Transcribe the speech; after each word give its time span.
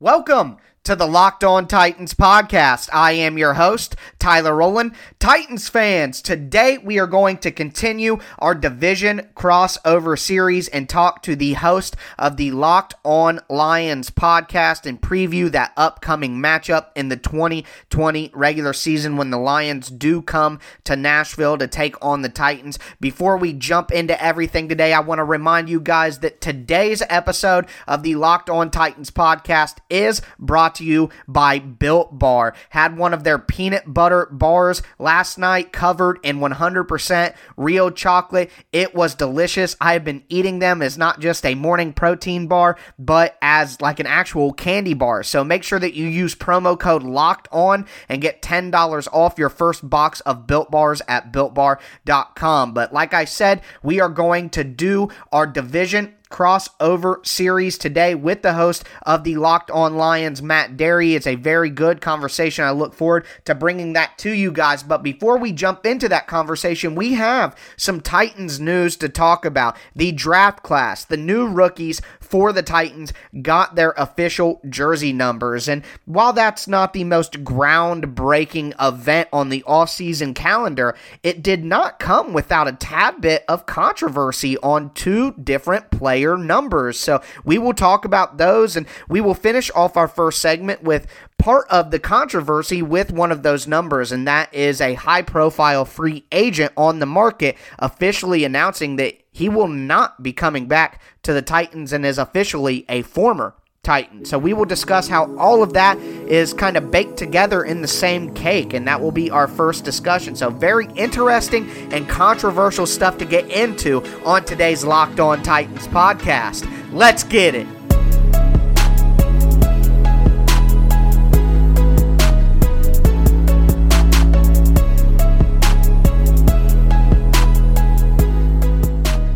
Welcome 0.00 0.56
to 0.84 0.94
the 0.94 1.06
Locked 1.06 1.42
On 1.42 1.66
Titans 1.66 2.12
podcast. 2.12 2.90
I 2.92 3.12
am 3.12 3.38
your 3.38 3.54
host, 3.54 3.96
Tyler 4.18 4.54
Rowland. 4.54 4.92
Titans 5.18 5.66
fans, 5.66 6.20
today 6.20 6.76
we 6.76 6.98
are 6.98 7.06
going 7.06 7.38
to 7.38 7.50
continue 7.50 8.18
our 8.38 8.54
division 8.54 9.30
crossover 9.34 10.18
series 10.18 10.68
and 10.68 10.86
talk 10.86 11.22
to 11.22 11.34
the 11.36 11.54
host 11.54 11.96
of 12.18 12.36
the 12.36 12.50
Locked 12.50 12.92
On 13.02 13.40
Lions 13.48 14.10
podcast 14.10 14.84
and 14.84 15.00
preview 15.00 15.50
that 15.50 15.72
upcoming 15.74 16.36
matchup 16.36 16.88
in 16.94 17.08
the 17.08 17.16
2020 17.16 18.30
regular 18.34 18.74
season 18.74 19.16
when 19.16 19.30
the 19.30 19.38
Lions 19.38 19.88
do 19.88 20.20
come 20.20 20.60
to 20.84 20.96
Nashville 20.96 21.56
to 21.56 21.66
take 21.66 21.96
on 22.04 22.20
the 22.20 22.28
Titans. 22.28 22.78
Before 23.00 23.38
we 23.38 23.54
jump 23.54 23.90
into 23.90 24.22
everything 24.22 24.68
today, 24.68 24.92
I 24.92 25.00
want 25.00 25.18
to 25.20 25.24
remind 25.24 25.70
you 25.70 25.80
guys 25.80 26.18
that 26.18 26.42
today's 26.42 27.02
episode 27.08 27.68
of 27.88 28.02
the 28.02 28.16
Locked 28.16 28.50
On 28.50 28.70
Titans 28.70 29.10
podcast 29.10 29.78
is 29.88 30.20
brought 30.38 30.73
to 30.76 30.84
you 30.84 31.10
by 31.28 31.58
Built 31.58 32.18
Bar. 32.18 32.54
Had 32.70 32.96
one 32.96 33.14
of 33.14 33.24
their 33.24 33.38
peanut 33.38 33.92
butter 33.92 34.26
bars 34.30 34.82
last 34.98 35.38
night 35.38 35.72
covered 35.72 36.18
in 36.22 36.38
100% 36.38 37.34
real 37.56 37.90
chocolate. 37.90 38.50
It 38.72 38.94
was 38.94 39.14
delicious. 39.14 39.76
I 39.80 39.92
have 39.94 40.04
been 40.04 40.24
eating 40.28 40.58
them 40.58 40.82
as 40.82 40.98
not 40.98 41.20
just 41.20 41.44
a 41.44 41.54
morning 41.54 41.92
protein 41.92 42.46
bar, 42.46 42.76
but 42.98 43.36
as 43.42 43.80
like 43.80 44.00
an 44.00 44.06
actual 44.06 44.52
candy 44.52 44.94
bar. 44.94 45.22
So 45.22 45.44
make 45.44 45.62
sure 45.62 45.78
that 45.78 45.94
you 45.94 46.06
use 46.06 46.34
promo 46.34 46.78
code 46.78 47.02
LOCKED 47.02 47.48
ON 47.52 47.86
and 48.08 48.22
get 48.22 48.42
$10 48.42 49.08
off 49.12 49.38
your 49.38 49.48
first 49.48 49.88
box 49.88 50.20
of 50.20 50.46
Built 50.46 50.70
Bars 50.70 51.02
at 51.08 51.32
builtbar.com. 51.32 52.74
But 52.74 52.92
like 52.92 53.14
I 53.14 53.24
said, 53.24 53.62
we 53.82 54.00
are 54.00 54.08
going 54.08 54.50
to 54.50 54.64
do 54.64 55.08
our 55.32 55.46
division 55.46 56.14
crossover 56.34 57.24
series 57.24 57.78
today 57.78 58.12
with 58.12 58.42
the 58.42 58.54
host 58.54 58.82
of 59.06 59.22
the 59.22 59.36
Locked 59.36 59.70
On 59.70 59.96
Lions, 59.96 60.42
Matt 60.42 60.76
Dery. 60.76 61.14
It's 61.14 61.28
a 61.28 61.36
very 61.36 61.70
good 61.70 62.00
conversation. 62.00 62.64
I 62.64 62.72
look 62.72 62.92
forward 62.92 63.24
to 63.44 63.54
bringing 63.54 63.92
that 63.92 64.18
to 64.18 64.32
you 64.32 64.50
guys. 64.50 64.82
But 64.82 65.04
before 65.04 65.38
we 65.38 65.52
jump 65.52 65.86
into 65.86 66.08
that 66.08 66.26
conversation, 66.26 66.96
we 66.96 67.12
have 67.12 67.56
some 67.76 68.00
Titans 68.00 68.58
news 68.58 68.96
to 68.96 69.08
talk 69.08 69.44
about. 69.44 69.76
The 69.94 70.10
draft 70.10 70.64
class, 70.64 71.04
the 71.04 71.16
new 71.16 71.46
rookies 71.46 72.00
for 72.20 72.52
the 72.52 72.64
Titans 72.64 73.12
got 73.40 73.76
their 73.76 73.92
official 73.92 74.60
jersey 74.68 75.12
numbers. 75.12 75.68
And 75.68 75.84
while 76.04 76.32
that's 76.32 76.66
not 76.66 76.94
the 76.94 77.04
most 77.04 77.44
groundbreaking 77.44 78.74
event 78.80 79.28
on 79.32 79.50
the 79.50 79.62
offseason 79.68 80.34
calendar, 80.34 80.96
it 81.22 81.44
did 81.44 81.64
not 81.64 82.00
come 82.00 82.32
without 82.32 82.66
a 82.66 82.72
tad 82.72 83.20
bit 83.20 83.44
of 83.46 83.66
controversy 83.66 84.58
on 84.58 84.92
two 84.94 85.30
different 85.34 85.92
numbers. 86.38 86.98
So 86.98 87.22
we 87.44 87.58
will 87.58 87.74
talk 87.74 88.04
about 88.04 88.38
those 88.38 88.76
and 88.76 88.86
we 89.08 89.20
will 89.20 89.34
finish 89.34 89.70
off 89.74 89.96
our 89.96 90.08
first 90.08 90.40
segment 90.40 90.82
with 90.82 91.06
part 91.38 91.66
of 91.68 91.90
the 91.90 91.98
controversy 91.98 92.80
with 92.80 93.12
one 93.12 93.30
of 93.30 93.42
those 93.42 93.66
numbers, 93.66 94.12
and 94.12 94.26
that 94.26 94.52
is 94.54 94.80
a 94.80 94.94
high 94.94 95.22
profile 95.22 95.84
free 95.84 96.24
agent 96.32 96.72
on 96.76 96.98
the 96.98 97.06
market 97.06 97.56
officially 97.78 98.44
announcing 98.44 98.96
that 98.96 99.14
he 99.30 99.48
will 99.48 99.68
not 99.68 100.22
be 100.22 100.32
coming 100.32 100.66
back 100.66 101.02
to 101.22 101.32
the 101.32 101.42
Titans 101.42 101.92
and 101.92 102.06
is 102.06 102.18
officially 102.18 102.84
a 102.88 103.02
former 103.02 103.54
Titan. 103.84 104.24
So 104.24 104.38
we 104.38 104.52
will 104.52 104.64
discuss 104.64 105.06
how 105.06 105.34
all 105.36 105.62
of 105.62 105.74
that 105.74 105.98
is 105.98 106.52
kind 106.52 106.76
of 106.76 106.90
baked 106.90 107.16
together 107.16 107.62
in 107.64 107.82
the 107.82 107.88
same 107.88 108.34
cake, 108.34 108.72
and 108.72 108.88
that 108.88 109.00
will 109.00 109.12
be 109.12 109.30
our 109.30 109.46
first 109.46 109.84
discussion. 109.84 110.34
So, 110.34 110.50
very 110.50 110.86
interesting 110.96 111.68
and 111.92 112.08
controversial 112.08 112.86
stuff 112.86 113.18
to 113.18 113.24
get 113.24 113.48
into 113.50 114.02
on 114.24 114.44
today's 114.44 114.84
Locked 114.84 115.20
On 115.20 115.42
Titans 115.42 115.86
podcast. 115.88 116.68
Let's 116.92 117.22
get 117.22 117.54
it. 117.54 117.83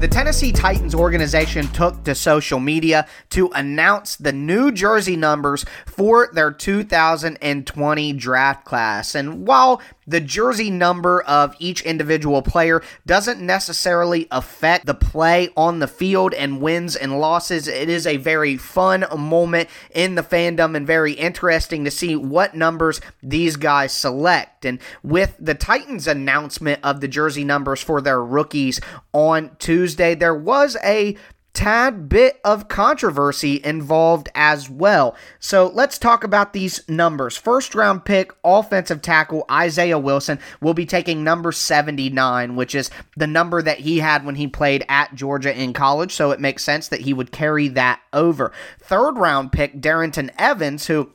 The 0.00 0.06
Tennessee 0.06 0.52
Titans 0.52 0.94
organization 0.94 1.66
took 1.72 2.04
to 2.04 2.14
social 2.14 2.60
media 2.60 3.08
to 3.30 3.50
announce 3.52 4.14
the 4.14 4.32
new 4.32 4.70
jersey 4.70 5.16
numbers 5.16 5.64
for 5.86 6.30
their 6.32 6.52
2020 6.52 8.12
draft 8.12 8.64
class. 8.64 9.16
And 9.16 9.44
while 9.44 9.82
the 10.08 10.20
jersey 10.20 10.70
number 10.70 11.20
of 11.22 11.54
each 11.58 11.82
individual 11.82 12.40
player 12.40 12.82
doesn't 13.06 13.40
necessarily 13.40 14.26
affect 14.30 14.86
the 14.86 14.94
play 14.94 15.50
on 15.54 15.78
the 15.78 15.86
field 15.86 16.32
and 16.32 16.62
wins 16.62 16.96
and 16.96 17.20
losses. 17.20 17.68
It 17.68 17.90
is 17.90 18.06
a 18.06 18.16
very 18.16 18.56
fun 18.56 19.04
moment 19.16 19.68
in 19.94 20.14
the 20.14 20.22
fandom 20.22 20.74
and 20.74 20.86
very 20.86 21.12
interesting 21.12 21.84
to 21.84 21.90
see 21.90 22.16
what 22.16 22.56
numbers 22.56 23.02
these 23.22 23.56
guys 23.56 23.92
select. 23.92 24.64
And 24.64 24.80
with 25.02 25.36
the 25.38 25.54
Titans' 25.54 26.08
announcement 26.08 26.80
of 26.82 27.00
the 27.00 27.08
jersey 27.08 27.44
numbers 27.44 27.82
for 27.82 28.00
their 28.00 28.24
rookies 28.24 28.80
on 29.12 29.56
Tuesday, 29.58 30.14
there 30.14 30.34
was 30.34 30.76
a 30.82 31.16
tad 31.54 32.08
bit 32.08 32.40
of 32.44 32.68
controversy 32.68 33.60
involved 33.64 34.28
as 34.34 34.70
well. 34.70 35.16
So 35.40 35.66
let's 35.74 35.98
talk 35.98 36.22
about 36.22 36.52
these 36.52 36.88
numbers. 36.88 37.36
First 37.36 37.74
round 37.74 38.04
pick, 38.04 38.32
offensive 38.44 39.02
tackle 39.02 39.44
Isaiah 39.50 39.98
Wilson 39.98 40.38
will 40.60 40.74
be 40.74 40.86
taking 40.86 41.24
number 41.24 41.50
79, 41.50 42.54
which 42.54 42.74
is 42.74 42.90
the 43.16 43.26
number 43.26 43.60
that 43.60 43.80
he 43.80 43.98
had 43.98 44.24
when 44.24 44.36
he 44.36 44.46
played 44.46 44.84
at 44.88 45.14
Georgia 45.14 45.56
in 45.56 45.72
college. 45.72 46.12
So 46.12 46.30
it 46.30 46.40
makes 46.40 46.62
sense 46.62 46.88
that 46.88 47.00
he 47.00 47.12
would 47.12 47.32
carry 47.32 47.68
that 47.68 48.00
over. 48.12 48.52
Third 48.80 49.18
round 49.18 49.50
pick, 49.52 49.80
Darrynton 49.80 50.30
Evans, 50.38 50.86
who 50.86 51.10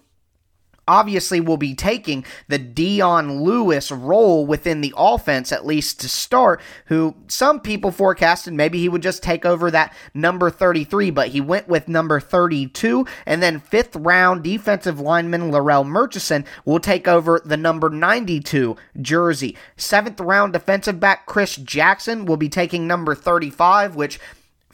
obviously 0.87 1.39
will 1.39 1.57
be 1.57 1.75
taking 1.75 2.25
the 2.47 2.57
Dion 2.57 3.41
Lewis 3.41 3.91
role 3.91 4.45
within 4.45 4.81
the 4.81 4.93
offense, 4.95 5.51
at 5.51 5.65
least 5.65 5.99
to 6.01 6.09
start, 6.09 6.61
who 6.87 7.15
some 7.27 7.59
people 7.59 7.91
forecasted 7.91 8.53
maybe 8.53 8.79
he 8.79 8.89
would 8.89 9.01
just 9.01 9.23
take 9.23 9.45
over 9.45 9.71
that 9.71 9.95
number 10.13 10.49
33, 10.49 11.11
but 11.11 11.29
he 11.29 11.41
went 11.41 11.67
with 11.67 11.87
number 11.87 12.19
32. 12.19 13.05
And 13.25 13.41
then 13.41 13.59
fifth 13.59 13.95
round 13.95 14.43
defensive 14.43 14.99
lineman 14.99 15.51
Larrell 15.51 15.85
Murchison 15.85 16.45
will 16.65 16.79
take 16.79 17.07
over 17.07 17.41
the 17.43 17.57
number 17.57 17.89
92 17.89 18.75
jersey. 19.01 19.57
Seventh 19.77 20.19
round 20.19 20.53
defensive 20.53 20.99
back 20.99 21.25
Chris 21.25 21.55
Jackson 21.55 22.25
will 22.25 22.37
be 22.37 22.49
taking 22.49 22.87
number 22.87 23.15
35, 23.15 23.95
which 23.95 24.19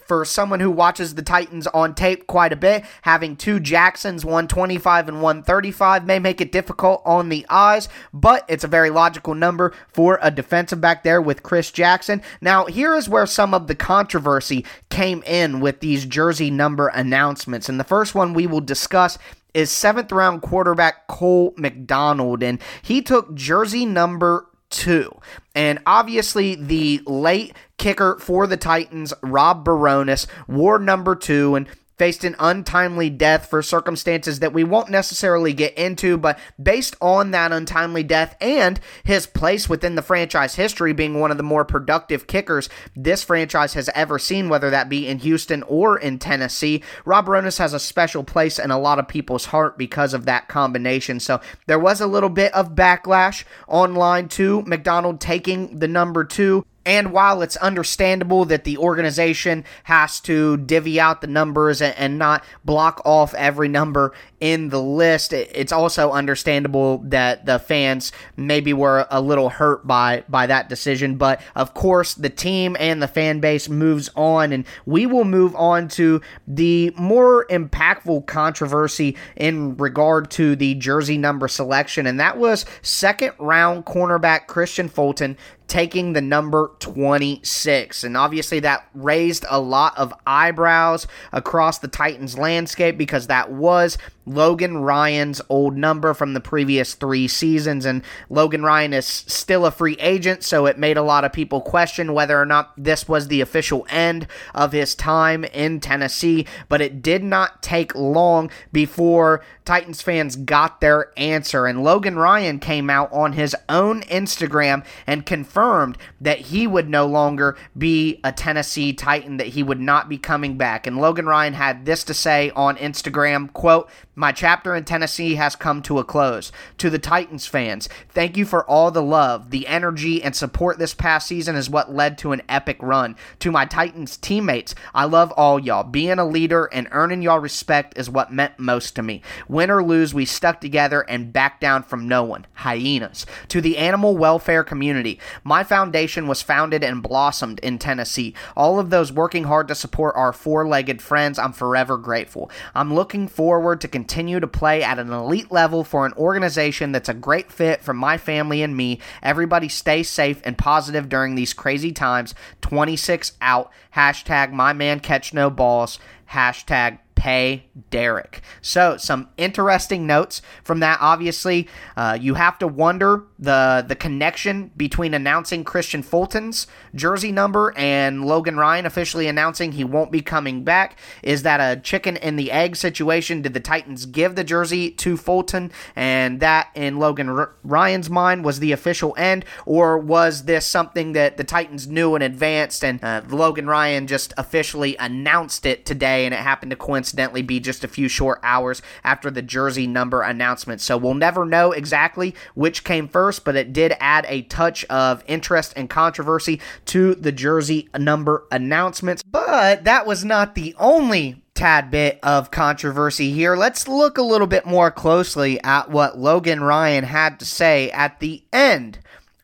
for 0.10 0.26
someone 0.26 0.60
who 0.60 0.72
watches 0.72 1.14
the 1.14 1.22
Titans 1.22 1.68
on 1.68 1.94
tape 1.94 2.26
quite 2.26 2.52
a 2.52 2.58
bit, 2.58 2.84
having 3.04 3.38
two 3.38 3.60
Jacksons, 3.60 4.26
125 4.26 5.08
and 5.08 5.22
135, 5.22 6.06
may 6.06 6.18
make 6.18 6.42
it 6.42 6.52
difficult 6.52 7.04
on 7.06 7.30
the 7.30 7.46
eyes, 7.48 7.88
but 8.12 8.44
it's 8.50 8.64
a 8.64 8.68
very 8.68 8.90
logical 8.90 9.36
number 9.36 9.72
for 9.88 10.18
a 10.24 10.32
defensive 10.32 10.82
back 10.82 11.04
there 11.04 11.22
with 11.22 11.44
Chris 11.44 11.70
Jackson. 11.72 12.24
Now, 12.42 12.66
here 12.66 12.96
is 12.96 13.08
where 13.08 13.28
some 13.28 13.54
of 13.54 13.68
the 13.68 13.76
controversy 13.76 14.66
came 14.90 15.22
in 15.28 15.60
with 15.60 15.80
these 15.80 16.06
jersey 16.06 16.50
number 16.50 16.88
announcements. 16.88 17.70
And 17.70 17.80
the 17.80 17.84
first 17.84 18.16
one 18.16 18.34
we 18.34 18.48
will 18.48 18.62
discuss 18.62 19.20
is 19.54 19.70
seventh 19.70 20.12
round 20.12 20.42
quarterback 20.42 21.08
Cole 21.08 21.54
McDonald, 21.56 22.42
and 22.42 22.60
he 22.82 23.02
took 23.02 23.36
jersey 23.36 23.86
number 23.86 24.49
two. 24.70 25.20
And 25.56 25.80
obviously, 25.86 26.56
the 26.56 27.02
late 27.06 27.54
kicker 27.78 28.18
for 28.20 28.48
the 28.48 28.58
Titans, 28.58 29.14
Rob 29.22 29.66
Bironas, 29.66 30.28
wore 30.48 30.80
number 30.80 31.16
two. 31.16 31.56
And 31.56 31.68
faced 32.00 32.24
an 32.24 32.36
untimely 32.40 33.10
death 33.10 33.48
for 33.50 33.62
circumstances 33.62 34.40
that 34.40 34.54
we 34.54 34.64
won't 34.64 34.90
necessarily 34.90 35.54
get 35.54 35.78
into, 35.78 36.18
but 36.18 36.40
based 36.62 36.96
on 37.02 37.32
that 37.32 37.52
untimely 37.52 38.02
death 38.02 38.38
and 38.40 38.80
his 39.04 39.28
place 39.28 39.68
within 39.68 39.96
the 39.96 40.02
franchise 40.02 40.56
history 40.56 40.94
being 40.94 41.20
one 41.20 41.30
of 41.30 41.38
the 41.38 41.44
more 41.44 41.66
productive 41.66 42.26
kickers 42.26 42.70
this 42.96 43.22
franchise 43.22 43.74
has 43.74 43.90
ever 43.94 44.18
seen, 44.18 44.48
whether 44.48 44.70
that 44.70 44.88
be 44.88 45.08
in 45.08 45.20
Houston 45.20 45.62
or 45.64 46.00
in 46.00 46.18
Tennessee, 46.18 46.82
Rob 47.04 47.28
Bironas 47.28 47.60
has 47.60 47.74
a 47.74 47.80
special 47.80 48.24
place 48.24 48.58
in 48.58 48.72
a 48.72 48.80
lot 48.80 48.98
of 48.98 49.08
people's 49.08 49.46
heart 49.46 49.78
because 49.78 50.14
of 50.14 50.26
that 50.26 50.48
combination. 50.48 51.20
So 51.20 51.42
there 51.68 51.80
was 51.80 52.00
a 52.00 52.08
little 52.08 52.30
bit 52.30 52.54
of 52.54 52.76
backlash 52.76 53.44
online 53.68 54.30
to 54.30 54.62
McDonald 54.64 55.20
taking 55.20 55.80
the 55.80 55.88
number 55.88 56.24
two. 56.24 56.66
And 56.90 57.14
while 57.14 57.44
it's 57.44 57.56
understandable 57.58 58.46
that 58.46 58.64
the 58.64 58.80
organization 58.80 59.64
has 59.84 60.20
to 60.22 60.58
divvy 60.58 61.00
out 61.00 61.22
the 61.22 61.28
numbers 61.28 61.84
and, 61.84 62.18
not 62.18 62.44
block 62.66 63.00
off 63.06 63.36
every 63.36 63.68
number 63.68 64.12
in 64.40 64.70
the 64.70 64.82
list, 64.82 65.34
it's 65.34 65.72
also 65.72 66.12
understandable 66.12 67.00
that 67.06 67.46
the 67.46 67.60
fans 67.60 68.12
maybe 68.38 68.74
were 68.74 69.06
a 69.12 69.22
little 69.22 69.50
hurt 69.50 69.86
by 69.86 70.24
by 70.30 70.48
that 70.48 70.70
decision. 70.70 71.16
But 71.18 71.42
of 71.56 71.74
course, 71.74 72.14
the 72.14 72.30
team 72.30 72.78
and 72.80 73.02
the 73.02 73.08
fan 73.08 73.40
base 73.40 73.68
moves 73.68 74.10
on, 74.16 74.54
and 74.54 74.66
we 74.86 75.06
will 75.06 75.26
move 75.26 75.56
on 75.56 75.88
to 75.90 76.22
the 76.48 76.94
more 76.98 77.46
impactful 77.48 78.28
controversy 78.28 79.18
in 79.36 79.76
regard 79.78 80.32
to 80.32 80.56
the 80.56 80.76
jersey 80.76 81.18
number 81.18 81.48
selection, 81.48 82.08
and 82.08 82.20
that 82.20 82.38
was 82.38 82.66
second 82.82 83.34
round 83.40 83.86
cornerback 83.86 84.48
Kristian 84.48 84.90
Fulton 84.90 85.38
taking 85.70 86.14
the 86.14 86.22
number 86.22 86.72
26. 86.80 88.04
And 88.04 88.18
obviously, 88.18 88.60
that 88.62 88.88
raised 88.94 89.46
a 89.50 89.60
lot 89.60 89.98
of 89.98 90.14
eyebrows 90.28 91.08
across 91.32 91.80
the 91.80 91.88
Titans 91.88 92.38
landscape 92.38 92.98
because 92.98 93.28
that 93.28 93.52
was 93.52 93.98
Logan 94.30 94.78
Ryan's 94.78 95.42
old 95.50 95.76
number 95.76 96.14
from 96.14 96.34
the 96.34 96.40
previous 96.40 96.94
three 96.94 97.28
seasons. 97.28 97.86
And 97.86 98.04
Logan 98.30 98.64
Ryan 98.64 98.94
is 98.94 99.06
still 99.06 99.66
a 99.66 99.72
free 99.72 99.98
agent, 100.00 100.44
so 100.44 100.66
it 100.68 100.78
made 100.78 100.98
a 100.98 101.02
lot 101.02 101.26
of 101.26 101.34
people 101.34 101.62
question 101.62 102.14
whether 102.14 102.40
or 102.40 102.46
not 102.46 102.72
this 102.78 103.08
was 103.08 103.28
the 103.28 103.42
official 103.42 103.88
end 103.90 104.28
of 104.54 104.72
his 104.72 104.94
time 104.96 105.44
in 105.46 105.80
Tennessee. 105.80 106.46
But 106.68 106.82
it 106.82 107.02
did 107.02 107.24
not 107.24 107.64
take 107.64 107.96
long 107.96 108.52
before 108.72 109.44
Titans 109.66 110.02
fans 110.02 110.36
got 110.36 110.82
their 110.82 111.12
answer. 111.18 111.66
And 111.66 111.84
Logan 111.84 112.18
Ryan 112.18 112.60
came 112.60 112.90
out 112.90 113.12
on 113.12 113.34
his 113.34 113.56
own 113.68 114.02
Instagram 114.04 114.86
and 115.06 115.26
confirmed 115.26 115.98
that 116.22 116.40
he 116.40 116.68
would 116.68 116.90
no 116.90 117.06
longer 117.06 117.58
be 117.78 118.20
a 118.24 118.32
Tennessee 118.32 118.94
Titan, 118.94 119.38
that 119.38 119.48
he 119.48 119.64
would 119.64 119.80
not 119.80 120.10
be 120.10 120.18
coming 120.18 120.58
back. 120.58 120.88
And 120.88 120.98
Logan 120.98 121.26
Ryan 121.26 121.54
had 121.54 121.86
this 121.86 122.04
to 122.06 122.14
say 122.14 122.52
on 122.56 122.78
Instagram, 122.78 123.52
quote, 123.54 123.90
my 124.20 124.34
chapter 124.34 124.76
in 124.76 124.84
Tennessee 124.84 125.36
has 125.36 125.56
come 125.56 125.82
to 125.82 125.98
a 125.98 126.04
close. 126.04 126.52
To 126.80 126.90
the 126.90 127.00
Titans 127.00 127.48
fans, 127.48 127.88
thank 128.10 128.36
you 128.36 128.44
for 128.44 128.70
all 128.70 128.92
the 128.92 129.02
love, 129.02 129.50
the 129.50 129.66
energy, 129.66 130.22
and 130.22 130.36
support 130.36 130.78
this 130.78 130.94
past 130.94 131.26
season 131.26 131.56
is 131.56 131.70
what 131.70 131.96
led 131.96 132.18
to 132.18 132.34
an 132.34 132.42
epic 132.50 132.76
run. 132.82 133.16
To 133.40 133.50
my 133.50 133.64
Titans 133.64 134.18
teammates, 134.18 134.76
I 134.94 135.06
love 135.06 135.32
all 135.38 135.58
y'all. 135.58 135.86
Being 135.86 136.20
a 136.20 136.26
leader 136.26 136.66
and 136.66 136.90
earning 136.92 137.22
y'all 137.22 137.40
respect 137.40 137.98
is 137.98 138.10
what 138.10 138.34
meant 138.34 138.60
most 138.60 138.94
to 138.98 139.02
me. 139.02 139.22
Win 139.48 139.72
or 139.72 139.82
lose, 139.82 140.14
we 140.14 140.26
stuck 140.26 140.60
together 140.60 141.06
and 141.08 141.32
backed 141.32 141.62
down 141.62 141.84
from 141.84 142.06
no 142.06 142.22
one. 142.22 142.46
Hyenas. 142.56 143.26
To 143.48 143.62
the 143.62 143.78
animal 143.78 144.18
welfare 144.18 144.66
community, 144.66 145.18
my 145.46 145.64
foundation 145.64 146.28
was 146.28 146.42
founded 146.42 146.84
and 146.84 147.02
blossomed 147.02 147.60
in 147.60 147.80
Tennessee. 147.80 148.36
All 148.58 148.82
of 148.82 148.90
those 148.90 149.14
working 149.14 149.46
hard 149.46 149.70
to 149.70 149.76
support 149.76 150.14
our 150.18 150.34
four 150.34 150.68
legged 150.68 151.02
friends, 151.02 151.40
I'm 151.40 151.54
forever 151.54 151.98
grateful. 151.98 152.52
I'm 152.76 152.94
looking 152.94 153.30
forward 153.30 153.80
to 153.80 153.88
continuing 153.88 154.09
continue 154.10 154.40
to 154.40 154.48
play 154.48 154.82
at 154.82 154.98
an 154.98 155.14
elite 155.14 155.52
level 155.52 155.84
for 155.84 156.04
an 156.04 156.14
organization 156.14 156.92
that's 156.92 157.10
a 157.10 157.14
great 157.14 157.52
fit 157.52 157.84
for 157.84 157.94
my 157.94 158.18
family 158.18 158.64
and 158.64 158.76
me. 158.76 159.00
Everybody 159.22 159.70
stay 159.70 160.02
safe 160.02 160.42
and 160.44 160.58
positive 160.58 161.10
during 161.10 161.36
these 161.36 161.54
crazy 161.54 161.92
times. 161.92 162.34
26 162.62 163.34
out. 163.40 163.72
Hashtag 163.96 164.52
my 164.52 164.74
man 164.74 165.00
catch 165.00 165.32
no 165.32 165.52
balls. 165.52 166.00
Hashtag 166.32 166.98
pay 167.14 167.66
Derrick. 167.92 168.42
So, 168.62 168.98
some 168.98 169.30
interesting 169.38 170.08
notes 170.08 170.42
from 170.64 170.80
that. 170.80 170.98
Obviously, 171.02 171.68
uh, 171.96 172.18
you 172.20 172.34
have 172.34 172.58
to 172.60 172.68
wonder 172.68 173.26
the 173.40 173.86
the 173.88 173.96
connection 173.96 174.72
between 174.76 175.14
announcing 175.14 175.64
Kristian 175.64 176.04
Fulton's 176.04 176.68
jersey 176.94 177.32
number 177.32 177.74
and 177.78 178.26
Logan 178.26 178.58
Ryan 178.58 178.86
officially 178.86 179.28
announcing 179.28 179.72
he 179.72 179.84
won't 179.84 180.12
be 180.12 180.22
coming 180.22 180.64
back. 180.64 181.00
Is 181.24 181.44
that 181.44 181.60
a 181.60 181.80
chicken 181.80 182.18
and 182.18 182.38
the 182.38 182.52
egg 182.52 182.76
situation? 182.76 183.42
Did 183.42 183.54
the 183.54 183.60
Titans 183.60 184.06
give 184.06 184.36
the 184.36 184.44
jersey 184.44 184.92
to 184.92 185.16
Fulton, 185.16 185.72
and 185.96 186.40
that 186.40 186.68
in 186.76 186.98
Logan 186.98 187.30
R- 187.30 187.54
Ryan's 187.64 188.10
mind 188.10 188.44
was 188.44 188.60
the 188.60 188.72
official 188.72 189.14
end, 189.18 189.46
or 189.66 189.98
was 189.98 190.44
this 190.44 190.66
something 190.66 191.14
that 191.14 191.38
the 191.38 191.44
Titans 191.44 191.88
knew 191.88 192.16
in 192.16 192.22
advance 192.22 192.84
and 192.84 193.02
uh, 193.04 193.22
Logan 193.30 193.68
Ryan 193.68 194.08
just 194.08 194.34
officially 194.38 194.98
announced 194.98 195.66
it 195.66 195.86
today, 195.86 196.26
and 196.26 196.34
it 196.34 196.40
happened 196.42 196.72
to 196.72 196.76
coincidentally 196.76 197.42
be 197.42 197.60
just 197.60 197.84
a 197.84 197.88
few 197.88 198.08
short 198.10 198.40
hours 198.44 198.82
after 199.04 199.32
the 199.32 199.42
jersey 199.42 199.88
number 199.88 200.22
announcement. 200.22 200.82
So 200.82 200.98
we'll 200.98 201.14
never 201.14 201.46
know 201.46 201.72
exactly 201.72 202.36
which 202.54 202.84
came 202.84 203.08
first, 203.08 203.29
but 203.38 203.56
it 203.56 203.72
did 203.72 203.96
add 204.00 204.26
a 204.28 204.42
touch 204.44 204.84
of 204.86 205.24
interest 205.28 205.74
and 205.76 205.90
controversy 205.90 206.60
to 206.86 207.14
the 207.14 207.32
jersey 207.32 207.90
number 207.96 208.46
announcements. 208.52 209.22
But 209.22 209.84
that 209.84 210.08
was 210.08 210.26
not 210.26 210.56
the 210.56 210.74
only 210.80 211.44
tad 211.54 211.92
bit 211.92 212.18
of 212.24 212.52
controversy 212.52 213.32
here. 213.34 213.56
Let's 213.56 213.88
look 213.88 214.18
a 214.18 214.24
little 214.24 214.48
bit 214.48 214.66
more 214.66 214.90
closely 214.90 215.62
at 215.62 215.92
what 215.92 216.18
Logan 216.18 216.64
Ryan 216.64 217.04
had 217.04 217.38
to 217.40 217.46
say 217.46 217.92
at 217.92 218.22
the 218.22 218.44
end 218.54 219.00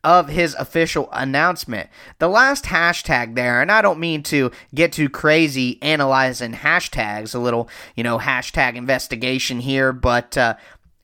of 0.06 0.30
his 0.30 0.54
official 0.54 1.10
announcement. 1.12 1.90
The 2.20 2.30
last 2.30 2.66
hashtag 2.66 3.36
there, 3.36 3.60
and 3.60 3.72
I 3.72 3.82
don't 3.82 4.00
mean 4.00 4.22
to 4.24 4.52
get 4.74 4.94
too 4.94 5.10
crazy 5.10 5.82
analyzing 5.82 6.54
hashtags, 6.54 7.34
a 7.34 7.40
little, 7.40 7.68
you 7.96 8.04
know, 8.04 8.20
hashtag 8.20 8.76
investigation 8.76 9.60
here, 9.60 9.92
but 9.92 10.38
uh, 10.38 10.56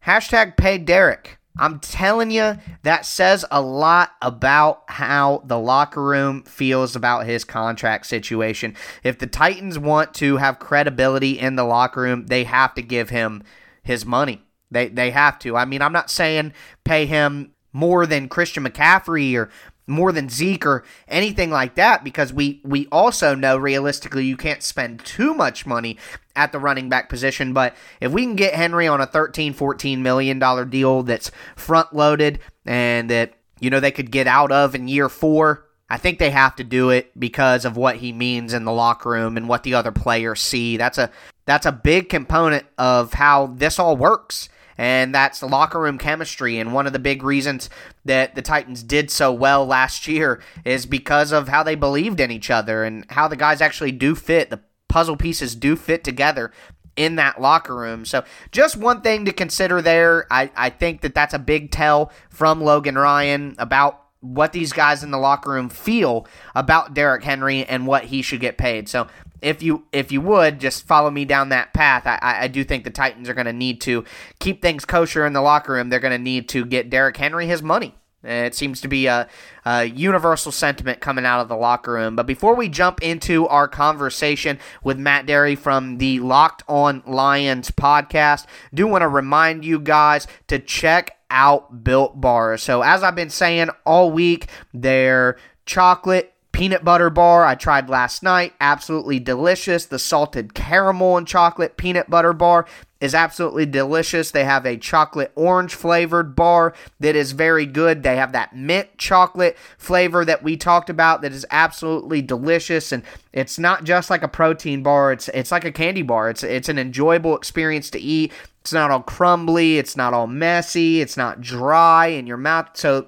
hashtag 0.06 0.56
pay 0.56 0.78
Derrick. 0.78 1.39
I'm 1.57 1.80
telling 1.80 2.31
you, 2.31 2.57
that 2.83 3.06
says 3.06 3.44
a 3.51 3.62
lot 3.62 4.12
about 4.21 4.83
how 4.88 5.44
the 5.45 5.59
locker 5.59 6.01
room 6.01 6.44
feels 6.44 6.95
about 6.95 7.25
his 7.25 7.44
contract 7.44 8.06
situation. 8.06 8.75
If 9.03 9.19
the 9.19 9.27
Titans 9.27 9.77
want 9.77 10.13
to 10.15 10.38
have 10.38 10.59
credibility 10.59 11.38
in 11.38 11.56
the 11.56 11.65
locker 11.65 12.01
room, 12.01 12.27
they 12.27 12.45
have 12.45 12.74
to 12.75 12.81
give 12.81 13.09
him 13.09 13.44
his 13.83 14.06
money. 14.06 14.42
They 14.69 14.88
they 14.88 15.12
have 15.12 15.38
to. 15.39 15.57
I 15.57 15.65
mean, 15.65 15.81
I'm 15.81 15.92
not 15.92 16.09
saying 16.09 16.53
pay 16.86 17.06
him 17.06 17.51
more 17.74 18.06
than 18.06 18.30
Christian 18.30 18.65
McCaffrey 18.65 19.36
or 19.36 19.50
more 19.91 20.11
than 20.11 20.29
Zeke 20.29 20.65
or 20.65 20.83
anything 21.07 21.51
like 21.51 21.75
that 21.75 22.03
because 22.03 22.33
we 22.33 22.61
we 22.63 22.88
also 22.91 23.35
know 23.35 23.57
realistically 23.57 24.25
you 24.25 24.38
can't 24.38 24.63
spend 24.63 25.03
too 25.05 25.33
much 25.33 25.65
money 25.65 25.97
at 26.35 26.51
the 26.51 26.59
running 26.59 26.89
back 26.89 27.09
position. 27.09 27.53
But 27.53 27.75
if 27.99 28.11
we 28.11 28.23
can 28.23 28.35
get 28.35 28.55
Henry 28.55 28.88
on 28.88 29.01
a 29.01 29.05
13 29.05 29.53
14 29.53 30.01
million 30.01 30.39
dollar 30.39 30.65
deal 30.65 31.03
that's 31.03 31.31
front 31.55 31.93
loaded 31.93 32.39
and 32.65 33.09
that 33.09 33.33
you 33.59 33.69
know 33.69 33.79
they 33.79 33.91
could 33.91 34.11
get 34.11 34.27
out 34.27 34.51
of 34.51 34.73
in 34.73 34.88
year 34.88 35.09
4 35.09 35.65
I 35.91 35.97
think 35.97 36.19
they 36.19 36.29
have 36.29 36.55
to 36.55 36.63
do 36.63 36.89
it 36.89 37.11
because 37.19 37.65
of 37.65 37.75
what 37.75 37.97
he 37.97 38.13
means 38.13 38.53
in 38.53 38.63
the 38.63 38.71
locker 38.71 39.09
room 39.09 39.35
and 39.35 39.49
what 39.49 39.63
the 39.63 39.73
other 39.73 39.91
players 39.91 40.39
see. 40.39 40.77
That's 40.77 40.97
a 40.97 41.11
that's 41.45 41.65
a 41.65 41.71
big 41.73 42.07
component 42.07 42.65
of 42.77 43.11
how 43.11 43.47
this 43.47 43.77
all 43.77 43.97
works 43.97 44.47
and 44.81 45.13
that's 45.13 45.44
locker 45.44 45.80
room 45.80 46.00
chemistry. 46.00 46.57
And 46.57 46.74
one 46.74 46.88
of 46.88 46.94
the 46.94 46.98
big 46.98 47.22
reasons 47.22 47.69
that 48.04 48.33
the 48.33 48.42
Titans 48.42 48.81
did 48.81 49.12
so 49.12 49.31
well 49.31 49.63
last 49.63 50.07
year 50.07 50.42
is 50.66 50.88
because 50.88 51.31
of 51.31 51.50
how 51.50 51.62
they 51.62 51.75
believed 51.75 52.19
in 52.19 52.31
each 52.31 52.50
other 52.50 52.83
and 52.83 53.06
how 53.12 53.28
the 53.28 53.36
guys 53.36 53.62
actually 53.62 53.92
do 53.92 54.16
fit. 54.16 54.50
The 54.50 54.60
puzzle 54.89 55.18
pieces 55.18 55.54
do 55.54 55.75
fit 55.75 56.04
together 56.04 56.51
in 56.95 57.16
that 57.18 57.39
locker 57.39 57.75
room. 57.75 58.06
So 58.06 58.24
just 58.51 58.75
one 58.75 59.01
thing 59.01 59.24
to 59.25 59.31
consider 59.31 59.83
there. 59.83 60.25
I, 60.31 60.50
I 60.56 60.72
think 60.72 61.01
that 61.01 61.13
that's 61.13 61.36
a 61.36 61.39
big 61.39 61.69
tell 61.69 62.12
from 62.31 62.60
Logan 62.60 62.98
Ryan 62.98 63.54
about 63.60 64.01
what 64.21 64.53
these 64.53 64.71
guys 64.71 65.03
in 65.03 65.12
the 65.12 65.18
locker 65.18 65.51
room 65.51 65.69
feel 65.69 66.27
about 66.56 66.94
Derrick 66.94 67.23
Henry 67.23 67.65
and 67.65 67.85
what 67.85 68.06
he 68.06 68.21
should 68.21 68.39
get 68.39 68.57
paid. 68.57 68.88
So 68.88 69.07
if 69.41 69.62
you 69.63 69.85
if 69.91 70.12
you 70.12 70.21
would 70.21 70.59
just 70.59 70.85
follow 70.85 71.09
me 71.09 71.25
down 71.25 71.50
that 71.50 71.73
path, 71.73 72.03
I, 72.06 72.44
I 72.44 72.47
do 72.47 72.63
think 72.63 72.83
the 72.83 72.91
Titans 72.91 73.27
are 73.27 73.33
going 73.33 73.45
to 73.45 73.53
need 73.53 73.81
to 73.81 74.06
keep 74.39 74.62
things 74.62 74.85
kosher 74.85 75.25
in 75.25 75.33
the 75.33 75.41
locker 75.41 75.73
room. 75.73 75.90
They're 75.90 75.99
going 75.99 76.11
to 76.11 76.18
need 76.18 76.47
to 76.49 76.66
get 76.66 76.90
Derrick 76.90 77.18
Henry 77.18 77.47
his 77.47 77.61
money. 77.61 77.95
It 78.23 78.54
seems 78.54 78.81
to 78.81 78.87
be 78.87 79.07
a, 79.07 79.28
a, 79.66 79.85
universal 79.85 80.51
sentiment 80.51 80.99
coming 80.99 81.25
out 81.25 81.42
of 81.42 81.47
the 81.47 81.56
locker 81.56 81.94
room. 81.94 82.16
But 82.16 82.28
before 82.28 82.56
we 82.56 82.69
jump 82.69 83.01
into 83.01 83.47
our 83.47 83.68
conversation 83.68 84.59
with 84.83 84.99
Matt 84.99 85.25
Dery 85.25 85.57
from 85.57 85.97
the 85.97 86.19
Locked 86.19 86.61
On 86.68 87.01
Lions 87.07 87.71
podcast, 87.71 88.45
do 88.71 88.85
want 88.85 89.01
to 89.01 89.07
remind 89.07 89.66
you 89.66 89.80
guys 89.80 90.28
to 90.47 90.59
check 90.59 91.18
out 91.31 91.83
Built 91.83 92.21
Bar. 92.21 92.57
So 92.57 92.81
as 92.81 93.02
I've 93.02 93.16
been 93.16 93.30
saying 93.30 93.69
all 93.85 94.11
week, 94.11 94.47
their 94.73 95.38
chocolate 95.66 96.33
peanut 96.52 96.83
butter 96.83 97.09
bar 97.09 97.45
I 97.45 97.56
tried 97.56 97.90
last 97.90 98.21
night, 98.21 98.54
absolutely 98.59 99.19
delicious. 99.19 99.85
The 99.85 99.97
salted 99.97 100.54
caramel 100.54 101.18
and 101.18 101.28
chocolate 101.28 101.78
peanut 101.78 102.09
butter 102.09 102.33
bar 102.33 102.66
is 103.01 103.15
absolutely 103.15 103.65
delicious. 103.65 104.31
They 104.31 104.45
have 104.45 104.65
a 104.65 104.77
chocolate 104.77 105.31
orange 105.35 105.73
flavored 105.73 106.35
bar 106.35 106.73
that 106.99 107.15
is 107.15 107.31
very 107.33 107.65
good. 107.65 108.03
They 108.03 108.15
have 108.15 108.31
that 108.31 108.55
mint 108.55 108.97
chocolate 108.97 109.57
flavor 109.77 110.23
that 110.23 110.43
we 110.43 110.55
talked 110.55 110.89
about 110.89 111.21
that 111.23 111.33
is 111.33 111.45
absolutely 111.49 112.21
delicious 112.21 112.91
and 112.91 113.03
it's 113.33 113.57
not 113.57 113.83
just 113.83 114.09
like 114.09 114.21
a 114.21 114.27
protein 114.27 114.83
bar, 114.83 115.11
it's 115.11 115.27
it's 115.29 115.51
like 115.51 115.65
a 115.65 115.71
candy 115.71 116.03
bar. 116.03 116.29
It's 116.29 116.43
it's 116.43 116.69
an 116.69 116.77
enjoyable 116.77 117.35
experience 117.35 117.89
to 117.89 117.99
eat. 117.99 118.31
It's 118.61 118.71
not 118.71 118.91
all 118.91 119.01
crumbly, 119.01 119.79
it's 119.79 119.97
not 119.97 120.13
all 120.13 120.27
messy, 120.27 121.01
it's 121.01 121.17
not 121.17 121.41
dry 121.41 122.07
in 122.07 122.27
your 122.27 122.37
mouth. 122.37 122.69
So 122.73 123.07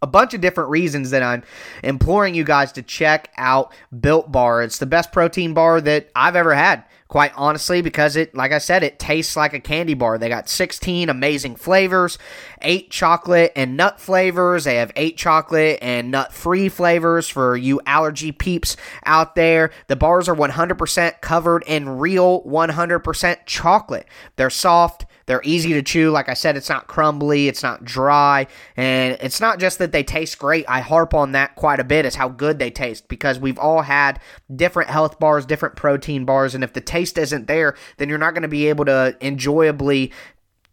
a 0.00 0.06
bunch 0.06 0.34
of 0.34 0.40
different 0.40 0.70
reasons 0.70 1.10
that 1.10 1.22
I'm 1.22 1.42
imploring 1.82 2.34
you 2.34 2.44
guys 2.44 2.70
to 2.72 2.82
check 2.82 3.30
out 3.36 3.72
Built 4.00 4.30
Bar. 4.30 4.62
It's 4.62 4.78
the 4.78 4.86
best 4.86 5.10
protein 5.10 5.54
bar 5.54 5.80
that 5.80 6.10
I've 6.14 6.36
ever 6.36 6.54
had 6.54 6.84
quite 7.12 7.32
honestly, 7.36 7.82
because 7.82 8.16
it, 8.16 8.34
like 8.34 8.52
I 8.52 8.58
said, 8.58 8.82
it 8.82 8.98
tastes 8.98 9.36
like 9.36 9.52
a 9.52 9.60
candy 9.60 9.92
bar. 9.92 10.16
They 10.16 10.30
got 10.30 10.48
16 10.48 11.10
amazing 11.10 11.56
flavors, 11.56 12.16
eight 12.62 12.90
chocolate 12.90 13.52
and 13.54 13.76
nut 13.76 14.00
flavors. 14.00 14.64
They 14.64 14.76
have 14.76 14.92
eight 14.96 15.18
chocolate 15.18 15.78
and 15.82 16.10
nut 16.10 16.32
free 16.32 16.70
flavors 16.70 17.28
for 17.28 17.54
you 17.54 17.82
allergy 17.84 18.32
peeps 18.32 18.78
out 19.04 19.34
there. 19.34 19.72
The 19.88 19.96
bars 19.96 20.26
are 20.26 20.34
100% 20.34 21.20
covered 21.20 21.64
in 21.66 21.98
real 21.98 22.42
100% 22.44 23.36
chocolate. 23.44 24.06
They're 24.36 24.48
soft 24.48 25.04
They're 25.26 25.42
easy 25.44 25.72
to 25.74 25.82
chew. 25.82 26.10
Like 26.10 26.28
I 26.28 26.34
said, 26.34 26.56
it's 26.56 26.68
not 26.68 26.86
crumbly, 26.86 27.48
it's 27.48 27.62
not 27.62 27.84
dry, 27.84 28.46
and 28.76 29.16
it's 29.20 29.40
not 29.40 29.58
just 29.58 29.78
that 29.78 29.92
they 29.92 30.02
taste 30.02 30.38
great. 30.38 30.64
I 30.68 30.80
harp 30.80 31.14
on 31.14 31.32
that 31.32 31.56
quite 31.56 31.80
a 31.80 31.84
bit, 31.84 32.04
is 32.04 32.14
how 32.14 32.28
good 32.28 32.58
they 32.58 32.70
taste 32.70 33.08
because 33.08 33.38
we've 33.38 33.58
all 33.58 33.82
had 33.82 34.20
different 34.54 34.90
health 34.90 35.18
bars, 35.18 35.46
different 35.46 35.76
protein 35.76 36.24
bars, 36.24 36.54
and 36.54 36.64
if 36.64 36.72
the 36.72 36.80
taste 36.80 37.18
isn't 37.18 37.46
there, 37.46 37.76
then 37.98 38.08
you're 38.08 38.18
not 38.18 38.34
going 38.34 38.42
to 38.42 38.48
be 38.48 38.68
able 38.68 38.84
to 38.84 39.16
enjoyably 39.20 40.12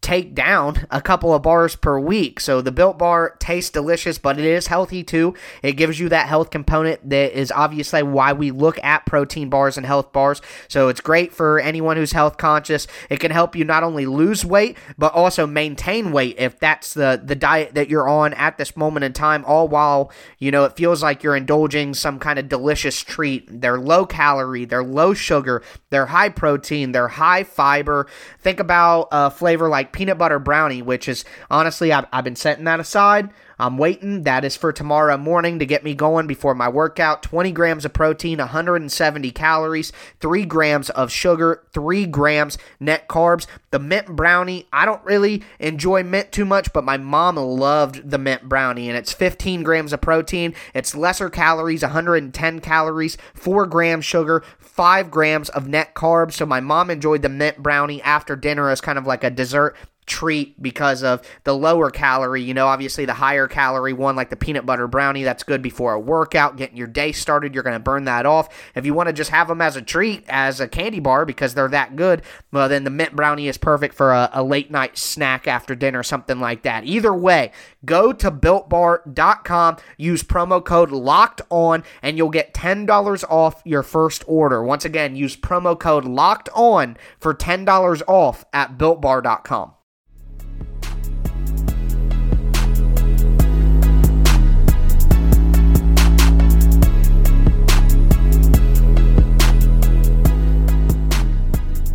take 0.10 0.34
down 0.34 0.88
a 0.89 1.00
couple 1.00 1.36
of 1.36 1.44
bars 1.44 1.75
per 1.75 2.00
week. 2.00 2.39
So 2.39 2.62
the 2.62 2.72
Built 2.72 2.98
Bar 2.98 3.36
tastes 3.38 3.70
delicious, 3.70 4.18
but 4.18 4.39
it 4.39 4.46
is 4.46 4.66
healthy 4.66 5.04
too. 5.04 5.36
It 5.62 5.74
gives 5.74 6.00
you 6.00 6.10
that 6.10 6.28
health 6.28 6.50
component 6.50 7.08
that 7.12 7.39
is 7.39 7.51
obviously 7.51 8.01
why 8.01 8.34
we 8.34 8.50
look 8.50 8.84
at 8.84 9.06
protein 9.06 9.51
bars 9.51 9.78
and 9.78 9.86
health 9.86 10.12
bars. 10.12 10.42
So 10.68 10.88
it's 10.88 11.00
great 11.00 11.32
for 11.32 11.60
anyone 11.60 11.96
who's 11.96 12.13
health 12.13 12.38
conscious. 12.38 12.88
It 13.12 13.20
can 13.20 13.30
help 13.30 13.56
you 13.56 13.63
not 13.63 13.84
only 13.84 14.08
lose 14.08 14.44
weight, 14.44 14.78
but 14.98 15.13
also 15.13 15.46
maintain 15.46 16.12
weight 16.12 16.38
if 16.39 16.60
that's 16.60 16.96
the, 16.96 17.22
the 17.24 17.36
diet 17.36 17.75
that 17.75 17.88
you're 17.88 18.10
on 18.10 18.34
at 18.34 18.58
this 18.58 18.75
moment 18.75 19.04
in 19.04 19.13
time, 19.13 19.46
all 19.46 19.68
while, 19.68 20.12
you 20.39 20.50
know, 20.50 20.63
it 20.63 20.75
feels 20.75 21.04
like 21.04 21.22
you're 21.22 21.36
indulging 21.36 21.94
some 21.94 22.18
kind 22.18 22.39
of 22.39 22.50
delicious 22.50 23.00
treat. 23.04 23.48
They're 23.62 23.80
low 23.80 24.08
calorie, 24.08 24.66
they're 24.66 24.84
low 24.84 25.13
sugar, 25.13 25.62
they're 25.92 26.08
high 26.08 26.30
protein, 26.30 26.94
they're 26.94 27.10
high 27.10 27.44
fiber. 27.44 28.08
Think 28.39 28.60
about 28.60 29.10
a 29.12 29.30
flavor 29.30 29.70
like 29.70 29.99
peanut 30.00 30.18
butter 30.18 30.39
brownie, 30.39 30.82
which 30.82 31.10
is 31.10 31.25
honestly, 31.51 31.91
I've, 31.91 32.06
I've 32.13 32.24
been 32.24 32.38
setting 32.38 32.63
that 32.63 32.79
aside. 32.79 33.32
I'm 33.60 33.78
waiting. 33.78 34.24
That 34.24 34.46
is 34.46 34.56
for 34.56 34.72
tomorrow 34.72 35.18
morning 35.18 35.60
to 35.60 35.66
get 35.66 35.84
me 35.84 35.94
going 35.94 36.28
before 36.28 36.56
my 36.56 36.70
workout. 36.70 37.22
20 37.24 37.51
grams 37.51 37.84
of 37.84 37.92
protein, 37.92 38.39
170 38.39 39.32
calories, 39.32 39.92
3 40.22 40.46
grams 40.46 40.89
of 40.92 41.12
sugar, 41.12 41.63
3 41.74 42.06
grams 42.06 42.58
net 42.80 43.10
carbs. 43.10 43.48
The 43.72 43.80
mint 43.80 44.16
brownie, 44.16 44.68
I 44.72 44.86
don't 44.86 45.04
really 45.04 45.44
enjoy 45.60 46.04
mint 46.04 46.32
too 46.32 46.46
much, 46.46 46.72
but 46.72 46.86
my 46.86 46.98
mom 46.98 47.36
loved 47.36 48.10
the 48.10 48.18
mint 48.18 48.48
brownie, 48.48 48.88
and 48.88 48.98
it's 48.98 49.12
15 49.12 49.63
grams 49.63 49.92
of 49.92 50.01
protein. 50.01 50.56
It's 50.74 50.96
lesser 50.96 51.30
calories, 51.30 51.84
110 51.84 52.60
calories, 52.62 53.18
4 53.34 53.66
grams 53.66 54.06
sugar, 54.06 54.44
5 54.58 55.12
grams 55.12 55.50
of 55.50 55.68
net 55.68 55.94
carbs. 55.94 56.34
So 56.34 56.46
my 56.46 56.62
mom 56.62 56.89
enjoyed 56.89 57.22
the 57.22 57.30
mint 57.30 57.58
brownie 57.58 58.01
after 58.04 58.38
dinner 58.38 58.70
as 58.70 58.80
kind 58.80 58.98
of 58.98 59.06
like 59.06 59.24
a 59.25 59.30
dessert 59.30 59.75
treat 60.10 60.62
because 60.62 61.04
of 61.04 61.22
the 61.46 61.56
lower 61.56 61.89
calorie. 61.89 62.42
You 62.42 62.54
know, 62.54 62.68
obviously 62.68 63.06
the 63.06 63.13
higher 63.13 63.48
calorie 63.48 63.94
one, 63.94 64.16
like 64.16 64.30
the 64.30 64.36
peanut 64.36 64.66
butter 64.66 64.88
brownie, 64.88 65.24
that's 65.24 65.44
good 65.44 65.62
before 65.62 65.94
a 65.94 66.00
workout, 66.00 66.58
getting 66.58 66.75
your 66.75 66.88
day 66.88 67.12
started. 67.12 67.54
You're 67.54 67.63
going 67.63 67.75
to 67.75 67.80
burn 67.80 68.06
that 68.06 68.25
off. 68.25 68.50
If 68.75 68.86
you 68.86 68.94
want 68.94 69.08
to 69.08 69.13
just 69.13 69.30
have 69.30 69.48
them 69.48 69.62
as 69.62 69.75
a 69.75 69.82
treat, 69.82 70.25
as 70.28 70.60
a 70.60 70.68
candy 70.68 71.00
bar, 71.00 71.25
because 71.25 71.54
they're 71.54 71.70
that 71.70 71.96
good, 71.96 72.24
well, 72.51 72.68
then 72.68 72.84
the 72.84 72.89
mint 72.89 73.16
brownie 73.16 73.48
is 73.48 73.58
perfect 73.58 73.96
for 73.96 74.12
a, 74.12 74.30
a 74.34 74.44
late 74.44 74.72
night 74.72 74.98
snack 74.98 75.48
after 75.48 75.75
dinner, 75.75 76.04
something 76.04 76.39
like 76.39 76.63
that. 76.63 76.84
Either 76.86 77.13
way, 77.13 77.51
go 77.86 78.12
to 78.12 78.32
builtbar.com, 78.32 79.78
use 79.98 80.24
promo 80.24 80.63
code 80.63 80.92
locked 80.92 81.42
on, 81.50 81.84
and 82.01 82.18
you'll 82.18 82.30
get 82.30 82.54
$10 82.54 83.24
off 83.30 83.62
your 83.63 83.84
first 83.84 84.24
order. 84.28 84.63
Once 84.63 84.86
again, 84.86 85.16
use 85.16 85.38
promo 85.38 85.80
code 85.80 86.06
locked 86.06 86.50
on 86.54 86.98
for 87.20 87.34
$10 87.34 88.01
off 88.08 88.46
at 88.51 88.78
builtbar.com. 88.78 89.74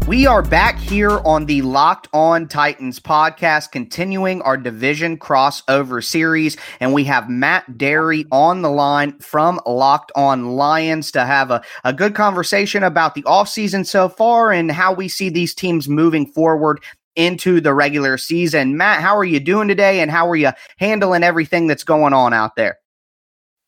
We 0.07 0.27
are 0.27 0.43
back 0.43 0.79
here 0.79 1.19
on 1.21 1.47
the 1.47 1.63
Locked 1.63 2.09
On 2.13 2.47
Titans 2.47 3.01
podcast, 3.01 3.73
continuing 3.73 4.43
our 4.43 4.59
division 4.59 5.17
crossover 5.17 6.05
series. 6.05 6.59
And 6.79 6.93
we 6.93 7.05
have 7.05 7.31
Matt 7.31 7.79
Dery 7.79 8.27
on 8.31 8.61
the 8.61 8.69
line 8.69 9.19
from 9.21 9.61
Locked 9.65 10.13
On 10.15 10.57
Lions 10.57 11.11
to 11.13 11.25
have 11.25 11.51
a, 11.51 11.63
a 11.85 11.95
good 11.95 12.15
conversation 12.15 12.83
about 12.83 13.15
the 13.15 13.23
offseason 13.23 13.87
so 13.87 14.11
far 14.11 14.53
and 14.53 14.71
how 14.71 14.93
we 14.93 15.09
see 15.09 15.31
these 15.31 15.55
teams 15.55 15.89
moving 15.89 16.27
forward 16.27 16.83
into 17.17 17.63
the 17.63 17.73
regular 17.73 18.19
season. 18.19 18.77
Matt, 18.77 19.01
how 19.01 19.17
are 19.17 19.25
you 19.25 19.41
doing 19.41 19.69
today? 19.69 20.01
And 20.01 20.11
how 20.11 20.29
are 20.29 20.37
you 20.37 20.51
handling 20.77 21.23
everything 21.23 21.67
that's 21.67 21.85
going 21.85 22.13
on 22.13 22.35
out 22.35 22.57
there? 22.57 22.79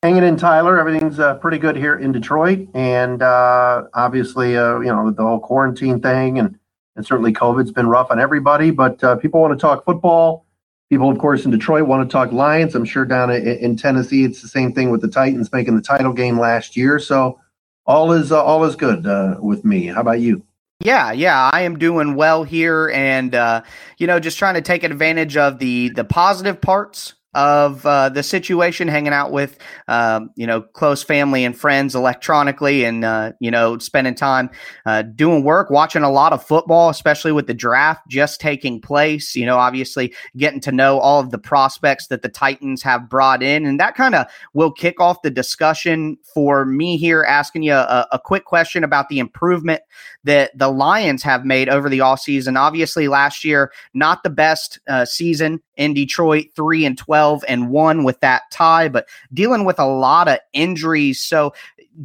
Hanging 0.07 0.23
in, 0.23 0.37
Tyler. 0.37 0.79
Everything's 0.79 1.19
uh, 1.19 1.35
pretty 1.35 1.59
good 1.59 1.75
here 1.75 1.97
in 1.97 2.13
Detroit, 2.13 2.69
and 2.75 3.23
uh, 3.23 3.85
obviously, 3.93 4.57
uh, 4.57 4.79
you 4.79 4.87
know, 4.87 5.11
the 5.11 5.23
whole 5.23 5.41
quarantine 5.41 6.01
thing, 6.01 6.39
and 6.39 6.57
and 6.95 7.05
certainly 7.05 7.33
COVID's 7.33 7.73
been 7.73 7.89
rough 7.89 8.13
on 8.13 8.21
everybody. 8.21 8.71
But 8.71 9.03
uh, 9.03 9.17
people 9.17 9.41
want 9.41 9.53
to 9.53 9.61
talk 9.61 9.85
football. 9.85 10.47
People, 10.91 11.11
of 11.11 11.19
course, 11.19 11.45
in 11.45 11.51
Detroit 11.51 11.89
want 11.89 12.09
to 12.09 12.13
talk 12.13 12.31
Lions. 12.31 12.77
I'm 12.77 12.85
sure 12.85 13.05
down 13.05 13.31
in, 13.31 13.45
in 13.45 13.77
Tennessee, 13.77 14.25
it's 14.25 14.41
the 14.41 14.49
same 14.49 14.73
thing 14.73 14.91
with 14.91 15.01
the 15.01 15.09
Titans 15.09 15.53
making 15.53 15.75
the 15.75 15.83
title 15.83 16.13
game 16.13 16.39
last 16.39 16.77
year. 16.77 17.01
So 17.01 17.41
all 17.85 18.13
is 18.13 18.31
uh, 18.31 18.43
all 18.43 18.63
is 18.65 18.77
good 18.77 19.07
uh, 19.07 19.39
with 19.41 19.65
me. 19.65 19.87
How 19.87 20.03
about 20.03 20.21
you? 20.21 20.45
Yeah, 20.79 21.11
yeah, 21.11 21.51
I 21.53 21.63
am 21.63 21.79
doing 21.79 22.15
well 22.15 22.45
here, 22.45 22.91
and 22.95 23.35
uh, 23.35 23.63
you 23.99 24.07
know, 24.07 24.21
just 24.21 24.39
trying 24.39 24.55
to 24.55 24.63
take 24.63 24.85
advantage 24.85 25.37
of 25.37 25.59
the 25.59 25.89
the 25.89 26.05
positive 26.05 26.61
parts 26.61 27.15
of 27.37 27.85
uh, 27.85 28.09
the 28.09 28.23
situation, 28.23 28.89
hanging 28.89 29.13
out 29.13 29.31
with 29.31 29.59
um, 29.89 30.31
you 30.37 30.47
know 30.47 30.63
close 30.63 31.03
family 31.03 31.45
and 31.45 31.57
friends 31.57 31.95
electronically, 31.95 32.85
and 32.85 33.05
uh, 33.05 33.33
you 33.41 33.51
know 33.51 33.77
spending 33.79 34.15
time 34.15 34.51
uh, 34.87 35.03
doing 35.03 35.45
work, 35.45 35.71
watching 35.71 36.03
a 36.03 36.11
lot 36.11 36.33
of 36.33 36.43
football, 36.43 36.89
especially 36.89 37.33
with 37.33 37.47
the 37.47 37.55
draft 37.55 38.09
just 38.09 38.41
taking 38.41 38.81
place. 38.81 39.37
You 39.37 39.45
know, 39.45 39.59
obviously 39.59 40.15
getting 40.37 40.61
to 40.61 40.73
know 40.73 40.99
all 40.99 41.21
of 41.21 41.31
the 41.31 41.39
prospects 41.39 42.07
that 42.09 42.23
the 42.23 42.31
Titans 42.31 42.83
have 42.83 43.09
brought 43.09 43.43
in, 43.43 43.67
and 43.67 43.79
that 43.79 43.95
kind 43.95 44.15
of 44.15 44.27
will 44.55 44.73
kick 44.73 44.99
off 44.99 45.21
the 45.23 45.31
discussion 45.31 46.17
for 46.35 46.65
me 46.65 46.97
here, 46.97 47.23
asking 47.23 47.63
you 47.63 47.75
a, 47.75 48.09
a 48.13 48.19
quick 48.19 48.47
question 48.47 48.83
about 48.83 49.11
the 49.11 49.19
improvement 49.19 49.83
that 50.25 50.57
the 50.57 50.69
Lions 50.69 51.23
have 51.23 51.45
made 51.45 51.69
over 51.69 51.91
the 51.91 51.99
offseason. 51.99 52.59
Obviously, 52.59 53.09
last 53.09 53.45
year 53.45 53.71
not 53.93 54.23
the 54.23 54.31
best 54.31 54.79
uh, 54.89 55.05
season 55.05 55.61
in 55.77 55.95
Detroit, 55.95 56.47
three 56.55 56.85
and 56.85 56.97
twelve 56.97 57.45
and 57.49 57.71
1 57.71 58.05
with 58.05 58.21
that 58.21 58.43
tie, 58.51 58.89
but 58.89 59.07
dealing 59.33 59.65
with 59.65 59.79
a 59.79 59.87
lot 59.87 60.29
of 60.29 60.39
injuries. 60.53 61.21
So, 61.21 61.53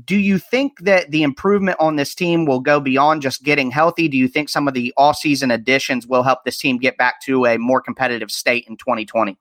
do 0.05 0.17
you 0.17 0.39
think 0.39 0.79
that 0.81 1.11
the 1.11 1.23
improvement 1.23 1.77
on 1.79 1.97
this 1.97 2.15
team 2.15 2.45
will 2.45 2.61
go 2.61 2.79
beyond 2.79 3.21
just 3.21 3.43
getting 3.43 3.71
healthy? 3.71 4.07
Do 4.07 4.17
you 4.17 4.29
think 4.29 4.47
some 4.47 4.67
of 4.67 4.73
the 4.73 4.93
all-season 4.95 5.51
additions 5.51 6.07
will 6.07 6.23
help 6.23 6.45
this 6.45 6.57
team 6.57 6.77
get 6.77 6.97
back 6.97 7.21
to 7.23 7.45
a 7.45 7.57
more 7.57 7.81
competitive 7.81 8.31
state 8.31 8.65
in 8.69 8.77
2020? 8.77 9.37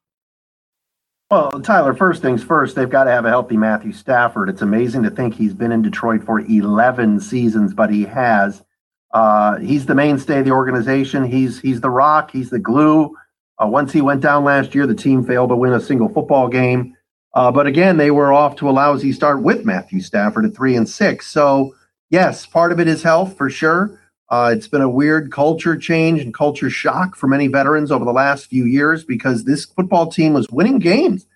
Well, 1.31 1.61
Tyler, 1.61 1.95
first 1.95 2.23
things 2.23 2.43
first, 2.43 2.75
they've 2.75 2.91
got 2.91 3.05
to 3.05 3.13
have 3.13 3.25
a 3.25 3.29
healthy 3.29 3.57
Matthew 3.57 3.93
Stafford. 3.93 4.49
It's 4.49 4.63
amazing 4.63 5.05
to 5.05 5.11
think 5.11 5.33
he's 5.33 5.55
been 5.55 5.71
in 5.71 5.81
Detroit 5.81 6.25
for 6.25 6.41
11 6.41 7.21
seasons, 7.21 7.73
but 7.73 7.89
he 7.89 8.03
has. 8.03 8.65
Uh, 9.13 9.59
he's 9.59 9.87
the 9.87 9.95
mainstay 9.95 10.41
of 10.41 10.45
the 10.45 10.51
organization. 10.51 11.25
He's 11.25 11.61
he's 11.61 11.81
the 11.81 11.91
rock. 11.91 12.33
He's 12.33 12.51
the 12.51 12.59
glue. 12.59 13.15
Uh, 13.63 13.67
once 13.67 13.93
he 13.93 14.01
went 14.01 14.21
down 14.21 14.45
last 14.45 14.75
year, 14.75 14.87
the 14.87 14.95
team 14.95 15.25
failed 15.25 15.51
to 15.51 15.57
win 15.57 15.73
a 15.73 15.81
single 15.81 16.09
football 16.09 16.49
game. 16.49 16.97
Uh, 17.35 17.53
but 17.53 17.67
again, 17.67 17.97
they 17.97 18.11
were 18.11 18.33
off 18.33 18.57
to 18.57 18.69
a 18.69 18.73
lousy 18.73 19.13
start 19.13 19.43
with 19.43 19.65
Matthew 19.65 20.01
Stafford 20.01 20.45
at 20.45 20.55
three 20.55 20.75
and 20.75 20.89
six. 20.89 21.27
So 21.29 21.75
yes, 22.09 22.47
part 22.47 22.73
of 22.73 22.81
it 22.81 22.89
is 22.89 23.03
health 23.03 23.37
for 23.37 23.51
sure. 23.51 24.01
Uh, 24.31 24.53
it's 24.57 24.69
been 24.69 24.81
a 24.81 24.89
weird 24.89 25.31
culture 25.31 25.77
change 25.77 26.21
and 26.21 26.33
culture 26.33 26.71
shock 26.71 27.17
for 27.17 27.27
many 27.27 27.49
veterans 27.49 27.91
over 27.91 28.05
the 28.05 28.13
last 28.13 28.47
few 28.47 28.65
years 28.65 29.05
because 29.05 29.45
this 29.45 29.65
football 29.65 30.11
team 30.11 30.33
was 30.33 30.49
winning 30.51 30.79
games. 30.79 31.27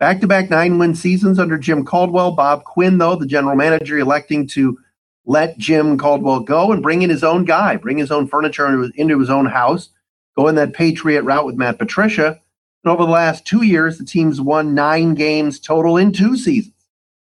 Back 0.00 0.20
to 0.20 0.26
back 0.26 0.48
nine 0.48 0.78
win 0.78 0.94
seasons 0.94 1.38
under 1.38 1.58
Jim 1.58 1.84
Caldwell. 1.84 2.32
Bob 2.32 2.64
Quinn, 2.64 2.98
though, 2.98 3.16
the 3.16 3.26
general 3.26 3.56
manager, 3.56 3.98
electing 3.98 4.46
to 4.48 4.78
let 5.26 5.58
Jim 5.58 5.98
Caldwell 5.98 6.40
go 6.40 6.72
and 6.72 6.82
bring 6.82 7.02
in 7.02 7.10
his 7.10 7.24
own 7.24 7.44
guy, 7.44 7.76
bring 7.76 7.98
his 7.98 8.10
own 8.10 8.26
furniture 8.26 8.66
into 8.66 8.82
his, 8.82 8.90
into 8.94 9.18
his 9.18 9.28
own 9.28 9.46
house 9.46 9.90
going 10.38 10.54
that 10.54 10.72
Patriot 10.72 11.22
route 11.22 11.46
with 11.46 11.56
Matt 11.56 11.80
Patricia. 11.80 12.40
And 12.84 12.92
over 12.92 13.04
the 13.04 13.10
last 13.10 13.44
two 13.44 13.64
years, 13.64 13.98
the 13.98 14.04
team's 14.04 14.40
won 14.40 14.72
nine 14.72 15.14
games 15.14 15.58
total 15.58 15.96
in 15.96 16.12
two 16.12 16.36
seasons. 16.36 16.74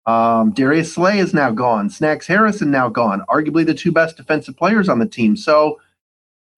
Um, 0.04 0.50
Darius 0.50 0.94
Slay 0.94 1.20
is 1.20 1.32
now 1.32 1.52
gone. 1.52 1.90
Snacks 1.90 2.26
Harrison 2.26 2.72
now 2.72 2.88
gone. 2.88 3.22
Arguably 3.28 3.64
the 3.64 3.72
two 3.72 3.92
best 3.92 4.16
defensive 4.16 4.56
players 4.56 4.88
on 4.88 4.98
the 4.98 5.06
team. 5.06 5.36
So 5.36 5.80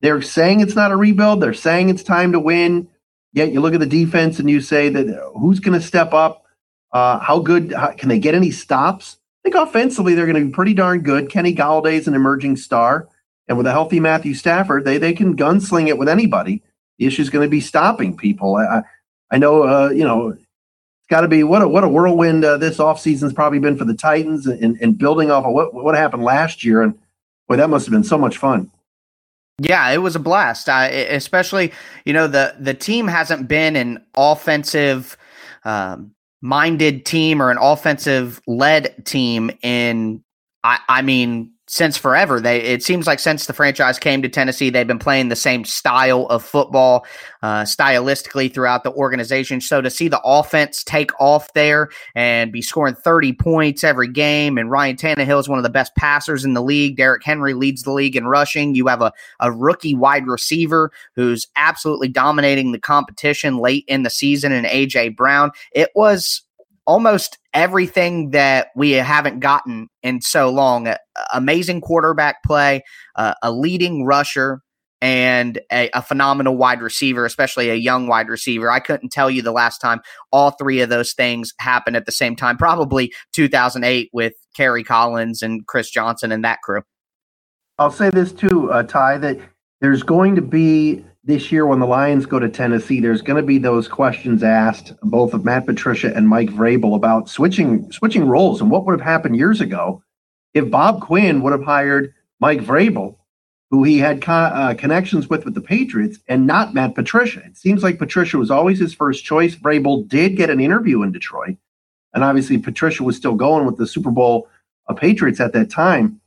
they're 0.00 0.22
saying 0.22 0.60
it's 0.60 0.74
not 0.74 0.92
a 0.92 0.96
rebuild. 0.96 1.42
They're 1.42 1.52
saying 1.52 1.90
it's 1.90 2.02
time 2.02 2.32
to 2.32 2.40
win. 2.40 2.88
Yet 3.34 3.52
you 3.52 3.60
look 3.60 3.74
at 3.74 3.80
the 3.80 3.86
defense 3.86 4.38
and 4.38 4.48
you 4.48 4.62
say 4.62 4.88
that 4.88 5.08
uh, 5.08 5.38
who's 5.38 5.60
going 5.60 5.78
to 5.78 5.86
step 5.86 6.14
up? 6.14 6.46
Uh, 6.90 7.18
how 7.18 7.38
good 7.38 7.72
how, 7.72 7.92
can 7.92 8.08
they 8.08 8.18
get 8.18 8.34
any 8.34 8.50
stops? 8.50 9.18
I 9.44 9.50
think 9.50 9.56
offensively 9.56 10.14
they're 10.14 10.26
going 10.26 10.42
to 10.42 10.46
be 10.46 10.54
pretty 10.54 10.72
darn 10.72 11.02
good. 11.02 11.28
Kenny 11.28 11.54
Golladay's 11.54 12.08
an 12.08 12.14
emerging 12.14 12.56
star. 12.56 13.08
And 13.50 13.58
with 13.58 13.66
a 13.66 13.72
healthy 13.72 13.98
Matthew 13.98 14.34
Stafford, 14.34 14.84
they 14.84 14.96
they 14.96 15.12
can 15.12 15.36
gunsling 15.36 15.88
it 15.88 15.98
with 15.98 16.08
anybody. 16.08 16.62
The 16.98 17.06
issue 17.06 17.20
is 17.20 17.30
going 17.30 17.44
to 17.44 17.50
be 17.50 17.60
stopping 17.60 18.16
people. 18.16 18.54
I 18.54 18.82
I 19.32 19.38
know 19.38 19.64
uh, 19.64 19.90
you 19.90 20.04
know 20.04 20.28
it's 20.28 20.46
got 21.08 21.22
to 21.22 21.28
be 21.28 21.42
what 21.42 21.60
a 21.60 21.66
what 21.66 21.82
a 21.82 21.88
whirlwind 21.88 22.44
uh, 22.44 22.58
this 22.58 22.78
offseason's 22.78 23.32
probably 23.32 23.58
been 23.58 23.76
for 23.76 23.84
the 23.84 23.92
Titans 23.92 24.46
and, 24.46 24.80
and 24.80 24.96
building 24.96 25.32
off 25.32 25.44
of 25.44 25.52
what 25.52 25.74
what 25.74 25.96
happened 25.96 26.22
last 26.22 26.62
year. 26.62 26.80
And 26.80 26.96
boy, 27.48 27.56
that 27.56 27.68
must 27.68 27.86
have 27.86 27.92
been 27.92 28.04
so 28.04 28.16
much 28.16 28.36
fun. 28.38 28.70
Yeah, 29.58 29.90
it 29.90 29.98
was 29.98 30.14
a 30.14 30.20
blast. 30.20 30.68
Uh, 30.68 30.88
especially, 30.92 31.72
you 32.04 32.12
know, 32.12 32.28
the 32.28 32.54
the 32.60 32.72
team 32.72 33.08
hasn't 33.08 33.48
been 33.48 33.74
an 33.74 34.00
offensive 34.14 35.16
um, 35.64 36.12
minded 36.40 37.04
team 37.04 37.42
or 37.42 37.50
an 37.50 37.58
offensive 37.60 38.40
led 38.46 39.04
team 39.04 39.50
in 39.60 40.22
I, 40.62 40.78
I 40.88 41.02
mean 41.02 41.52
since 41.70 41.96
forever. 41.96 42.40
They 42.40 42.60
it 42.60 42.82
seems 42.82 43.06
like 43.06 43.20
since 43.20 43.46
the 43.46 43.52
franchise 43.52 43.96
came 43.96 44.22
to 44.22 44.28
Tennessee, 44.28 44.70
they've 44.70 44.86
been 44.86 44.98
playing 44.98 45.28
the 45.28 45.36
same 45.36 45.64
style 45.64 46.26
of 46.26 46.44
football, 46.44 47.06
uh, 47.42 47.62
stylistically 47.62 48.52
throughout 48.52 48.82
the 48.82 48.92
organization. 48.92 49.60
So 49.60 49.80
to 49.80 49.88
see 49.88 50.08
the 50.08 50.20
offense 50.24 50.82
take 50.82 51.12
off 51.20 51.52
there 51.52 51.88
and 52.16 52.50
be 52.50 52.60
scoring 52.60 52.96
30 52.96 53.34
points 53.34 53.84
every 53.84 54.08
game, 54.08 54.58
and 54.58 54.68
Ryan 54.68 54.96
Tannehill 54.96 55.38
is 55.38 55.48
one 55.48 55.60
of 55.60 55.62
the 55.62 55.70
best 55.70 55.94
passers 55.94 56.44
in 56.44 56.54
the 56.54 56.62
league. 56.62 56.96
Derrick 56.96 57.22
Henry 57.24 57.54
leads 57.54 57.84
the 57.84 57.92
league 57.92 58.16
in 58.16 58.26
rushing. 58.26 58.74
You 58.74 58.88
have 58.88 59.00
a, 59.00 59.12
a 59.38 59.52
rookie 59.52 59.94
wide 59.94 60.26
receiver 60.26 60.90
who's 61.14 61.46
absolutely 61.54 62.08
dominating 62.08 62.72
the 62.72 62.80
competition 62.80 63.58
late 63.58 63.84
in 63.86 64.02
the 64.02 64.10
season, 64.10 64.50
and 64.50 64.66
AJ 64.66 65.14
Brown. 65.14 65.52
It 65.72 65.90
was 65.94 66.42
almost 66.90 67.38
everything 67.54 68.30
that 68.30 68.68
we 68.74 68.90
haven't 68.90 69.38
gotten 69.38 69.88
in 70.02 70.20
so 70.20 70.50
long. 70.50 70.92
Amazing 71.32 71.80
quarterback 71.80 72.42
play, 72.44 72.82
uh, 73.16 73.34
a 73.42 73.52
leading 73.52 74.04
rusher, 74.04 74.62
and 75.02 75.60
a, 75.72 75.88
a, 75.94 76.02
phenomenal 76.02 76.56
wide 76.56 76.82
receiver, 76.82 77.24
especially 77.24 77.70
a 77.70 77.74
young 77.74 78.06
wide 78.06 78.28
receiver. 78.28 78.70
I 78.70 78.80
couldn't 78.80 79.10
tell 79.10 79.30
you 79.30 79.40
the 79.40 79.52
last 79.52 79.78
time 79.78 80.00
all 80.30 80.50
three 80.50 80.82
of 80.82 80.90
those 80.90 81.14
things 81.14 81.54
happened 81.58 81.96
at 81.96 82.04
the 82.04 82.12
same 82.12 82.36
time. 82.36 82.58
Probably 82.58 83.12
2008 83.32 84.10
with 84.12 84.34
Kerry 84.54 84.84
Collins 84.84 85.42
and 85.42 85.66
Chris 85.66 85.90
Johnson 85.90 86.32
and 86.32 86.44
that 86.44 86.60
crew. 86.62 86.82
I'll 87.78 87.90
say 87.90 88.10
this 88.10 88.32
too, 88.32 88.70
uh, 88.70 88.82
Ty, 88.82 89.18
that 89.18 89.40
there's 89.80 90.02
going 90.02 90.34
to 90.34 90.42
be 90.42 91.02
this 91.24 91.50
year 91.52 91.66
when 91.66 91.80
the 91.80 91.86
Lions 91.86 92.26
go 92.26 92.38
to 92.38 92.48
Tennessee, 92.48 93.00
there's 93.00 93.22
going 93.22 93.36
to 93.36 93.46
be 93.46 93.58
those 93.58 93.88
questions 93.88 94.42
asked 94.42 94.92
both 95.02 95.32
of 95.32 95.44
Matt 95.44 95.66
Patricia 95.66 96.14
and 96.14 96.28
Mike 96.28 96.50
Vrabel 96.50 96.96
about 96.96 97.28
switching 97.28 97.90
switching 97.92 98.26
roles 98.26 98.60
and 98.60 98.70
what 98.70 98.84
would 98.84 98.98
have 98.98 99.06
happened 99.06 99.36
years 99.36 99.60
ago 99.60 100.02
if 100.54 100.70
Bob 100.70 101.00
Quinn 101.00 101.42
would 101.42 101.52
have 101.52 101.64
hired 101.64 102.14
Mike 102.40 102.60
Vrabel, 102.60 103.16
who 103.70 103.84
he 103.84 103.98
had 103.98 104.20
co- 104.20 104.32
uh, 104.32 104.74
connections 104.74 105.28
with 105.28 105.44
with 105.44 105.54
the 105.54 105.60
Patriots, 105.60 106.18
and 106.28 106.46
not 106.46 106.74
Matt 106.74 106.94
Patricia. 106.94 107.42
It 107.44 107.56
seems 107.56 107.82
like 107.82 107.98
Patricia 107.98 108.36
was 108.36 108.50
always 108.50 108.80
his 108.80 108.92
first 108.92 109.24
choice. 109.24 109.54
Vrabel 109.54 110.06
did 110.08 110.36
get 110.36 110.50
an 110.50 110.60
interview 110.60 111.02
in 111.02 111.12
Detroit, 111.12 111.56
and 112.12 112.24
obviously 112.24 112.58
Patricia 112.58 113.04
was 113.04 113.16
still 113.16 113.34
going 113.34 113.66
with 113.66 113.76
the 113.76 113.86
Super 113.86 114.10
Bowl 114.10 114.48
uh, 114.88 114.94
Patriots 114.94 115.40
at 115.40 115.52
that 115.52 115.70
time. 115.70 116.20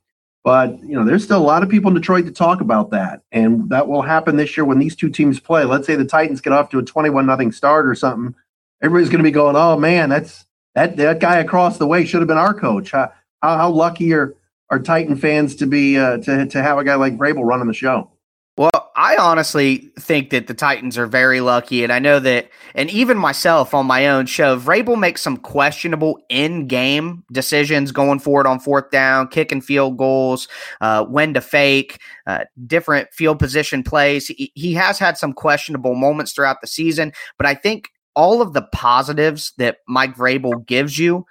But 0.43 0.79
you 0.79 0.95
know, 0.95 1.05
there's 1.05 1.23
still 1.23 1.37
a 1.37 1.43
lot 1.43 1.63
of 1.63 1.69
people 1.69 1.89
in 1.89 1.95
Detroit 1.95 2.25
to 2.25 2.31
talk 2.31 2.61
about 2.61 2.91
that, 2.91 3.21
and 3.31 3.69
that 3.69 3.87
will 3.87 4.01
happen 4.01 4.37
this 4.37 4.55
year 4.55 4.65
when 4.65 4.79
these 4.79 4.95
two 4.95 5.09
teams 5.09 5.39
play. 5.39 5.65
Let's 5.65 5.87
say 5.87 5.95
the 5.95 6.05
Titans 6.05 6.41
get 6.41 6.53
off 6.53 6.69
to 6.69 6.79
a 6.79 6.83
21 6.83 7.25
nothing 7.25 7.51
start 7.51 7.87
or 7.87 7.95
something. 7.95 8.35
Everybody's 8.81 9.09
going 9.09 9.19
to 9.19 9.23
be 9.23 9.31
going, 9.31 9.55
"Oh 9.55 9.77
man, 9.77 10.09
that's 10.09 10.45
that 10.75 10.95
that 10.97 11.19
guy 11.19 11.39
across 11.39 11.77
the 11.77 11.87
way 11.87 12.05
should 12.05 12.21
have 12.21 12.27
been 12.27 12.37
our 12.37 12.53
coach." 12.53 12.91
How 12.91 13.11
how, 13.43 13.57
how 13.57 13.69
lucky 13.69 14.13
are 14.13 14.35
are 14.69 14.79
Titan 14.79 15.15
fans 15.15 15.55
to 15.57 15.67
be 15.67 15.99
uh, 15.99 16.17
to 16.17 16.47
to 16.47 16.63
have 16.63 16.79
a 16.79 16.83
guy 16.83 16.95
like 16.95 17.17
Vrabel 17.17 17.45
running 17.45 17.67
the 17.67 17.73
show? 17.73 18.09
Well, 18.55 18.91
I 18.95 19.15
honestly 19.15 19.91
think 19.99 20.29
that 20.29 20.45
the 20.45 20.53
Titans 20.53 20.95
are 20.95 21.07
very 21.07 21.41
lucky, 21.41 21.83
and 21.83 21.91
I 21.91 21.97
know 21.97 22.19
that, 22.19 22.49
and 22.75 22.87
even 22.91 23.17
myself 23.17 23.73
on 23.73 23.87
my 23.87 24.07
own 24.07 24.27
show, 24.27 24.59
Vrabel 24.59 24.99
makes 24.99 25.23
some 25.23 25.37
questionable 25.37 26.19
in-game 26.29 27.23
decisions 27.31 27.91
going 27.91 28.19
forward 28.19 28.45
on 28.45 28.59
fourth 28.59 28.91
down, 28.91 29.27
kicking 29.29 29.59
field 29.59 29.97
goals, 29.97 30.47
uh, 30.81 31.03
when 31.05 31.33
to 31.33 31.41
fake, 31.41 31.99
uh, 32.27 32.45
different 32.67 33.11
field 33.11 33.39
position 33.39 33.81
plays. 33.81 34.27
He, 34.27 34.51
he 34.53 34.73
has 34.73 34.99
had 34.99 35.17
some 35.17 35.33
questionable 35.33 35.95
moments 35.95 36.31
throughout 36.31 36.61
the 36.61 36.67
season, 36.67 37.11
but 37.39 37.47
I 37.47 37.55
think 37.55 37.89
all 38.15 38.39
of 38.39 38.53
the 38.53 38.67
positives 38.71 39.53
that 39.57 39.77
Mike 39.87 40.15
Vrabel 40.15 40.63
gives 40.67 40.99
you 40.99 41.25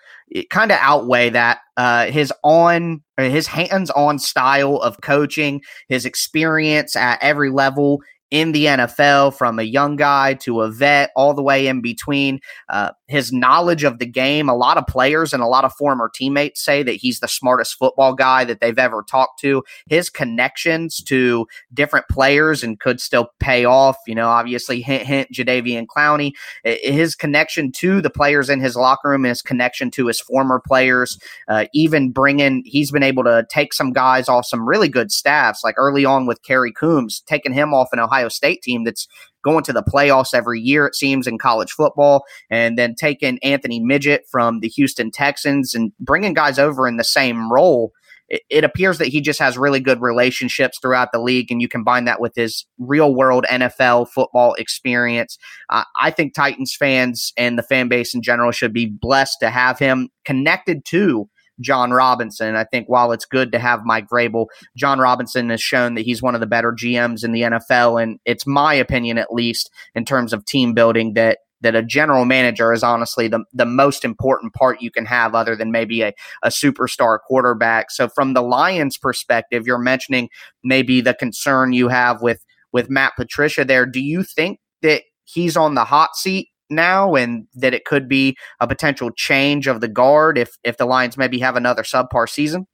kind 0.50 0.72
of 0.72 0.78
outweigh 0.80 1.30
that. 1.30 1.58
Uh, 1.76 2.06
his 2.06 2.32
on 2.44 3.02
his 3.16 3.46
hands-on 3.46 4.18
style 4.18 4.76
of 4.76 5.00
coaching, 5.00 5.62
his 5.88 6.04
experience 6.04 6.94
at 6.96 7.18
every 7.22 7.50
level 7.50 8.00
in 8.32 8.52
the 8.52 8.64
NFL 8.64 9.34
from 9.34 9.58
a 9.58 9.62
young 9.62 9.94
guy 9.94 10.32
to 10.32 10.62
a 10.62 10.70
vet, 10.70 11.10
all 11.14 11.34
the 11.34 11.42
way 11.42 11.66
in 11.66 11.82
between. 11.82 12.40
Uh, 12.70 12.92
his 13.06 13.30
knowledge 13.30 13.84
of 13.84 13.98
the 13.98 14.06
game, 14.06 14.48
a 14.48 14.56
lot 14.56 14.78
of 14.78 14.86
players 14.86 15.34
and 15.34 15.42
a 15.42 15.46
lot 15.46 15.66
of 15.66 15.72
former 15.74 16.10
teammates 16.12 16.64
say 16.64 16.82
that 16.82 16.94
he's 16.94 17.20
the 17.20 17.28
smartest 17.28 17.74
football 17.74 18.14
guy 18.14 18.42
that 18.44 18.58
they've 18.60 18.78
ever 18.78 19.04
talked 19.06 19.38
to. 19.40 19.62
His 19.86 20.08
connections 20.08 21.02
to 21.04 21.46
different 21.74 22.06
players 22.10 22.62
and 22.62 22.80
could 22.80 23.02
still 23.02 23.28
pay 23.38 23.66
off. 23.66 23.98
You 24.06 24.14
know, 24.14 24.28
obviously, 24.28 24.80
hint, 24.80 25.02
hint, 25.02 25.28
Jadeveon 25.30 25.84
Clowney. 25.94 26.32
His 26.64 27.14
connection 27.14 27.70
to 27.72 28.00
the 28.00 28.08
players 28.08 28.48
in 28.48 28.60
his 28.60 28.76
locker 28.76 29.10
room, 29.10 29.24
his 29.24 29.42
connection 29.42 29.90
to 29.90 30.06
his 30.06 30.20
former 30.20 30.62
players, 30.66 31.18
uh, 31.48 31.66
even 31.74 32.12
bringing, 32.12 32.62
he's 32.64 32.90
been 32.90 33.02
able 33.02 33.24
to 33.24 33.46
take 33.50 33.74
some 33.74 33.92
guys 33.92 34.26
off 34.26 34.46
some 34.46 34.66
really 34.66 34.88
good 34.88 35.12
staffs, 35.12 35.62
like 35.62 35.74
early 35.76 36.06
on 36.06 36.24
with 36.24 36.42
Kerry 36.42 36.72
Coombs, 36.72 37.22
taking 37.26 37.52
him 37.52 37.74
off 37.74 37.88
an 37.92 38.00
Ohio 38.00 38.21
State 38.30 38.62
team 38.62 38.84
that's 38.84 39.08
going 39.42 39.64
to 39.64 39.72
the 39.72 39.82
playoffs 39.82 40.34
every 40.34 40.60
year, 40.60 40.86
it 40.86 40.94
seems, 40.94 41.26
in 41.26 41.38
college 41.38 41.72
football, 41.72 42.24
and 42.50 42.78
then 42.78 42.94
taking 42.94 43.38
Anthony 43.42 43.80
Midget 43.80 44.22
from 44.30 44.60
the 44.60 44.68
Houston 44.68 45.10
Texans 45.10 45.74
and 45.74 45.92
bringing 45.98 46.34
guys 46.34 46.58
over 46.58 46.86
in 46.86 46.96
the 46.96 47.04
same 47.04 47.52
role. 47.52 47.92
It, 48.28 48.42
it 48.48 48.64
appears 48.64 48.98
that 48.98 49.08
he 49.08 49.20
just 49.20 49.40
has 49.40 49.58
really 49.58 49.80
good 49.80 50.00
relationships 50.00 50.78
throughout 50.80 51.12
the 51.12 51.20
league, 51.20 51.50
and 51.50 51.60
you 51.60 51.68
combine 51.68 52.04
that 52.04 52.20
with 52.20 52.34
his 52.34 52.66
real 52.78 53.14
world 53.14 53.44
NFL 53.50 54.08
football 54.08 54.54
experience. 54.54 55.38
Uh, 55.68 55.84
I 56.00 56.10
think 56.10 56.34
Titans 56.34 56.74
fans 56.74 57.32
and 57.36 57.58
the 57.58 57.62
fan 57.62 57.88
base 57.88 58.14
in 58.14 58.22
general 58.22 58.52
should 58.52 58.72
be 58.72 58.86
blessed 58.86 59.38
to 59.40 59.50
have 59.50 59.78
him 59.78 60.08
connected 60.24 60.84
to 60.86 61.28
Jon 61.62 61.92
Robinson. 61.92 62.56
I 62.56 62.64
think 62.64 62.88
while 62.88 63.12
it's 63.12 63.24
good 63.24 63.52
to 63.52 63.58
have 63.58 63.84
Mike 63.84 64.08
Vrabel, 64.08 64.46
Jon 64.76 64.98
Robinson 64.98 65.50
has 65.50 65.60
shown 65.60 65.94
that 65.94 66.02
he's 66.02 66.22
one 66.22 66.34
of 66.34 66.40
the 66.40 66.46
better 66.46 66.72
GMs 66.72 67.24
in 67.24 67.32
the 67.32 67.42
NFL, 67.42 68.02
and 68.02 68.18
it's 68.24 68.46
my 68.46 68.74
opinion, 68.74 69.18
at 69.18 69.32
least 69.32 69.70
in 69.94 70.04
terms 70.04 70.32
of 70.32 70.44
team 70.44 70.74
building, 70.74 71.14
that 71.14 71.38
that 71.62 71.74
a 71.76 71.82
general 71.82 72.24
manager 72.24 72.72
is 72.72 72.82
honestly 72.82 73.28
the, 73.28 73.44
the 73.52 73.64
most 73.64 74.04
important 74.04 74.52
part 74.52 74.82
you 74.82 74.90
can 74.90 75.06
have 75.06 75.34
other 75.34 75.56
than 75.56 75.70
maybe 75.70 76.02
a, 76.02 76.12
a 76.42 76.48
superstar 76.48 77.18
quarterback. 77.26 77.90
So 77.90 78.08
from 78.08 78.34
the 78.34 78.42
Lions 78.42 78.98
perspective, 78.98 79.64
you're 79.64 79.78
mentioning 79.78 80.28
maybe 80.64 81.00
the 81.00 81.14
concern 81.14 81.72
you 81.72 81.88
have 81.88 82.20
with 82.20 82.44
with 82.72 82.90
Matt 82.90 83.12
Patricia 83.16 83.64
there. 83.64 83.86
Do 83.86 84.00
you 84.00 84.24
think 84.24 84.58
that 84.82 85.02
he's 85.24 85.56
on 85.56 85.74
the 85.74 85.84
hot 85.84 86.16
seat 86.16 86.48
now 86.72 87.14
and 87.14 87.46
that 87.54 87.74
it 87.74 87.84
could 87.84 88.08
be 88.08 88.36
a 88.60 88.66
potential 88.66 89.10
change 89.10 89.66
of 89.66 89.80
the 89.80 89.88
guard 89.88 90.38
if 90.38 90.56
if 90.64 90.76
the 90.76 90.86
Lions 90.86 91.16
maybe 91.16 91.38
have 91.38 91.56
another 91.56 91.82
subpar 91.82 92.28
season? 92.28 92.66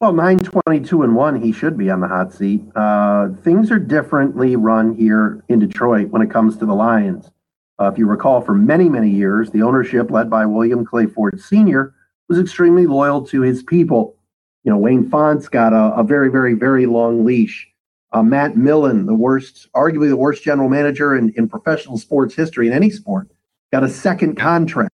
Well, 0.00 0.14
nine 0.14 0.38
twenty-two 0.38 1.02
and 1.02 1.14
one, 1.14 1.42
he 1.42 1.52
should 1.52 1.76
be 1.76 1.90
on 1.90 2.00
the 2.00 2.08
hot 2.08 2.32
seat. 2.32 2.62
Uh, 2.74 3.28
things 3.42 3.70
are 3.70 3.78
differently 3.78 4.56
run 4.56 4.94
here 4.94 5.44
in 5.48 5.58
Detroit 5.58 6.08
when 6.08 6.22
it 6.22 6.30
comes 6.30 6.56
to 6.56 6.64
the 6.64 6.74
Lions. 6.74 7.30
Uh, 7.78 7.90
if 7.92 7.98
you 7.98 8.06
recall, 8.06 8.40
for 8.40 8.54
many, 8.54 8.88
many 8.88 9.10
years, 9.10 9.50
the 9.50 9.62
ownership 9.62 10.10
led 10.10 10.30
by 10.30 10.46
William 10.46 10.84
Clay 10.86 11.06
Ford 11.06 11.40
Sr. 11.40 11.94
was 12.28 12.38
extremely 12.38 12.86
loyal 12.86 13.26
to 13.26 13.42
his 13.42 13.62
people. 13.62 14.16
You 14.64 14.72
know, 14.72 14.78
Wayne 14.78 15.08
Fontes 15.08 15.48
got 15.48 15.72
a, 15.72 15.94
a 15.94 16.04
very, 16.04 16.30
very, 16.30 16.54
very 16.54 16.86
long 16.86 17.24
leash. 17.24 17.66
Uh, 18.12 18.22
Matt 18.22 18.56
Millen, 18.56 19.06
the 19.06 19.14
worst, 19.14 19.68
arguably 19.74 20.08
the 20.08 20.16
worst 20.16 20.42
general 20.42 20.68
manager 20.68 21.16
in, 21.16 21.32
in 21.36 21.48
professional 21.48 21.96
sports 21.96 22.34
history 22.34 22.66
in 22.66 22.72
any 22.72 22.90
sport, 22.90 23.30
got 23.72 23.84
a 23.84 23.88
second 23.88 24.36
contract. 24.36 24.94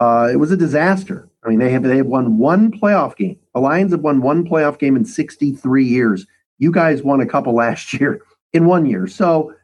Uh, 0.00 0.28
it 0.32 0.36
was 0.36 0.50
a 0.50 0.56
disaster. 0.56 1.28
I 1.44 1.48
mean, 1.48 1.58
they 1.58 1.70
have 1.70 1.82
they 1.82 1.96
have 1.96 2.06
won 2.06 2.38
one 2.38 2.70
playoff 2.70 3.16
game. 3.16 3.38
The 3.54 3.60
Lions 3.60 3.92
have 3.92 4.00
won 4.00 4.22
one 4.22 4.48
playoff 4.48 4.78
game 4.78 4.96
in 4.96 5.04
63 5.04 5.84
years. 5.84 6.26
You 6.58 6.72
guys 6.72 7.02
won 7.02 7.20
a 7.20 7.26
couple 7.26 7.54
last 7.54 7.92
year 8.00 8.20
in 8.52 8.66
one 8.66 8.86
year. 8.86 9.06
So, 9.06 9.54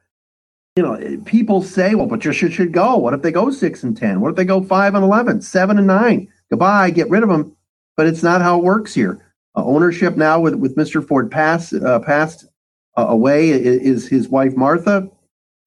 you 0.76 0.82
know, 0.82 1.22
people 1.24 1.62
say, 1.62 1.94
well, 1.94 2.08
Patricia 2.08 2.50
should 2.50 2.72
go. 2.72 2.96
What 2.96 3.14
if 3.14 3.22
they 3.22 3.32
go 3.32 3.50
six 3.50 3.82
and 3.82 3.96
10? 3.96 4.20
What 4.20 4.30
if 4.30 4.36
they 4.36 4.44
go 4.44 4.62
five 4.62 4.94
and 4.94 5.04
11, 5.04 5.42
seven 5.42 5.78
and 5.78 5.86
nine? 5.86 6.28
Goodbye, 6.50 6.90
get 6.90 7.08
rid 7.08 7.22
of 7.22 7.28
them. 7.28 7.56
But 7.96 8.06
it's 8.06 8.22
not 8.22 8.42
how 8.42 8.58
it 8.58 8.64
works 8.64 8.92
here. 8.92 9.20
Uh, 9.56 9.64
ownership 9.64 10.16
now 10.16 10.40
with, 10.40 10.54
with 10.54 10.74
Mr. 10.74 11.06
Ford 11.06 11.30
pass, 11.30 11.72
uh, 11.72 12.00
passed 12.00 12.46
uh, 12.96 13.06
away 13.08 13.50
is 13.50 14.06
his 14.08 14.28
wife 14.28 14.56
Martha, 14.56 15.08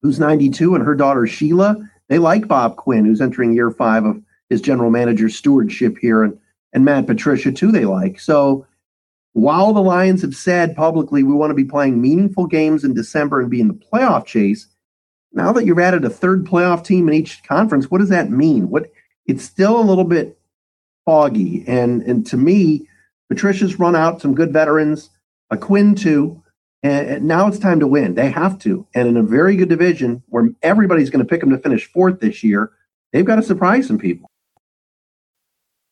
who's 0.02 0.18
92, 0.18 0.74
and 0.74 0.84
her 0.84 0.94
daughter 0.94 1.26
Sheila. 1.26 1.76
They 2.08 2.18
like 2.18 2.48
Bob 2.48 2.76
Quinn, 2.76 3.04
who's 3.04 3.20
entering 3.20 3.52
year 3.52 3.70
five 3.70 4.04
of 4.04 4.22
his 4.48 4.60
general 4.60 4.90
manager 4.90 5.28
stewardship 5.28 5.98
here, 5.98 6.22
and 6.22 6.38
and 6.72 6.84
Matt 6.84 7.06
Patricia 7.06 7.52
too. 7.52 7.72
They 7.72 7.84
like 7.84 8.20
so. 8.20 8.66
While 9.34 9.72
the 9.72 9.82
Lions 9.82 10.22
have 10.22 10.34
said 10.34 10.74
publicly 10.74 11.22
we 11.22 11.34
want 11.34 11.50
to 11.50 11.54
be 11.54 11.64
playing 11.64 12.00
meaningful 12.00 12.46
games 12.46 12.82
in 12.82 12.94
December 12.94 13.40
and 13.40 13.50
be 13.50 13.60
in 13.60 13.68
the 13.68 13.74
playoff 13.74 14.26
chase, 14.26 14.66
now 15.32 15.52
that 15.52 15.64
you've 15.64 15.78
added 15.78 16.04
a 16.04 16.10
third 16.10 16.44
playoff 16.44 16.84
team 16.84 17.08
in 17.08 17.14
each 17.14 17.42
conference, 17.44 17.90
what 17.90 17.98
does 17.98 18.08
that 18.08 18.30
mean? 18.30 18.70
What 18.70 18.90
it's 19.26 19.44
still 19.44 19.78
a 19.78 19.82
little 19.82 20.04
bit 20.04 20.38
foggy, 21.04 21.64
and 21.66 22.02
and 22.02 22.26
to 22.26 22.36
me, 22.36 22.88
Patricia's 23.28 23.78
run 23.78 23.94
out 23.94 24.20
some 24.20 24.34
good 24.34 24.52
veterans, 24.52 25.10
a 25.50 25.56
Quinn 25.56 25.94
too, 25.94 26.42
And 26.82 27.24
now 27.24 27.48
it's 27.48 27.58
time 27.58 27.80
to 27.80 27.86
win. 27.86 28.14
They 28.14 28.30
have 28.30 28.58
to. 28.60 28.86
And 28.94 29.08
in 29.08 29.16
a 29.16 29.22
very 29.22 29.56
good 29.56 29.68
division 29.68 30.22
where 30.28 30.48
everybody's 30.62 31.10
going 31.10 31.24
to 31.24 31.28
pick 31.28 31.40
them 31.40 31.50
to 31.50 31.58
finish 31.58 31.90
fourth 31.90 32.20
this 32.20 32.44
year, 32.44 32.70
they've 33.12 33.24
got 33.24 33.36
to 33.36 33.42
surprise 33.42 33.86
some 33.86 33.98
people. 33.98 34.30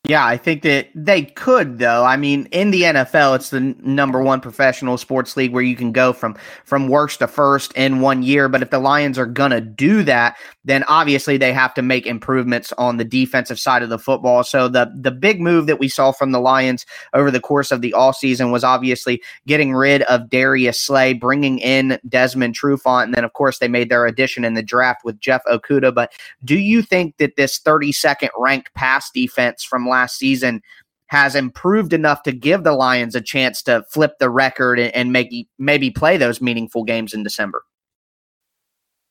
Yeah, 0.09 0.25
I 0.25 0.37
think 0.37 0.63
that 0.63 0.89
they 0.95 1.23
could 1.23 1.81
though. 1.81 2.05
I 2.05 2.17
mean, 2.17 2.47
in 2.53 2.71
the 2.71 2.83
NFL, 2.83 3.35
it's 3.35 3.51
the 3.51 3.61
number 3.61 4.23
one 4.23 4.41
professional 4.41 4.99
sports 4.99 5.37
league 5.37 5.53
where 5.53 5.65
you 5.65 5.75
can 5.75 5.91
go 5.91 6.13
from 6.13 6.37
from 6.65 6.87
worst 6.87 7.19
to 7.19 7.27
first 7.27 7.73
in 7.73 8.01
one 8.01 8.23
year. 8.23 8.49
But 8.49 8.63
if 8.63 8.71
the 8.71 8.79
Lions 8.79 9.19
are 9.19 9.27
gonna 9.27 9.61
do 9.61 10.05
that, 10.05 10.37
then 10.65 10.85
obviously 10.85 11.39
they 11.39 11.53
have 11.53 11.75
to 11.75 11.83
make 11.83 12.07
improvements 12.07 12.73
on 12.79 12.99
the 12.99 13.05
defensive 13.05 13.59
side 13.59 13.83
of 13.83 13.89
the 13.89 13.99
football. 13.99 14.45
So 14.45 14.69
the 14.69 14.93
the 14.95 15.11
big 15.11 15.41
move 15.41 15.67
that 15.67 15.81
we 15.81 15.89
saw 15.89 16.13
from 16.13 16.31
the 16.31 16.41
Lions 16.41 16.87
over 17.13 17.33
the 17.33 17.41
course 17.41 17.73
of 17.73 17.81
the 17.81 17.93
all 17.93 18.13
season 18.13 18.53
was 18.53 18.63
obviously 18.63 19.21
getting 19.49 19.75
rid 19.75 20.03
of 20.03 20.31
Darius 20.31 20.81
Slay, 20.81 21.15
bringing 21.15 21.59
in 21.59 21.99
Desmond 22.09 22.55
Trufant, 22.55 23.05
and 23.05 23.15
then 23.15 23.25
of 23.25 23.33
course 23.33 23.59
they 23.59 23.69
made 23.69 23.91
their 23.91 24.07
addition 24.07 24.45
in 24.45 24.55
the 24.55 24.63
draft 24.63 25.05
with 25.05 25.19
Jeff 25.19 25.43
Okudah. 25.47 25.93
But 25.93 26.13
do 26.45 26.57
you 26.57 26.81
think 26.81 27.17
that 27.17 27.35
this 27.35 27.59
32nd 27.59 28.29
ranked 28.39 28.73
pass 28.75 29.11
defense 29.11 29.65
from 29.65 29.89
last 29.89 29.96
season 30.05 30.61
has 31.07 31.35
improved 31.35 31.93
enough 31.93 32.23
to 32.25 32.33
give 32.33 32.65
the 32.65 32.73
Lions 32.73 33.15
a 33.15 33.21
chance 33.21 33.63
to 33.63 33.85
flip 33.91 34.19
the 34.19 34.29
record 34.29 34.79
and, 34.79 34.95
and 34.95 35.13
maybe 35.13 35.49
maybe 35.59 35.91
play 35.91 36.17
those 36.17 36.41
meaningful 36.41 36.85
games 36.85 37.15
in 37.15 37.23
December? 37.23 37.63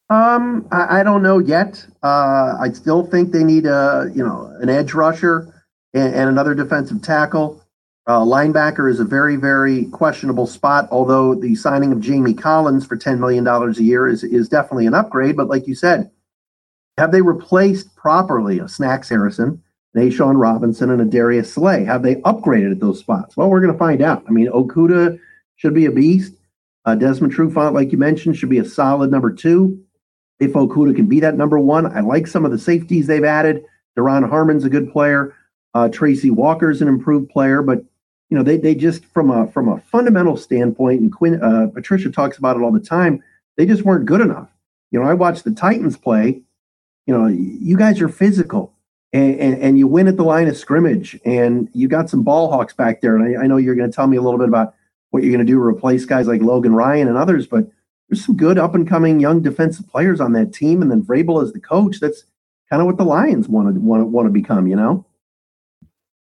Um, 0.09 0.67
I, 0.71 0.99
I 0.99 1.03
don't 1.03 1.23
know 1.23 1.39
yet. 1.39 1.83
Uh, 2.03 2.57
I 2.59 2.69
still 2.73 3.05
think 3.05 3.31
they 3.31 3.43
need 3.43 3.65
a 3.65 4.11
you 4.13 4.23
know 4.23 4.53
an 4.59 4.69
edge 4.69 4.93
rusher 4.93 5.65
and, 5.93 6.13
and 6.13 6.29
another 6.29 6.53
defensive 6.53 7.01
tackle. 7.01 7.61
Uh, 8.07 8.19
linebacker 8.19 8.91
is 8.91 8.99
a 8.99 9.05
very 9.05 9.35
very 9.35 9.85
questionable 9.85 10.45
spot. 10.47 10.87
Although 10.91 11.33
the 11.33 11.55
signing 11.55 11.91
of 11.91 12.01
Jamie 12.01 12.33
Collins 12.33 12.85
for 12.85 12.97
ten 12.97 13.19
million 13.19 13.43
dollars 13.43 13.79
a 13.79 13.83
year 13.83 14.07
is 14.07 14.23
is 14.23 14.49
definitely 14.49 14.85
an 14.85 14.93
upgrade. 14.93 15.37
But 15.37 15.47
like 15.47 15.65
you 15.65 15.75
said, 15.75 16.11
have 16.97 17.11
they 17.11 17.21
replaced 17.21 17.95
properly 17.95 18.59
a 18.59 18.67
Snacks 18.67 19.09
Harrison? 19.09 19.61
Sean 20.09 20.37
Robinson 20.37 20.91
and 20.91 21.01
a 21.01 21.05
Darius 21.05 21.53
Slay? 21.53 21.85
Have 21.85 22.03
they 22.03 22.15
upgraded 22.15 22.71
at 22.71 22.79
those 22.79 22.99
spots? 22.99 23.37
Well, 23.37 23.49
we're 23.49 23.61
going 23.61 23.71
to 23.71 23.79
find 23.79 24.01
out. 24.01 24.23
I 24.27 24.31
mean, 24.31 24.47
Okudah 24.47 25.17
should 25.55 25.73
be 25.73 25.85
a 25.85 25.91
beast. 25.91 26.33
Uh, 26.83 26.95
Desmond 26.95 27.33
Trufant, 27.33 27.73
like 27.73 27.91
you 27.91 27.97
mentioned, 27.97 28.37
should 28.37 28.49
be 28.49 28.59
a 28.59 28.65
solid 28.65 29.09
number 29.09 29.33
two. 29.33 29.81
If 30.39 30.51
Okudah 30.51 30.95
can 30.95 31.07
be 31.07 31.21
that 31.21 31.37
number 31.37 31.57
one, 31.57 31.85
I 31.85 32.01
like 32.01 32.27
some 32.27 32.45
of 32.45 32.51
the 32.51 32.59
safeties 32.59 33.07
they've 33.07 33.23
added. 33.23 33.63
Duron 33.97 34.29
Harmon's 34.29 34.65
a 34.65 34.69
good 34.69 34.91
player. 34.91 35.33
Uh, 35.73 35.87
Tracy 35.87 36.29
Walker's 36.29 36.81
an 36.81 36.89
improved 36.89 37.29
player, 37.29 37.61
but 37.61 37.79
you 38.29 38.37
know 38.37 38.43
they 38.43 38.57
they 38.57 38.75
just 38.75 39.05
from 39.05 39.31
a 39.31 39.47
from 39.47 39.69
a 39.69 39.79
fundamental 39.79 40.35
standpoint, 40.35 41.01
and 41.01 41.11
Quinn 41.11 41.41
uh, 41.41 41.67
Patricia 41.73 42.11
talks 42.11 42.37
about 42.37 42.57
it 42.57 42.63
all 42.63 42.71
the 42.71 42.79
time. 42.79 43.23
They 43.55 43.65
just 43.65 43.83
weren't 43.83 44.05
good 44.05 44.21
enough. 44.21 44.49
You 44.91 44.99
know, 44.99 45.05
I 45.05 45.13
watched 45.13 45.45
the 45.45 45.51
Titans 45.51 45.97
play. 45.97 46.41
You 47.07 47.17
know, 47.17 47.27
you 47.27 47.77
guys 47.77 48.01
are 48.01 48.09
physical 48.09 48.74
and, 49.15 49.39
and, 49.39 49.61
and, 49.61 49.77
you 49.77 49.87
win 49.87 50.07
at 50.07 50.17
the 50.17 50.23
line 50.23 50.49
of 50.49 50.57
scrimmage 50.57 51.17
and 51.23 51.69
you 51.73 51.87
got 51.87 52.09
some 52.09 52.21
ball 52.21 52.51
hawks 52.51 52.73
back 52.73 52.99
there. 52.99 53.15
And 53.15 53.37
I, 53.37 53.43
I 53.43 53.47
know 53.47 53.55
you're 53.55 53.75
going 53.75 53.89
to 53.89 53.95
tell 53.95 54.07
me 54.07 54.17
a 54.17 54.21
little 54.21 54.37
bit 54.37 54.49
about 54.49 54.75
what 55.11 55.23
you're 55.23 55.31
going 55.31 55.45
to 55.45 55.49
do 55.49 55.57
to 55.57 55.63
replace 55.63 56.03
guys 56.03 56.27
like 56.27 56.41
Logan 56.41 56.75
Ryan 56.75 57.07
and 57.07 57.17
others, 57.17 57.47
but 57.47 57.65
there's 58.09 58.25
some 58.25 58.35
good 58.35 58.57
up 58.57 58.75
and 58.75 58.87
coming 58.87 59.21
young 59.21 59.41
defensive 59.41 59.87
players 59.87 60.19
on 60.19 60.33
that 60.33 60.53
team. 60.53 60.81
And 60.81 60.91
then 60.91 61.01
Vrabel 61.01 61.41
as 61.41 61.53
the 61.53 61.61
coach, 61.61 62.01
that's 62.01 62.25
kind 62.69 62.81
of 62.81 62.87
what 62.87 62.97
the 62.97 63.05
Lions 63.05 63.47
want 63.47 63.73
to 63.73 63.79
want 63.79 64.01
to, 64.01 64.05
want 64.05 64.27
to 64.27 64.31
become, 64.31 64.67
you 64.67 64.75
know? 64.75 65.05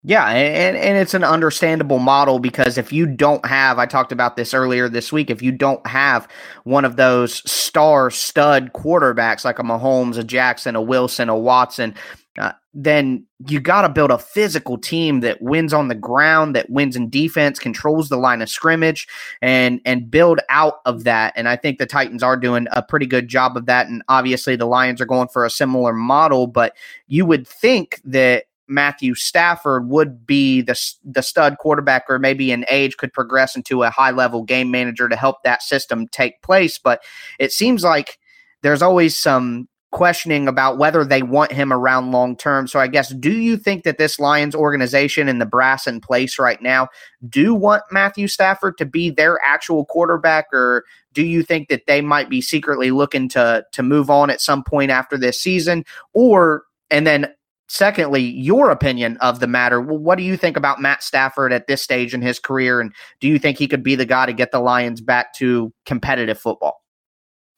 Yeah, 0.06 0.28
and, 0.28 0.76
and 0.76 0.98
it's 0.98 1.14
an 1.14 1.24
understandable 1.24 2.00
model 2.00 2.40
because 2.40 2.78
if 2.78 2.92
you 2.92 3.06
don't 3.06 3.46
have, 3.46 3.80
I 3.80 3.86
talked 3.86 4.12
about 4.12 4.36
this 4.36 4.54
earlier 4.54 4.90
this 4.90 5.14
week, 5.14 5.30
if 5.30 5.42
you 5.42 5.54
don't 5.54 5.86
have 5.88 6.28
one 6.66 6.84
of 6.84 6.98
those 6.98 7.50
star 7.50 8.12
stud 8.12 8.74
quarterbacks 8.74 9.46
like 9.46 9.60
a 9.60 9.64
Mahomes, 9.64 10.18
a 10.18 10.24
Jackson, 10.24 10.76
a 10.76 10.82
Wilson, 10.82 11.30
a 11.30 11.38
Watson, 11.38 11.96
uh, 12.38 12.52
then 12.74 13.26
you 13.48 13.62
got 13.62 13.84
to 13.84 13.90
build 13.90 14.12
a 14.12 14.18
physical 14.18 14.78
team 14.78 15.22
that 15.22 15.42
wins 15.42 15.72
on 15.72 15.88
the 15.88 15.96
ground, 15.96 16.56
that 16.56 16.70
wins 16.70 16.98
in 16.98 17.10
defense, 17.10 17.58
controls 17.58 18.10
the 18.10 18.18
line 18.18 18.42
of 18.42 18.50
scrimmage, 18.50 19.08
and 19.42 19.80
and 19.86 20.10
build 20.10 20.40
out 20.50 20.82
of 20.86 21.04
that. 21.04 21.32
And 21.38 21.48
I 21.48 21.56
think 21.56 21.78
the 21.78 21.86
Titans 21.86 22.24
are 22.24 22.36
doing 22.36 22.68
a 22.72 22.82
pretty 22.82 23.06
good 23.06 23.28
job 23.28 23.56
of 23.56 23.68
that. 23.68 23.88
And 23.88 24.02
obviously, 24.10 24.56
the 24.56 24.66
Lions 24.66 25.00
are 25.00 25.06
going 25.06 25.28
for 25.28 25.46
a 25.46 25.50
similar 25.50 25.94
model. 25.94 26.48
But 26.48 26.76
you 27.08 27.26
would 27.26 27.48
think 27.48 28.02
that 28.04 28.46
Matthew 28.74 29.16
Stafford 29.16 29.88
would 29.90 30.26
be 30.26 30.62
the 30.62 30.80
the 31.04 31.22
stud 31.22 31.58
quarterback, 31.60 32.06
or 32.10 32.20
maybe 32.20 32.52
in 32.52 32.66
age 32.70 32.98
could 32.98 33.14
progress 33.14 33.56
into 33.56 33.84
a 33.84 33.90
high 33.90 34.12
level 34.12 34.44
game 34.44 34.72
manager 34.72 35.08
to 35.08 35.16
help 35.16 35.44
that 35.44 35.62
system 35.62 36.08
take 36.08 36.42
place. 36.42 36.78
But 36.78 37.04
it 37.40 37.52
seems 37.52 37.84
like 37.84 38.18
there's 38.62 38.82
always 38.82 39.18
some 39.18 39.68
questioning 39.94 40.48
about 40.48 40.80
whether 40.80 41.06
they 41.06 41.22
want 41.22 41.52
him 41.52 41.72
around 41.72 42.12
long 42.12 42.36
term. 42.36 42.68
So 42.68 42.80
I 42.80 42.88
guess 42.88 43.14
do 43.14 43.32
you 43.32 43.56
think 43.56 43.84
that 43.84 44.00
this 44.00 44.20
Lions 44.20 44.56
organization 44.56 45.30
and 45.30 45.40
the 45.40 45.46
brass 45.46 45.86
in 45.86 46.02
place 46.02 46.40
right 46.40 46.62
now 46.62 46.90
do 47.30 47.54
want 47.54 47.84
Matthew 47.92 48.28
Stafford 48.28 48.78
to 48.80 48.86
be 48.86 49.12
their 49.12 49.40
actual 49.46 49.86
quarterback 49.86 50.48
or 50.52 50.84
do 51.14 51.24
you 51.24 51.44
think 51.44 51.70
that 51.70 51.86
they 51.86 52.02
might 52.02 52.28
be 52.28 52.42
secretly 52.42 52.90
looking 52.90 53.30
to 53.30 53.64
to 53.72 53.84
move 53.84 54.10
on 54.10 54.32
at 54.32 54.42
some 54.42 54.64
point 54.64 54.90
after 54.90 55.16
this 55.16 55.40
season 55.40 55.86
or 56.14 56.64
and 56.90 57.06
then 57.06 57.28
secondly 57.68 58.22
your 58.22 58.70
opinion 58.70 59.18
of 59.18 59.40
the 59.40 59.48
matter 59.48 59.82
Well, 59.82 59.98
what 59.98 60.18
do 60.18 60.24
you 60.24 60.38
think 60.38 60.58
about 60.58 60.82
Matt 60.82 61.02
Stafford 61.04 61.54
at 61.54 61.68
this 61.68 61.82
stage 61.82 62.14
in 62.14 62.22
his 62.22 62.40
career 62.40 62.82
and 62.82 62.94
do 63.20 63.28
you 63.28 63.40
think 63.40 63.58
he 63.58 63.68
could 63.68 63.84
be 63.84 63.96
the 63.96 64.06
guy 64.06 64.26
to 64.26 64.34
get 64.34 64.52
the 64.52 64.60
Lions 64.60 65.02
back 65.02 65.34
to 65.36 65.74
competitive 65.86 66.40
football 66.40 66.84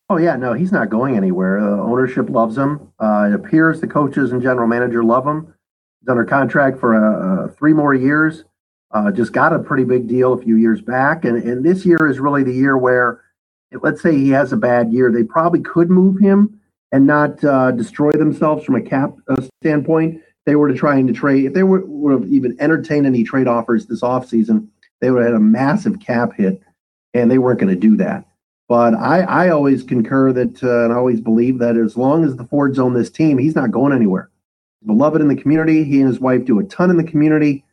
Oh 0.10 0.18
yeah, 0.18 0.36
no, 0.36 0.54
he's 0.54 0.72
not 0.72 0.90
going 0.90 1.18
anywhere. 1.18 1.60
Uh, 1.60 1.82
ownership 1.82 2.30
loves 2.30 2.58
him. 2.58 2.92
Uh, 3.00 3.30
it 3.30 3.34
appears 3.34 3.82
the 3.82 3.88
coaches 3.88 4.32
and 4.32 4.42
general 4.42 4.68
manager 4.68 5.04
love 5.04 5.26
him. 5.26 5.54
He's 6.00 6.10
under 6.10 6.26
contract 6.26 6.80
for 6.80 6.94
uh, 6.94 7.46
uh, 7.46 7.48
three 7.54 7.74
more 7.74 7.96
years. 7.96 8.44
Uh, 8.92 9.12
just 9.12 9.34
got 9.34 9.52
a 9.52 9.60
pretty 9.60 9.84
big 9.84 10.08
deal 10.08 10.34
a 10.34 10.42
few 10.42 10.58
years 10.58 10.80
back, 10.80 11.26
and 11.26 11.42
and 11.42 11.66
this 11.66 11.86
year 11.86 12.08
is 12.08 12.20
really 12.20 12.44
the 12.44 12.54
year 12.54 12.78
where, 12.78 13.22
let's 13.82 14.02
say 14.02 14.16
he 14.16 14.30
has 14.30 14.54
a 14.54 14.58
bad 14.58 14.94
year, 14.94 15.12
they 15.12 15.24
probably 15.24 15.60
could 15.62 15.90
move 15.90 16.20
him 16.20 16.60
and 16.96 17.06
not 17.06 17.44
uh, 17.44 17.72
destroy 17.72 18.14
themselves 18.14 18.64
from 18.64 18.76
a 18.76 18.82
cap 18.82 19.14
standpoint. 19.62 20.22
They 20.46 20.56
were 20.56 20.70
to 20.70 20.76
try 20.76 20.96
and 20.98 21.10
to 21.10 21.14
trade. 21.14 21.44
If 21.44 21.54
they 21.54 21.64
were, 21.64 21.84
would 21.86 22.14
have 22.14 22.32
even 22.32 22.56
entertained 22.58 23.06
any 23.06 23.26
trade 23.26 23.50
offers 23.50 23.86
this 23.86 24.00
offseason, 24.00 24.70
they 25.02 25.12
would 25.12 25.22
have 25.22 25.34
had 25.34 25.36
a 25.36 25.44
massive 25.44 26.00
cap 26.00 26.32
hit, 26.38 26.62
and 27.14 27.30
they 27.30 27.38
weren't 27.38 27.60
going 27.60 27.74
to 27.74 27.80
do 27.80 27.98
that. 27.98 28.26
But 28.70 28.94
I, 28.94 29.24
I 29.24 29.50
always 29.50 29.84
concur 29.84 30.32
that 30.32 30.64
uh, 30.64 30.86
and 30.86 30.94
I 30.94 30.96
always 30.96 31.20
believe 31.20 31.60
that 31.60 31.76
as 31.76 31.98
long 31.98 32.24
as 32.24 32.38
the 32.38 32.46
Fords 32.46 32.80
own 32.80 32.94
this 32.94 33.10
team, 33.10 33.38
he's 33.38 33.56
not 33.56 33.72
going 33.72 33.92
anywhere. 33.92 34.30
He's 34.80 34.88
beloved 34.88 35.20
in 35.20 35.28
the 35.28 35.36
community. 35.36 35.84
He 35.84 36.00
and 36.00 36.08
his 36.08 36.22
wife 36.22 36.46
do 36.46 36.60
a 36.60 36.64
ton 36.64 36.92
in 36.92 36.96
the 36.96 37.04
community. 37.04 37.66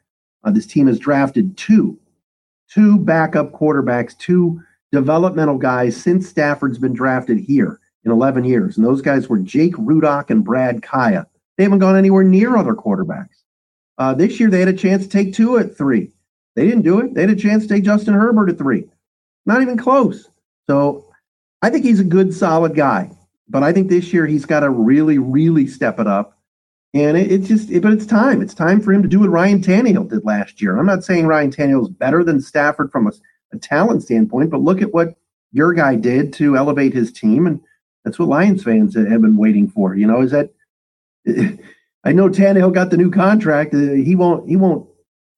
Uh, 0.42 0.50
this 0.50 0.66
team 0.66 0.88
has 0.88 0.98
drafted 0.98 1.56
two, 1.56 1.96
two 2.68 2.98
backup 2.98 3.52
quarterbacks, 3.52 4.18
two 4.18 4.60
developmental 4.90 5.58
guys 5.58 5.96
since 5.96 6.28
Stafford's 6.28 6.78
been 6.78 6.92
drafted 6.92 7.38
here 7.38 7.78
in 8.04 8.10
11 8.10 8.44
years. 8.44 8.76
And 8.76 8.86
those 8.86 9.02
guys 9.02 9.28
were 9.28 9.38
Jake 9.38 9.74
Rudock 9.74 10.30
and 10.30 10.44
Brad 10.44 10.82
Kaaya. 10.82 11.26
They 11.56 11.64
haven't 11.64 11.78
gone 11.78 11.96
anywhere 11.96 12.24
near 12.24 12.56
other 12.56 12.74
quarterbacks. 12.74 13.42
Uh, 13.98 14.14
this 14.14 14.40
year, 14.40 14.50
they 14.50 14.60
had 14.60 14.68
a 14.68 14.72
chance 14.72 15.04
to 15.04 15.08
take 15.08 15.34
two 15.34 15.58
at 15.58 15.76
three. 15.76 16.10
They 16.56 16.66
didn't 16.66 16.82
do 16.82 17.00
it. 17.00 17.14
They 17.14 17.22
had 17.22 17.30
a 17.30 17.36
chance 17.36 17.64
to 17.64 17.68
take 17.68 17.84
Justin 17.84 18.14
Herbert 18.14 18.50
at 18.50 18.58
three. 18.58 18.88
Not 19.46 19.62
even 19.62 19.76
close. 19.76 20.28
So 20.66 21.06
I 21.62 21.70
think 21.70 21.84
he's 21.84 22.00
a 22.00 22.04
good, 22.04 22.34
solid 22.34 22.74
guy. 22.74 23.10
But 23.48 23.62
I 23.62 23.72
think 23.72 23.88
this 23.88 24.12
year 24.12 24.26
he's 24.26 24.46
got 24.46 24.60
to 24.60 24.70
really, 24.70 25.18
really 25.18 25.66
step 25.66 26.00
it 26.00 26.06
up. 26.06 26.38
And 26.94 27.16
it, 27.16 27.30
it's 27.30 27.48
just, 27.48 27.70
it, 27.70 27.82
but 27.82 27.92
it's 27.92 28.06
time. 28.06 28.42
It's 28.42 28.54
time 28.54 28.80
for 28.80 28.92
him 28.92 29.02
to 29.02 29.08
do 29.08 29.20
what 29.20 29.30
Ryan 29.30 29.60
Tannehill 29.60 30.10
did 30.10 30.24
last 30.24 30.60
year. 30.60 30.78
I'm 30.78 30.86
not 30.86 31.04
saying 31.04 31.26
Ryan 31.26 31.50
Tannehill 31.50 31.82
is 31.82 31.88
better 31.88 32.24
than 32.24 32.40
Stafford 32.40 32.90
from 32.90 33.06
a, 33.06 33.12
a 33.52 33.58
talent 33.58 34.02
standpoint, 34.02 34.50
but 34.50 34.60
look 34.60 34.82
at 34.82 34.92
what 34.92 35.16
your 35.52 35.74
guy 35.74 35.96
did 35.96 36.32
to 36.34 36.56
elevate 36.56 36.92
his 36.92 37.12
team. 37.12 37.46
And 37.46 37.60
that's 38.04 38.18
what 38.18 38.28
Lions 38.28 38.62
fans 38.62 38.94
have 38.94 39.22
been 39.22 39.36
waiting 39.36 39.68
for. 39.68 39.94
You 39.94 40.06
know, 40.06 40.22
is 40.22 40.32
that 40.32 40.50
I 42.04 42.12
know 42.12 42.28
Tannehill 42.28 42.74
got 42.74 42.90
the 42.90 42.96
new 42.96 43.10
contract. 43.10 43.74
Uh, 43.74 43.92
he 43.92 44.14
won't, 44.14 44.48
he 44.48 44.56
won't 44.56 44.88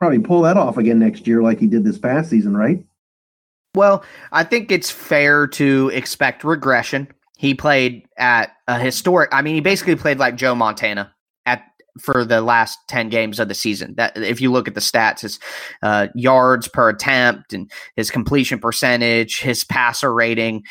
probably 0.00 0.18
pull 0.20 0.42
that 0.42 0.56
off 0.56 0.76
again 0.76 0.98
next 0.98 1.26
year 1.26 1.42
like 1.42 1.60
he 1.60 1.66
did 1.66 1.84
this 1.84 1.98
past 1.98 2.30
season, 2.30 2.56
right? 2.56 2.84
Well, 3.74 4.04
I 4.32 4.44
think 4.44 4.70
it's 4.70 4.90
fair 4.90 5.46
to 5.48 5.90
expect 5.92 6.44
regression. 6.44 7.08
He 7.36 7.54
played 7.54 8.06
at 8.16 8.52
a 8.68 8.78
historic. 8.78 9.30
I 9.32 9.42
mean, 9.42 9.56
he 9.56 9.60
basically 9.60 9.96
played 9.96 10.18
like 10.18 10.36
Joe 10.36 10.54
Montana 10.54 11.12
at 11.44 11.64
for 12.00 12.24
the 12.24 12.40
last 12.40 12.78
ten 12.88 13.08
games 13.08 13.40
of 13.40 13.48
the 13.48 13.54
season. 13.54 13.94
That 13.96 14.16
if 14.16 14.40
you 14.40 14.52
look 14.52 14.68
at 14.68 14.74
the 14.74 14.80
stats, 14.80 15.20
his 15.20 15.40
uh, 15.82 16.06
yards 16.14 16.68
per 16.68 16.88
attempt 16.88 17.52
and 17.52 17.70
his 17.96 18.10
completion 18.10 18.60
percentage, 18.60 19.40
his 19.40 19.64
passer 19.64 20.14
rating. 20.14 20.62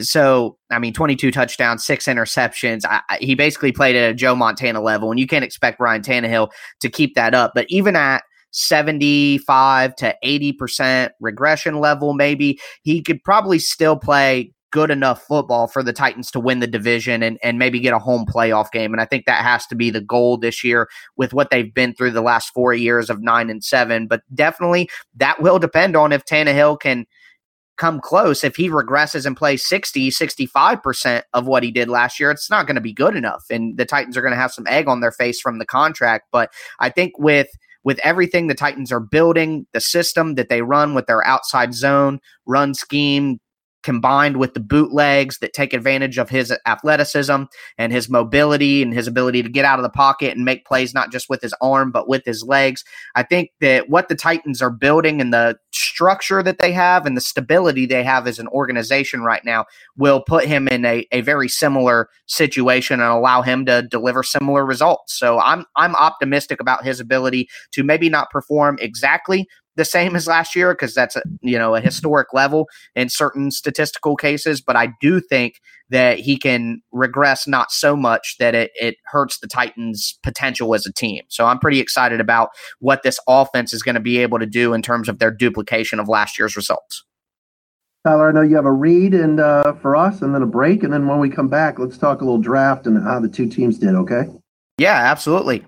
So, 0.00 0.56
I 0.70 0.78
mean, 0.78 0.92
22 0.92 1.30
touchdowns, 1.30 1.84
six 1.84 2.06
interceptions. 2.06 2.82
I, 2.84 3.02
I, 3.08 3.18
he 3.20 3.34
basically 3.34 3.72
played 3.72 3.96
at 3.96 4.10
a 4.10 4.14
Joe 4.14 4.34
Montana 4.34 4.80
level, 4.80 5.10
and 5.10 5.20
you 5.20 5.26
can't 5.26 5.44
expect 5.44 5.80
Ryan 5.80 6.02
Tannehill 6.02 6.50
to 6.80 6.88
keep 6.88 7.14
that 7.14 7.34
up. 7.34 7.52
But 7.54 7.66
even 7.68 7.96
at 7.96 8.22
75 8.52 9.94
to 9.96 10.16
80% 10.24 11.10
regression 11.20 11.78
level, 11.78 12.14
maybe, 12.14 12.58
he 12.82 13.02
could 13.02 13.22
probably 13.24 13.58
still 13.58 13.96
play 13.96 14.52
good 14.72 14.90
enough 14.90 15.22
football 15.22 15.68
for 15.68 15.82
the 15.82 15.92
Titans 15.92 16.30
to 16.30 16.40
win 16.40 16.60
the 16.60 16.66
division 16.66 17.22
and, 17.22 17.38
and 17.42 17.58
maybe 17.58 17.78
get 17.78 17.92
a 17.92 17.98
home 17.98 18.24
playoff 18.26 18.70
game. 18.72 18.92
And 18.92 19.00
I 19.00 19.04
think 19.04 19.26
that 19.26 19.44
has 19.44 19.66
to 19.66 19.76
be 19.76 19.90
the 19.90 20.00
goal 20.00 20.38
this 20.38 20.64
year 20.64 20.88
with 21.16 21.34
what 21.34 21.50
they've 21.50 21.72
been 21.72 21.94
through 21.94 22.12
the 22.12 22.22
last 22.22 22.52
four 22.54 22.72
years 22.72 23.10
of 23.10 23.22
nine 23.22 23.50
and 23.50 23.62
seven. 23.62 24.06
But 24.06 24.22
definitely 24.34 24.88
that 25.16 25.40
will 25.42 25.58
depend 25.58 25.94
on 25.94 26.10
if 26.10 26.24
Tannehill 26.24 26.80
can 26.80 27.06
come 27.76 28.00
close. 28.00 28.44
If 28.44 28.56
he 28.56 28.68
regresses 28.68 29.26
and 29.26 29.36
plays 29.36 29.66
60, 29.66 30.10
65% 30.10 31.22
of 31.32 31.46
what 31.46 31.62
he 31.62 31.70
did 31.70 31.88
last 31.88 32.20
year, 32.20 32.30
it's 32.30 32.50
not 32.50 32.66
going 32.66 32.76
to 32.76 32.80
be 32.80 32.92
good 32.92 33.16
enough. 33.16 33.44
And 33.50 33.76
the 33.76 33.84
Titans 33.84 34.16
are 34.16 34.22
going 34.22 34.34
to 34.34 34.40
have 34.40 34.52
some 34.52 34.66
egg 34.68 34.88
on 34.88 35.00
their 35.00 35.12
face 35.12 35.40
from 35.40 35.58
the 35.58 35.66
contract. 35.66 36.28
But 36.30 36.50
I 36.78 36.90
think 36.90 37.18
with 37.18 37.48
with 37.84 37.98
everything 38.04 38.46
the 38.46 38.54
Titans 38.54 38.92
are 38.92 39.00
building, 39.00 39.66
the 39.72 39.80
system 39.80 40.36
that 40.36 40.48
they 40.48 40.62
run 40.62 40.94
with 40.94 41.06
their 41.06 41.26
outside 41.26 41.74
zone, 41.74 42.20
run 42.46 42.74
scheme, 42.74 43.40
combined 43.82 44.36
with 44.36 44.54
the 44.54 44.60
bootlegs 44.60 45.38
that 45.38 45.52
take 45.52 45.72
advantage 45.72 46.18
of 46.18 46.30
his 46.30 46.52
athleticism 46.66 47.44
and 47.78 47.92
his 47.92 48.08
mobility 48.08 48.82
and 48.82 48.94
his 48.94 49.06
ability 49.06 49.42
to 49.42 49.48
get 49.48 49.64
out 49.64 49.78
of 49.78 49.82
the 49.82 49.90
pocket 49.90 50.36
and 50.36 50.44
make 50.44 50.64
plays 50.66 50.94
not 50.94 51.10
just 51.10 51.28
with 51.28 51.40
his 51.42 51.54
arm 51.60 51.90
but 51.90 52.08
with 52.08 52.24
his 52.24 52.42
legs. 52.42 52.84
I 53.14 53.22
think 53.22 53.50
that 53.60 53.88
what 53.88 54.08
the 54.08 54.14
Titans 54.14 54.62
are 54.62 54.70
building 54.70 55.20
and 55.20 55.32
the 55.32 55.58
structure 55.72 56.42
that 56.42 56.58
they 56.58 56.72
have 56.72 57.06
and 57.06 57.16
the 57.16 57.20
stability 57.20 57.86
they 57.86 58.02
have 58.02 58.26
as 58.26 58.38
an 58.38 58.48
organization 58.48 59.22
right 59.22 59.44
now 59.44 59.64
will 59.96 60.20
put 60.20 60.44
him 60.44 60.68
in 60.68 60.84
a, 60.84 61.06
a 61.12 61.20
very 61.20 61.48
similar 61.48 62.08
situation 62.26 63.00
and 63.00 63.10
allow 63.10 63.42
him 63.42 63.66
to 63.66 63.82
deliver 63.82 64.22
similar 64.22 64.64
results. 64.64 65.18
So 65.18 65.38
I'm 65.38 65.64
I'm 65.76 65.94
optimistic 65.96 66.60
about 66.60 66.84
his 66.84 67.00
ability 67.00 67.48
to 67.72 67.82
maybe 67.82 68.08
not 68.08 68.30
perform 68.30 68.78
exactly 68.80 69.48
the 69.76 69.84
same 69.84 70.14
as 70.14 70.26
last 70.26 70.54
year 70.54 70.74
because 70.74 70.94
that's 70.94 71.16
a, 71.16 71.22
you 71.40 71.58
know 71.58 71.74
a 71.74 71.80
historic 71.80 72.28
level 72.32 72.68
in 72.94 73.08
certain 73.08 73.50
statistical 73.50 74.16
cases 74.16 74.60
but 74.60 74.76
i 74.76 74.88
do 75.00 75.20
think 75.20 75.60
that 75.92 76.18
he 76.18 76.38
can 76.38 76.80
regress 76.90 77.46
not 77.46 77.70
so 77.70 77.94
much 77.94 78.36
that 78.38 78.54
it, 78.54 78.70
it 78.74 78.96
hurts 79.04 79.38
the 79.40 79.46
titans 79.46 80.18
potential 80.22 80.74
as 80.74 80.86
a 80.86 80.92
team. 80.92 81.22
So 81.28 81.46
i'm 81.46 81.58
pretty 81.58 81.80
excited 81.80 82.20
about 82.20 82.48
what 82.80 83.02
this 83.02 83.20
offense 83.28 83.72
is 83.72 83.82
going 83.82 83.94
to 83.94 84.00
be 84.00 84.18
able 84.18 84.38
to 84.38 84.46
do 84.46 84.74
in 84.74 84.82
terms 84.82 85.08
of 85.08 85.18
their 85.18 85.30
duplication 85.30 86.00
of 86.00 86.08
last 86.08 86.38
year's 86.38 86.56
results. 86.56 87.04
Tyler 88.04 88.30
i 88.30 88.32
know 88.32 88.40
you 88.40 88.56
have 88.56 88.64
a 88.64 88.72
read 88.72 89.14
and 89.14 89.38
uh, 89.38 89.74
for 89.74 89.94
us 89.94 90.22
and 90.22 90.34
then 90.34 90.42
a 90.42 90.46
break 90.46 90.82
and 90.82 90.92
then 90.92 91.06
when 91.06 91.20
we 91.20 91.28
come 91.28 91.48
back 91.48 91.78
let's 91.78 91.98
talk 91.98 92.20
a 92.20 92.24
little 92.24 92.40
draft 92.40 92.86
and 92.86 93.02
how 93.02 93.20
the 93.20 93.28
two 93.28 93.48
teams 93.48 93.78
did 93.78 93.94
okay? 93.94 94.24
Yeah 94.78 94.96
absolutely 94.96 95.64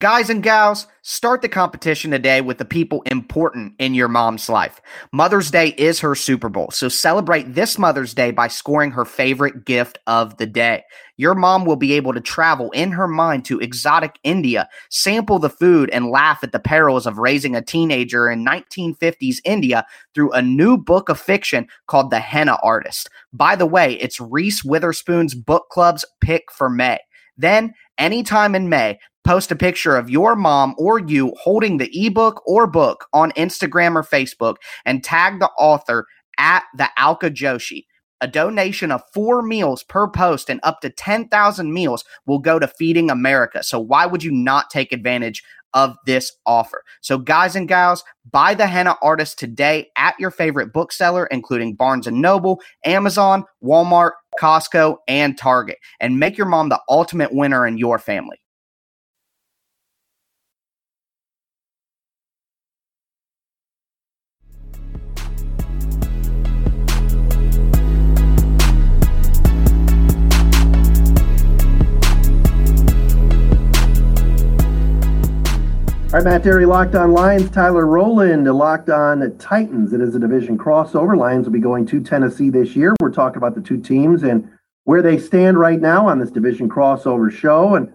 Guys 0.00 0.28
and 0.28 0.42
gals, 0.42 0.88
start 1.02 1.40
the 1.40 1.48
competition 1.48 2.10
today 2.10 2.40
with 2.40 2.58
the 2.58 2.64
people 2.64 3.02
important 3.06 3.72
in 3.78 3.94
your 3.94 4.08
mom's 4.08 4.48
life. 4.48 4.80
Mother's 5.12 5.52
Day 5.52 5.68
is 5.78 6.00
her 6.00 6.16
Super 6.16 6.48
Bowl, 6.48 6.68
so 6.72 6.88
celebrate 6.88 7.54
this 7.54 7.78
Mother's 7.78 8.12
Day 8.12 8.32
by 8.32 8.48
scoring 8.48 8.90
her 8.90 9.04
favorite 9.04 9.64
gift 9.64 9.98
of 10.08 10.36
the 10.36 10.46
day. 10.46 10.82
Your 11.16 11.36
mom 11.36 11.64
will 11.64 11.76
be 11.76 11.92
able 11.92 12.12
to 12.12 12.20
travel 12.20 12.72
in 12.72 12.90
her 12.90 13.06
mind 13.06 13.44
to 13.44 13.60
exotic 13.60 14.18
India, 14.24 14.68
sample 14.90 15.38
the 15.38 15.48
food, 15.48 15.90
and 15.90 16.10
laugh 16.10 16.42
at 16.42 16.50
the 16.50 16.58
perils 16.58 17.06
of 17.06 17.18
raising 17.18 17.54
a 17.54 17.62
teenager 17.62 18.28
in 18.28 18.44
1950s 18.44 19.36
India 19.44 19.86
through 20.12 20.32
a 20.32 20.42
new 20.42 20.76
book 20.76 21.08
of 21.08 21.20
fiction 21.20 21.68
called 21.86 22.10
The 22.10 22.20
Henna 22.20 22.58
Artist. 22.64 23.08
By 23.32 23.54
the 23.54 23.64
way, 23.64 23.94
it's 23.94 24.20
Reese 24.20 24.64
Witherspoon's 24.64 25.36
book 25.36 25.68
club's 25.70 26.04
pick 26.20 26.50
for 26.50 26.68
May. 26.68 26.98
Then, 27.36 27.74
anytime 27.98 28.54
in 28.54 28.68
May, 28.68 28.98
post 29.24 29.50
a 29.50 29.56
picture 29.56 29.96
of 29.96 30.10
your 30.10 30.36
mom 30.36 30.74
or 30.78 30.98
you 30.98 31.32
holding 31.40 31.78
the 31.78 31.90
ebook 32.06 32.42
or 32.46 32.66
book 32.66 33.06
on 33.12 33.32
Instagram 33.32 33.96
or 33.96 34.02
Facebook 34.02 34.56
and 34.84 35.02
tag 35.02 35.40
the 35.40 35.50
author 35.58 36.06
at 36.38 36.64
the 36.76 36.88
Alka 36.96 37.30
Joshi. 37.30 37.84
A 38.20 38.28
donation 38.28 38.90
of 38.90 39.02
four 39.12 39.42
meals 39.42 39.82
per 39.82 40.08
post 40.08 40.48
and 40.48 40.60
up 40.62 40.80
to 40.80 40.88
10,000 40.88 41.72
meals 41.72 42.04
will 42.26 42.38
go 42.38 42.58
to 42.58 42.68
Feeding 42.68 43.10
America. 43.10 43.62
So, 43.62 43.78
why 43.80 44.06
would 44.06 44.22
you 44.22 44.30
not 44.30 44.70
take 44.70 44.92
advantage 44.92 45.42
of 45.74 45.96
this 46.06 46.32
offer? 46.46 46.84
So, 47.02 47.18
guys 47.18 47.56
and 47.56 47.68
gals, 47.68 48.02
buy 48.30 48.54
the 48.54 48.66
henna 48.66 48.96
artist 49.02 49.38
today 49.38 49.88
at 49.98 50.14
your 50.18 50.30
favorite 50.30 50.72
bookseller, 50.72 51.26
including 51.26 51.74
Barnes 51.74 52.06
and 52.06 52.22
Noble, 52.22 52.60
Amazon, 52.86 53.44
Walmart, 53.62 54.12
Costco, 54.40 54.98
and 55.06 55.36
Target, 55.36 55.78
and 56.00 56.18
make 56.18 56.38
your 56.38 56.46
mom 56.46 56.70
the 56.70 56.80
ultimate 56.88 57.34
winner 57.34 57.66
in 57.66 57.76
your 57.76 57.98
family. 57.98 58.38
All 76.14 76.20
right, 76.20 76.30
Matt 76.30 76.44
Dery, 76.44 76.64
Locked 76.64 76.94
On 76.94 77.12
Lions. 77.12 77.50
Tyler 77.50 77.88
Rowland, 77.88 78.44
Locked 78.44 78.88
On 78.88 79.36
Titans. 79.36 79.92
It 79.92 80.00
is 80.00 80.14
a 80.14 80.20
division 80.20 80.56
crossover. 80.56 81.18
Lions 81.18 81.44
will 81.44 81.52
be 81.52 81.58
going 81.58 81.84
to 81.86 82.00
Tennessee 82.00 82.50
this 82.50 82.76
year. 82.76 82.94
We're 83.00 83.10
talking 83.10 83.38
about 83.38 83.56
the 83.56 83.60
two 83.60 83.80
teams 83.80 84.22
and 84.22 84.48
where 84.84 85.02
they 85.02 85.18
stand 85.18 85.58
right 85.58 85.80
now 85.80 86.06
on 86.06 86.20
this 86.20 86.30
division 86.30 86.68
crossover 86.68 87.32
show. 87.32 87.74
And 87.74 87.92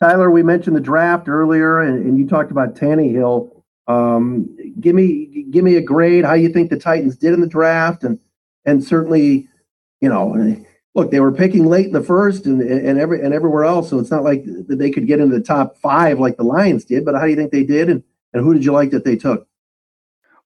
Tyler, 0.00 0.30
we 0.30 0.42
mentioned 0.42 0.74
the 0.74 0.80
draft 0.80 1.28
earlier, 1.28 1.82
and, 1.82 2.02
and 2.02 2.18
you 2.18 2.26
talked 2.26 2.50
about 2.50 2.76
Tannehill. 2.76 3.62
Um, 3.86 4.56
give 4.80 4.94
me 4.94 5.44
give 5.50 5.62
me 5.62 5.76
a 5.76 5.82
grade. 5.82 6.24
How 6.24 6.32
you 6.32 6.48
think 6.48 6.70
the 6.70 6.78
Titans 6.78 7.18
did 7.18 7.34
in 7.34 7.42
the 7.42 7.46
draft, 7.46 8.04
and 8.04 8.18
and 8.64 8.82
certainly, 8.82 9.50
you 10.00 10.08
know, 10.08 10.64
look, 10.94 11.10
they 11.10 11.20
were 11.20 11.32
picking 11.32 11.66
late 11.66 11.86
in 11.86 11.92
the 11.92 12.02
first 12.02 12.46
and 12.46 12.60
and 12.60 12.98
every 12.98 13.24
and 13.24 13.34
everywhere 13.34 13.64
else. 13.64 13.90
So 13.90 13.98
it's 13.98 14.10
not 14.10 14.24
like 14.24 14.42
they 14.46 14.90
could 14.90 15.06
get 15.06 15.20
into 15.20 15.36
the 15.36 15.42
top 15.42 15.76
five 15.78 16.18
like 16.18 16.36
the 16.36 16.44
Lions 16.44 16.84
did. 16.84 17.04
But 17.04 17.14
how 17.14 17.22
do 17.22 17.30
you 17.30 17.36
think 17.36 17.52
they 17.52 17.64
did, 17.64 17.88
and 17.88 18.02
and 18.32 18.44
who 18.44 18.54
did 18.54 18.64
you 18.64 18.72
like 18.72 18.90
that 18.90 19.04
they 19.04 19.16
took? 19.16 19.46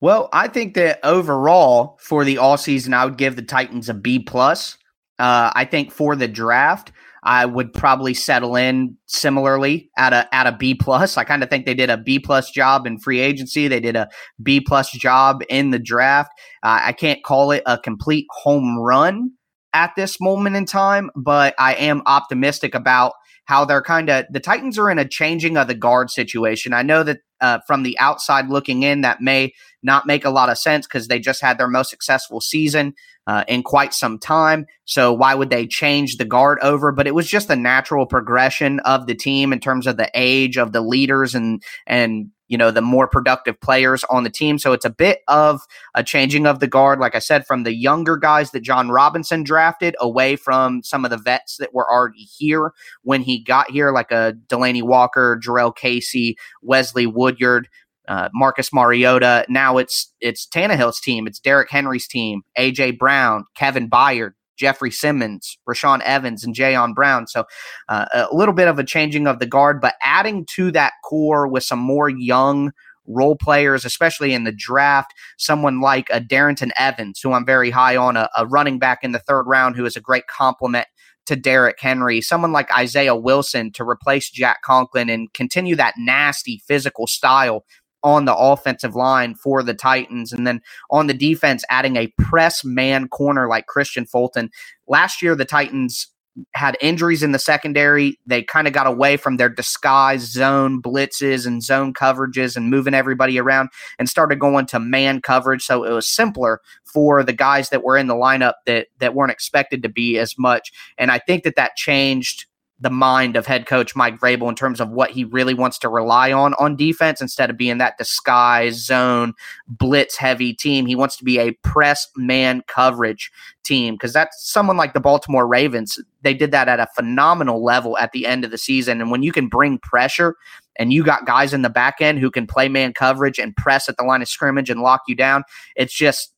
Well, 0.00 0.28
I 0.33 0.48
think 0.48 0.74
that 0.74 1.00
overall 1.02 1.98
for 2.00 2.24
the 2.24 2.38
all 2.38 2.57
season, 2.57 2.92
I 2.92 3.04
would 3.04 3.16
give 3.16 3.37
the 3.37 3.42
Titans 3.42 3.88
a 3.88 3.94
B 3.94 4.18
plus. 4.18 4.76
Uh, 5.18 5.52
I 5.54 5.64
think 5.64 5.92
for 5.92 6.16
the 6.16 6.28
draft, 6.28 6.92
I 7.22 7.46
would 7.46 7.72
probably 7.72 8.12
settle 8.12 8.57
in 8.57 8.98
similarly 9.07 9.90
at 9.96 10.12
a 10.12 10.33
at 10.35 10.46
a 10.46 10.52
B 10.52 10.74
plus. 10.74 11.16
I 11.16 11.24
kind 11.24 11.42
of 11.42 11.48
think 11.48 11.64
they 11.64 11.74
did 11.74 11.88
a 11.88 11.96
B 11.96 12.18
plus 12.18 12.50
job 12.50 12.87
in 12.87 12.98
free 12.98 13.20
agency. 13.20 13.66
They 13.66 13.80
did 13.80 13.96
a 13.96 14.09
B 14.42 14.61
plus 14.61 14.90
job 14.90 15.42
in 15.48 15.70
the 15.70 15.78
draft. 15.78 16.33
Uh, 16.62 16.80
I 16.83 16.92
can't 16.92 17.22
call 17.24 17.50
it 17.52 17.62
a 17.64 17.78
complete 17.78 18.26
home 18.30 18.78
run 18.78 19.30
at 19.74 19.92
this 19.96 20.20
moment 20.20 20.56
in 20.56 20.64
time, 20.64 21.10
but 21.14 21.54
I 21.58 21.74
am 21.74 22.02
optimistic 22.06 22.74
about 22.74 23.12
how 23.46 23.64
they're 23.66 23.82
kind 23.82 24.08
of 24.08 24.24
the 24.30 24.40
Titans 24.40 24.78
are 24.78 24.90
in 24.90 24.98
a 24.98 25.06
changing 25.06 25.58
of 25.58 25.68
the 25.68 25.74
guard 25.74 26.10
situation. 26.10 26.72
I 26.72 26.82
know 26.82 27.02
that 27.02 27.18
uh, 27.40 27.58
from 27.66 27.82
the 27.82 27.98
outside 27.98 28.48
looking 28.48 28.84
in, 28.84 29.02
that 29.02 29.20
may 29.20 29.52
not 29.84 30.06
make 30.06 30.24
a 30.24 30.30
lot 30.30 30.48
of 30.48 30.58
sense 30.58 30.86
because 30.86 31.08
they 31.08 31.18
just 31.18 31.40
had 31.40 31.58
their 31.58 31.68
most 31.68 31.90
successful 31.90 32.40
season 32.40 32.94
uh, 33.26 33.44
in 33.48 33.62
quite 33.62 33.94
some 33.94 34.18
time. 34.18 34.66
So 34.84 35.12
why 35.12 35.34
would 35.34 35.50
they 35.50 35.66
change 35.66 36.16
the 36.16 36.24
guard 36.24 36.58
over? 36.60 36.92
But 36.92 37.06
it 37.06 37.14
was 37.14 37.28
just 37.28 37.50
a 37.50 37.56
natural 37.56 38.06
progression 38.06 38.80
of 38.80 39.06
the 39.06 39.14
team 39.14 39.52
in 39.52 39.60
terms 39.60 39.86
of 39.86 39.96
the 39.96 40.10
age 40.14 40.58
of 40.58 40.72
the 40.72 40.80
leaders 40.80 41.34
and 41.34 41.62
and 41.86 42.30
you 42.48 42.58
know 42.58 42.70
the 42.70 42.82
more 42.82 43.08
productive 43.08 43.58
players 43.60 44.04
on 44.04 44.24
the 44.24 44.30
team. 44.30 44.58
So 44.58 44.72
it's 44.72 44.84
a 44.84 44.90
bit 44.90 45.20
of 45.28 45.62
a 45.94 46.04
changing 46.04 46.46
of 46.46 46.60
the 46.60 46.66
guard, 46.66 46.98
like 46.98 47.14
I 47.14 47.18
said, 47.18 47.46
from 47.46 47.62
the 47.62 47.74
younger 47.74 48.16
guys 48.16 48.50
that 48.50 48.60
Jon 48.60 48.90
Robinson 48.90 49.42
drafted 49.42 49.96
away 49.98 50.36
from 50.36 50.82
some 50.82 51.04
of 51.04 51.10
the 51.10 51.16
vets 51.16 51.56
that 51.56 51.72
were 51.72 51.90
already 51.90 52.22
here 52.22 52.72
when 53.02 53.22
he 53.22 53.42
got 53.42 53.70
here, 53.70 53.92
like 53.92 54.10
a 54.10 54.34
Delanie 54.48 54.82
Walker, 54.82 55.40
Jurrell 55.42 55.74
Casey, 55.74 56.36
Wesley 56.62 57.06
Woodyard. 57.06 57.68
Uh, 58.08 58.28
Marcus 58.34 58.72
Mariota. 58.72 59.46
Now 59.48 59.78
it's 59.78 60.12
it's 60.20 60.46
Tannehill's 60.46 61.00
team. 61.00 61.26
It's 61.26 61.38
Derrick 61.38 61.70
Henry's 61.70 62.06
team. 62.06 62.42
AJ 62.58 62.98
Brown, 62.98 63.44
Kevin 63.56 63.88
Byard, 63.88 64.32
Jeffrey 64.58 64.90
Simmons, 64.90 65.56
Rashaan 65.68 66.00
Evans, 66.02 66.44
and 66.44 66.54
Jayon 66.54 66.94
Brown. 66.94 67.26
So 67.26 67.44
uh, 67.88 68.06
a 68.12 68.28
little 68.34 68.54
bit 68.54 68.68
of 68.68 68.78
a 68.78 68.84
changing 68.84 69.26
of 69.26 69.38
the 69.38 69.46
guard, 69.46 69.80
but 69.80 69.94
adding 70.02 70.46
to 70.54 70.70
that 70.72 70.92
core 71.04 71.48
with 71.48 71.64
some 71.64 71.78
more 71.78 72.08
young 72.08 72.72
role 73.06 73.36
players, 73.36 73.84
especially 73.84 74.32
in 74.32 74.44
the 74.44 74.52
draft. 74.52 75.12
Someone 75.38 75.80
like 75.80 76.08
a 76.10 76.20
Darrynton 76.20 76.70
Evans, 76.78 77.20
who 77.22 77.32
I'm 77.32 77.46
very 77.46 77.70
high 77.70 77.96
on, 77.96 78.16
a, 78.16 78.28
a 78.36 78.46
running 78.46 78.78
back 78.78 79.00
in 79.02 79.12
the 79.12 79.18
third 79.18 79.44
round, 79.46 79.76
who 79.76 79.84
is 79.84 79.96
a 79.96 80.00
great 80.00 80.26
complement 80.26 80.86
to 81.26 81.36
Derrick 81.36 81.78
Henry. 81.80 82.20
Someone 82.20 82.52
like 82.52 82.74
Isaiah 82.76 83.16
Wilson 83.16 83.72
to 83.72 83.84
replace 83.84 84.30
Jack 84.30 84.62
Conklin 84.62 85.08
and 85.08 85.32
continue 85.32 85.76
that 85.76 85.94
nasty 85.96 86.62
physical 86.66 87.06
style 87.06 87.64
on 88.04 88.26
the 88.26 88.36
offensive 88.36 88.94
line 88.94 89.34
for 89.34 89.62
the 89.62 89.74
Titans. 89.74 90.32
And 90.32 90.46
then 90.46 90.60
on 90.90 91.08
the 91.08 91.14
defense, 91.14 91.64
adding 91.70 91.96
a 91.96 92.12
press 92.18 92.64
man 92.64 93.08
corner 93.08 93.48
like 93.48 93.66
Kristian 93.66 94.08
Fulton. 94.08 94.50
Last 94.86 95.22
year, 95.22 95.34
the 95.34 95.46
Titans 95.46 96.08
had 96.54 96.76
injuries 96.80 97.22
in 97.22 97.32
the 97.32 97.38
secondary. 97.38 98.18
They 98.26 98.42
kind 98.42 98.66
of 98.66 98.72
got 98.72 98.86
away 98.86 99.16
from 99.16 99.36
their 99.36 99.48
disguise 99.48 100.22
zone 100.22 100.82
blitzes 100.82 101.46
and 101.46 101.62
zone 101.62 101.94
coverages 101.94 102.56
and 102.56 102.70
moving 102.70 102.94
everybody 102.94 103.38
around 103.38 103.70
and 103.98 104.08
started 104.08 104.40
going 104.40 104.66
to 104.66 104.80
man 104.80 105.20
coverage. 105.20 105.62
So 105.62 105.84
it 105.84 105.92
was 105.92 106.08
simpler 106.08 106.60
for 106.84 107.22
the 107.22 107.32
guys 107.32 107.70
that 107.70 107.84
were 107.84 107.96
in 107.96 108.08
the 108.08 108.14
lineup 108.14 108.54
that 108.66 108.88
that 108.98 109.14
weren't 109.14 109.32
expected 109.32 109.82
to 109.84 109.88
be 109.88 110.18
as 110.18 110.34
much. 110.38 110.72
And 110.98 111.10
I 111.10 111.18
think 111.18 111.44
that 111.44 111.56
that 111.56 111.76
changed 111.76 112.46
the 112.80 112.90
mind 112.90 113.37
of 113.37 113.46
head 113.46 113.66
coach 113.66 113.94
Mike 113.94 114.18
Vrabel 114.18 114.48
in 114.48 114.54
terms 114.54 114.80
of 114.80 114.90
what 114.90 115.10
he 115.10 115.24
really 115.24 115.54
wants 115.54 115.78
to 115.78 115.88
rely 115.88 116.32
on 116.32 116.54
on 116.54 116.76
defense 116.76 117.20
instead 117.20 117.48
of 117.48 117.56
being 117.56 117.78
that 117.78 117.96
disguise 117.98 118.84
zone 118.84 119.32
blitz 119.68 120.16
heavy 120.16 120.52
team. 120.52 120.87
He 120.87 120.96
wants 120.96 121.16
to 121.16 121.24
be 121.24 121.38
a 121.38 121.52
press 121.62 122.08
man 122.16 122.62
coverage 122.66 123.30
team 123.62 123.94
because 123.94 124.12
that's 124.12 124.50
someone 124.50 124.76
like 124.76 124.92
the 124.92 125.00
Baltimore 125.00 125.46
Ravens. 125.46 125.98
They 126.22 126.34
did 126.34 126.50
that 126.50 126.68
at 126.68 126.80
a 126.80 126.88
phenomenal 126.94 127.64
level 127.64 127.96
at 127.98 128.12
the 128.12 128.26
end 128.26 128.44
of 128.44 128.50
the 128.50 128.58
season. 128.58 129.00
And 129.00 129.10
when 129.10 129.22
you 129.22 129.32
can 129.32 129.48
bring 129.48 129.78
pressure 129.78 130.37
and 130.76 130.92
you 130.92 131.04
got 131.04 131.26
guys 131.26 131.54
in 131.54 131.62
the 131.62 131.70
back 131.70 132.00
end 132.00 132.18
who 132.18 132.30
can 132.30 132.46
play 132.46 132.68
man 132.68 132.92
coverage 132.92 133.38
and 133.38 133.56
press 133.56 133.88
at 133.88 133.96
the 133.96 134.04
line 134.04 134.20
of 134.20 134.28
scrimmage 134.28 134.68
and 134.68 134.82
lock 134.82 135.02
you 135.06 135.14
down, 135.14 135.44
it's 135.76 135.94
just 135.94 136.33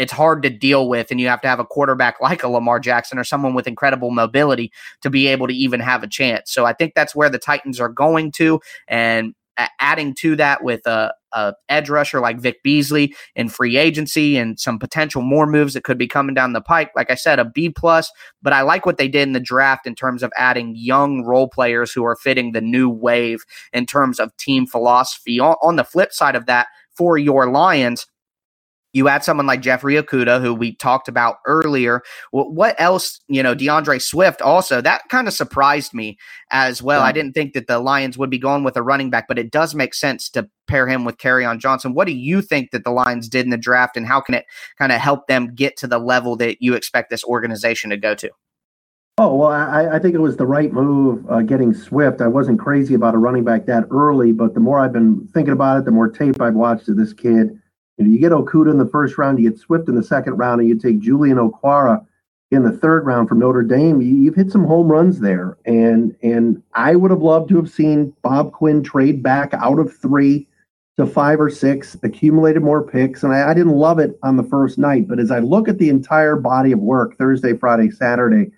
it's 0.00 0.12
hard 0.12 0.42
to 0.42 0.50
deal 0.50 0.88
with 0.88 1.10
and 1.10 1.20
you 1.20 1.28
have 1.28 1.42
to 1.42 1.48
have 1.48 1.60
a 1.60 1.64
quarterback 1.64 2.18
like 2.22 2.42
a 2.42 2.48
Lamar 2.48 2.80
Jackson 2.80 3.18
or 3.18 3.24
someone 3.24 3.54
with 3.54 3.68
incredible 3.68 4.10
mobility 4.10 4.72
to 5.02 5.10
be 5.10 5.28
able 5.28 5.46
to 5.46 5.54
even 5.54 5.78
have 5.78 6.02
a 6.02 6.08
chance. 6.08 6.50
So 6.50 6.64
I 6.64 6.72
think 6.72 6.94
that's 6.94 7.14
where 7.14 7.28
the 7.28 7.38
Titans 7.38 7.78
are 7.78 7.88
going 7.88 8.32
to 8.32 8.60
and 8.88 9.34
adding 9.78 10.14
to 10.14 10.36
that 10.36 10.64
with 10.64 10.86
a, 10.86 11.12
a, 11.34 11.52
edge 11.68 11.90
rusher 11.90 12.18
like 12.18 12.40
Vic 12.40 12.62
Beasley 12.62 13.14
in 13.36 13.50
free 13.50 13.76
agency 13.76 14.38
and 14.38 14.58
some 14.58 14.78
potential 14.78 15.20
more 15.20 15.46
moves 15.46 15.74
that 15.74 15.84
could 15.84 15.98
be 15.98 16.06
coming 16.06 16.34
down 16.34 16.54
the 16.54 16.62
pike. 16.62 16.90
Like 16.96 17.10
I 17.10 17.14
said, 17.14 17.38
a 17.38 17.44
B 17.44 17.68
plus, 17.68 18.10
but 18.40 18.54
I 18.54 18.62
like 18.62 18.86
what 18.86 18.96
they 18.96 19.08
did 19.08 19.28
in 19.28 19.32
the 19.32 19.40
draft 19.40 19.86
in 19.86 19.94
terms 19.94 20.22
of 20.22 20.32
adding 20.38 20.74
young 20.76 21.24
role 21.24 21.46
players 21.46 21.92
who 21.92 22.06
are 22.06 22.16
fitting 22.16 22.52
the 22.52 22.62
new 22.62 22.88
wave 22.88 23.44
in 23.74 23.84
terms 23.84 24.18
of 24.18 24.34
team 24.38 24.66
philosophy. 24.66 25.38
On, 25.38 25.56
on 25.62 25.76
the 25.76 25.84
flip 25.84 26.12
side 26.12 26.36
of 26.36 26.46
that, 26.46 26.68
for 26.96 27.18
your 27.18 27.50
Lions, 27.50 28.06
you 28.92 29.08
add 29.08 29.24
someone 29.24 29.46
like 29.46 29.62
Jeffrey 29.62 29.94
Okudah, 29.94 30.40
who 30.40 30.54
we 30.54 30.74
talked 30.76 31.08
about 31.08 31.36
earlier. 31.46 32.02
What 32.32 32.74
else, 32.80 33.20
you 33.28 33.42
know, 33.42 33.54
DeAndre 33.54 34.02
Swift 34.02 34.42
also, 34.42 34.80
that 34.80 35.02
kind 35.08 35.28
of 35.28 35.34
surprised 35.34 35.94
me 35.94 36.18
as 36.50 36.82
well. 36.82 37.00
Yeah. 37.00 37.06
I 37.06 37.12
didn't 37.12 37.32
think 37.32 37.54
that 37.54 37.66
the 37.66 37.78
Lions 37.78 38.18
would 38.18 38.30
be 38.30 38.38
going 38.38 38.64
with 38.64 38.76
a 38.76 38.82
running 38.82 39.10
back, 39.10 39.28
but 39.28 39.38
it 39.38 39.50
does 39.50 39.74
make 39.74 39.94
sense 39.94 40.28
to 40.30 40.48
pair 40.66 40.86
him 40.86 41.04
with 41.04 41.18
Kerryon 41.18 41.58
Johnson. 41.58 41.94
What 41.94 42.06
do 42.06 42.12
you 42.12 42.42
think 42.42 42.70
that 42.70 42.84
the 42.84 42.90
Lions 42.90 43.28
did 43.28 43.44
in 43.44 43.50
the 43.50 43.56
draft, 43.56 43.96
and 43.96 44.06
how 44.06 44.20
can 44.20 44.34
it 44.34 44.46
kind 44.78 44.92
of 44.92 45.00
help 45.00 45.26
them 45.26 45.54
get 45.54 45.76
to 45.78 45.86
the 45.86 45.98
level 45.98 46.36
that 46.36 46.60
you 46.60 46.74
expect 46.74 47.10
this 47.10 47.24
organization 47.24 47.90
to 47.90 47.96
go 47.96 48.14
to? 48.14 48.30
Oh, 49.18 49.36
well, 49.36 49.50
I, 49.50 49.96
I 49.96 49.98
think 49.98 50.14
it 50.14 50.20
was 50.20 50.38
the 50.38 50.46
right 50.46 50.72
move 50.72 51.26
uh, 51.30 51.42
getting 51.42 51.74
Swift. 51.74 52.22
I 52.22 52.26
wasn't 52.26 52.58
crazy 52.58 52.94
about 52.94 53.14
a 53.14 53.18
running 53.18 53.44
back 53.44 53.66
that 53.66 53.84
early, 53.90 54.32
but 54.32 54.54
the 54.54 54.60
more 54.60 54.80
I've 54.80 54.94
been 54.94 55.28
thinking 55.34 55.52
about 55.52 55.78
it, 55.78 55.84
the 55.84 55.90
more 55.90 56.08
tape 56.08 56.40
I've 56.40 56.54
watched 56.54 56.88
of 56.88 56.96
this 56.96 57.12
kid 57.12 57.60
you, 57.98 58.04
know, 58.04 58.10
you 58.10 58.18
get 58.18 58.32
Okudah 58.32 58.70
in 58.70 58.78
the 58.78 58.88
first 58.88 59.18
round, 59.18 59.38
you 59.38 59.50
get 59.50 59.58
Swift 59.58 59.88
in 59.88 59.94
the 59.94 60.02
second 60.02 60.34
round, 60.34 60.60
and 60.60 60.68
you 60.68 60.78
take 60.78 61.00
Julian 61.00 61.38
Okwara 61.38 62.04
in 62.50 62.64
the 62.64 62.72
third 62.72 63.06
round 63.06 63.28
from 63.28 63.38
Notre 63.38 63.62
Dame. 63.62 64.00
You, 64.00 64.26
have 64.26 64.34
hit 64.34 64.50
some 64.50 64.64
home 64.64 64.88
runs 64.88 65.20
there, 65.20 65.56
and 65.64 66.16
and 66.22 66.62
I 66.74 66.96
would 66.96 67.10
have 67.10 67.22
loved 67.22 67.48
to 67.50 67.56
have 67.56 67.70
seen 67.70 68.14
Bob 68.22 68.52
Quinn 68.52 68.82
trade 68.82 69.22
back 69.22 69.54
out 69.54 69.78
of 69.78 69.96
three 69.96 70.48
to 70.96 71.06
five 71.06 71.40
or 71.40 71.48
six, 71.48 71.96
accumulated 72.02 72.62
more 72.62 72.82
picks, 72.82 73.22
and 73.22 73.32
I, 73.32 73.50
I 73.50 73.54
didn't 73.54 73.76
love 73.76 73.98
it 73.98 74.18
on 74.22 74.36
the 74.36 74.42
first 74.42 74.78
night. 74.78 75.08
But 75.08 75.20
as 75.20 75.30
I 75.30 75.38
look 75.38 75.68
at 75.68 75.78
the 75.78 75.88
entire 75.88 76.36
body 76.36 76.72
of 76.72 76.80
work, 76.80 77.16
Thursday, 77.16 77.56
Friday, 77.56 77.90
Saturday, 77.90 78.50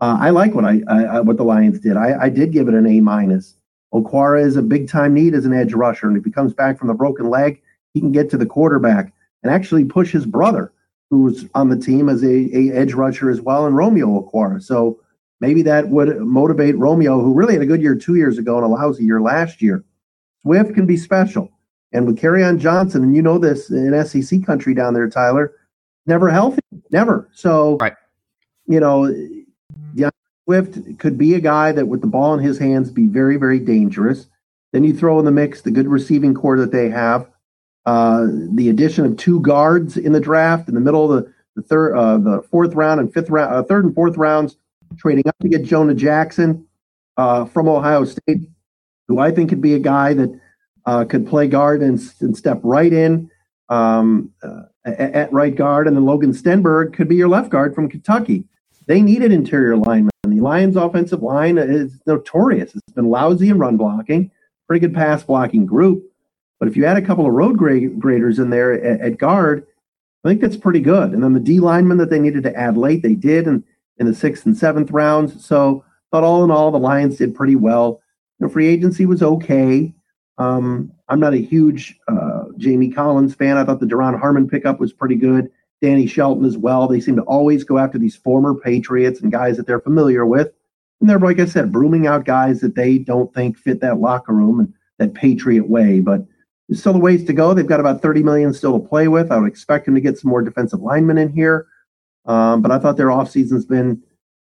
uh, 0.00 0.18
I 0.20 0.30
like 0.30 0.54
what 0.54 0.64
I, 0.64 0.82
I, 0.88 1.20
what 1.20 1.36
the 1.36 1.44
Lions 1.44 1.80
did. 1.80 1.96
I, 1.96 2.22
I 2.22 2.28
did 2.28 2.52
give 2.52 2.68
it 2.68 2.74
an 2.74 2.86
A 2.86 3.00
minus. 3.00 3.56
Okwara 3.92 4.44
is 4.44 4.56
a 4.56 4.62
big 4.62 4.88
time 4.88 5.14
need 5.14 5.34
as 5.34 5.44
an 5.44 5.52
edge 5.52 5.74
rusher, 5.74 6.08
and 6.08 6.16
if 6.16 6.24
he 6.24 6.30
comes 6.30 6.54
back 6.54 6.78
from 6.78 6.88
the 6.88 6.94
broken 6.94 7.30
leg 7.30 7.62
he 7.94 8.00
can 8.00 8.12
get 8.12 8.30
to 8.30 8.36
the 8.36 8.46
quarterback 8.46 9.12
and 9.42 9.52
actually 9.52 9.84
push 9.84 10.12
his 10.12 10.26
brother, 10.26 10.72
who's 11.10 11.46
on 11.54 11.68
the 11.68 11.76
team 11.76 12.08
as 12.08 12.22
a, 12.22 12.48
a 12.56 12.72
edge 12.72 12.94
rusher 12.94 13.30
as 13.30 13.40
well, 13.40 13.66
and 13.66 13.76
Romeo 13.76 14.06
Okwara. 14.20 14.62
So 14.62 15.00
maybe 15.40 15.62
that 15.62 15.88
would 15.88 16.18
motivate 16.20 16.78
Romeo, 16.78 17.20
who 17.20 17.34
really 17.34 17.54
had 17.54 17.62
a 17.62 17.66
good 17.66 17.82
year 17.82 17.94
two 17.94 18.14
years 18.14 18.38
ago 18.38 18.56
and 18.56 18.64
a 18.64 18.68
lousy 18.68 19.04
year 19.04 19.20
last 19.20 19.60
year. 19.60 19.84
Swift 20.42 20.74
can 20.74 20.86
be 20.86 20.96
special. 20.96 21.50
And 21.92 22.06
with 22.06 22.18
Kerryon 22.18 22.58
Johnson, 22.58 23.02
and 23.02 23.14
you 23.14 23.20
know 23.20 23.38
this 23.38 23.70
in 23.70 24.04
SEC 24.04 24.44
country 24.46 24.74
down 24.74 24.94
there, 24.94 25.08
Tyler, 25.10 25.54
never 26.06 26.30
healthy, 26.30 26.62
never. 26.90 27.28
So, 27.32 27.76
right. 27.76 27.92
you 28.66 28.80
know, 28.80 29.12
Swift 30.44 30.98
could 30.98 31.16
be 31.16 31.34
a 31.34 31.40
guy 31.40 31.72
that 31.72 31.86
with 31.86 32.00
the 32.00 32.06
ball 32.06 32.34
in 32.34 32.40
his 32.40 32.58
hands 32.58 32.90
be 32.90 33.06
very, 33.06 33.36
very 33.36 33.58
dangerous. 33.58 34.26
Then 34.72 34.84
you 34.84 34.94
throw 34.94 35.18
in 35.18 35.24
the 35.24 35.30
mix 35.30 35.60
the 35.60 35.70
good 35.70 35.86
receiving 35.86 36.34
core 36.34 36.58
that 36.58 36.72
they 36.72 36.88
have. 36.90 37.28
Uh, 37.84 38.26
the 38.54 38.68
addition 38.68 39.04
of 39.04 39.16
two 39.16 39.40
guards 39.40 39.96
in 39.96 40.12
the 40.12 40.20
draft 40.20 40.68
in 40.68 40.74
the 40.74 40.80
middle 40.80 41.12
of 41.12 41.24
the, 41.24 41.32
the 41.56 41.62
third, 41.62 41.96
uh, 41.96 42.16
the 42.16 42.42
fourth 42.50 42.74
round 42.74 43.00
and 43.00 43.12
fifth 43.12 43.28
round, 43.28 43.52
uh, 43.52 43.62
third 43.62 43.84
and 43.84 43.94
fourth 43.94 44.16
rounds, 44.16 44.56
trading 44.96 45.26
up 45.26 45.36
to 45.40 45.48
get 45.48 45.64
Jonah 45.64 45.94
Jackson 45.94 46.66
uh, 47.16 47.44
from 47.44 47.68
Ohio 47.68 48.04
State, 48.04 48.48
who 49.08 49.18
I 49.18 49.30
think 49.30 49.50
could 49.50 49.60
be 49.60 49.74
a 49.74 49.78
guy 49.80 50.14
that 50.14 50.40
uh, 50.86 51.04
could 51.04 51.26
play 51.26 51.48
guard 51.48 51.82
and, 51.82 52.00
and 52.20 52.36
step 52.36 52.60
right 52.62 52.92
in 52.92 53.30
um, 53.68 54.32
at, 54.84 55.00
at, 55.00 55.32
right 55.32 55.54
guard, 55.54 55.86
and 55.86 55.96
then 55.96 56.04
Logan 56.04 56.32
Stenberg 56.32 56.92
could 56.92 57.08
be 57.08 57.16
your 57.16 57.28
left 57.28 57.50
guard 57.50 57.74
from 57.74 57.88
Kentucky. 57.88 58.44
They 58.86 59.00
needed 59.00 59.32
interior 59.32 59.76
linemen. 59.76 60.10
The 60.24 60.40
Lions' 60.40 60.76
offensive 60.76 61.22
line 61.22 61.58
is 61.58 62.00
notorious. 62.06 62.74
It's 62.74 62.92
been 62.94 63.08
lousy 63.08 63.48
in 63.48 63.58
run 63.58 63.76
blocking, 63.76 64.30
pretty 64.66 64.80
good 64.86 64.94
pass 64.94 65.22
blocking 65.22 65.66
group. 65.66 66.11
But 66.62 66.68
if 66.68 66.76
you 66.76 66.84
add 66.84 66.96
a 66.96 67.02
couple 67.02 67.26
of 67.26 67.32
road 67.32 67.58
graders 67.58 68.38
in 68.38 68.50
there 68.50 68.72
at, 68.72 69.00
at, 69.00 69.18
guard, 69.18 69.66
I 70.24 70.28
think 70.28 70.40
that's 70.40 70.56
pretty 70.56 70.78
good. 70.78 71.10
And 71.10 71.20
then 71.20 71.32
the 71.32 71.40
D 71.40 71.58
lineman 71.58 71.98
that 71.98 72.08
they 72.08 72.20
needed 72.20 72.44
to 72.44 72.54
add 72.54 72.76
late, 72.76 73.02
they 73.02 73.16
did 73.16 73.48
in, 73.48 73.64
in 73.98 74.06
the 74.06 74.14
sixth 74.14 74.46
and 74.46 74.56
seventh 74.56 74.92
rounds. 74.92 75.44
So, 75.44 75.84
but 76.12 76.22
all 76.22 76.44
in 76.44 76.52
all, 76.52 76.70
the 76.70 76.78
Lions 76.78 77.16
did 77.16 77.34
pretty 77.34 77.56
well. 77.56 78.00
The 78.38 78.48
free 78.48 78.68
agency 78.68 79.06
was 79.06 79.24
okay. 79.24 79.92
Um, 80.38 80.92
I'm 81.08 81.18
not 81.18 81.34
a 81.34 81.38
huge 81.38 81.98
uh, 82.06 82.44
Jamie 82.58 82.92
Collins 82.92 83.34
fan. 83.34 83.56
I 83.56 83.64
thought 83.64 83.80
the 83.80 83.86
Duron 83.86 84.16
Harmon 84.16 84.48
pickup 84.48 84.78
was 84.78 84.92
pretty 84.92 85.16
good. 85.16 85.50
Danny 85.80 86.06
Shelton 86.06 86.44
as 86.44 86.56
well. 86.56 86.86
They 86.86 87.00
seem 87.00 87.16
to 87.16 87.22
always 87.22 87.64
go 87.64 87.78
after 87.78 87.98
these 87.98 88.14
former 88.14 88.54
Patriots 88.54 89.20
and 89.20 89.32
guys 89.32 89.56
that 89.56 89.66
they're 89.66 89.80
familiar 89.80 90.24
with. 90.24 90.52
And 91.00 91.10
they're, 91.10 91.18
like 91.18 91.40
I 91.40 91.46
said, 91.46 91.72
brooming 91.72 92.06
out 92.06 92.24
guys 92.24 92.60
that 92.60 92.76
they 92.76 92.98
don't 92.98 93.34
think 93.34 93.58
fit 93.58 93.80
that 93.80 93.98
locker 93.98 94.32
room 94.32 94.60
and 94.60 94.72
that 94.98 95.14
Patriot 95.14 95.68
way. 95.68 95.98
But 95.98 96.24
still 96.72 96.96
a 96.96 96.98
ways 96.98 97.24
to 97.24 97.32
go. 97.32 97.54
They've 97.54 97.66
got 97.66 97.80
about 97.80 98.02
30 98.02 98.22
million 98.22 98.52
still 98.54 98.78
to 98.78 98.88
play 98.88 99.08
with. 99.08 99.30
I 99.30 99.38
would 99.38 99.48
expect 99.48 99.86
them 99.86 99.94
to 99.94 100.00
get 100.00 100.18
some 100.18 100.30
more 100.30 100.42
defensive 100.42 100.80
linemen 100.80 101.18
in 101.18 101.32
here. 101.32 101.66
Um, 102.24 102.62
but 102.62 102.70
I 102.70 102.78
thought 102.78 102.96
their 102.96 103.08
offseason's 103.08 103.66
been 103.66 104.02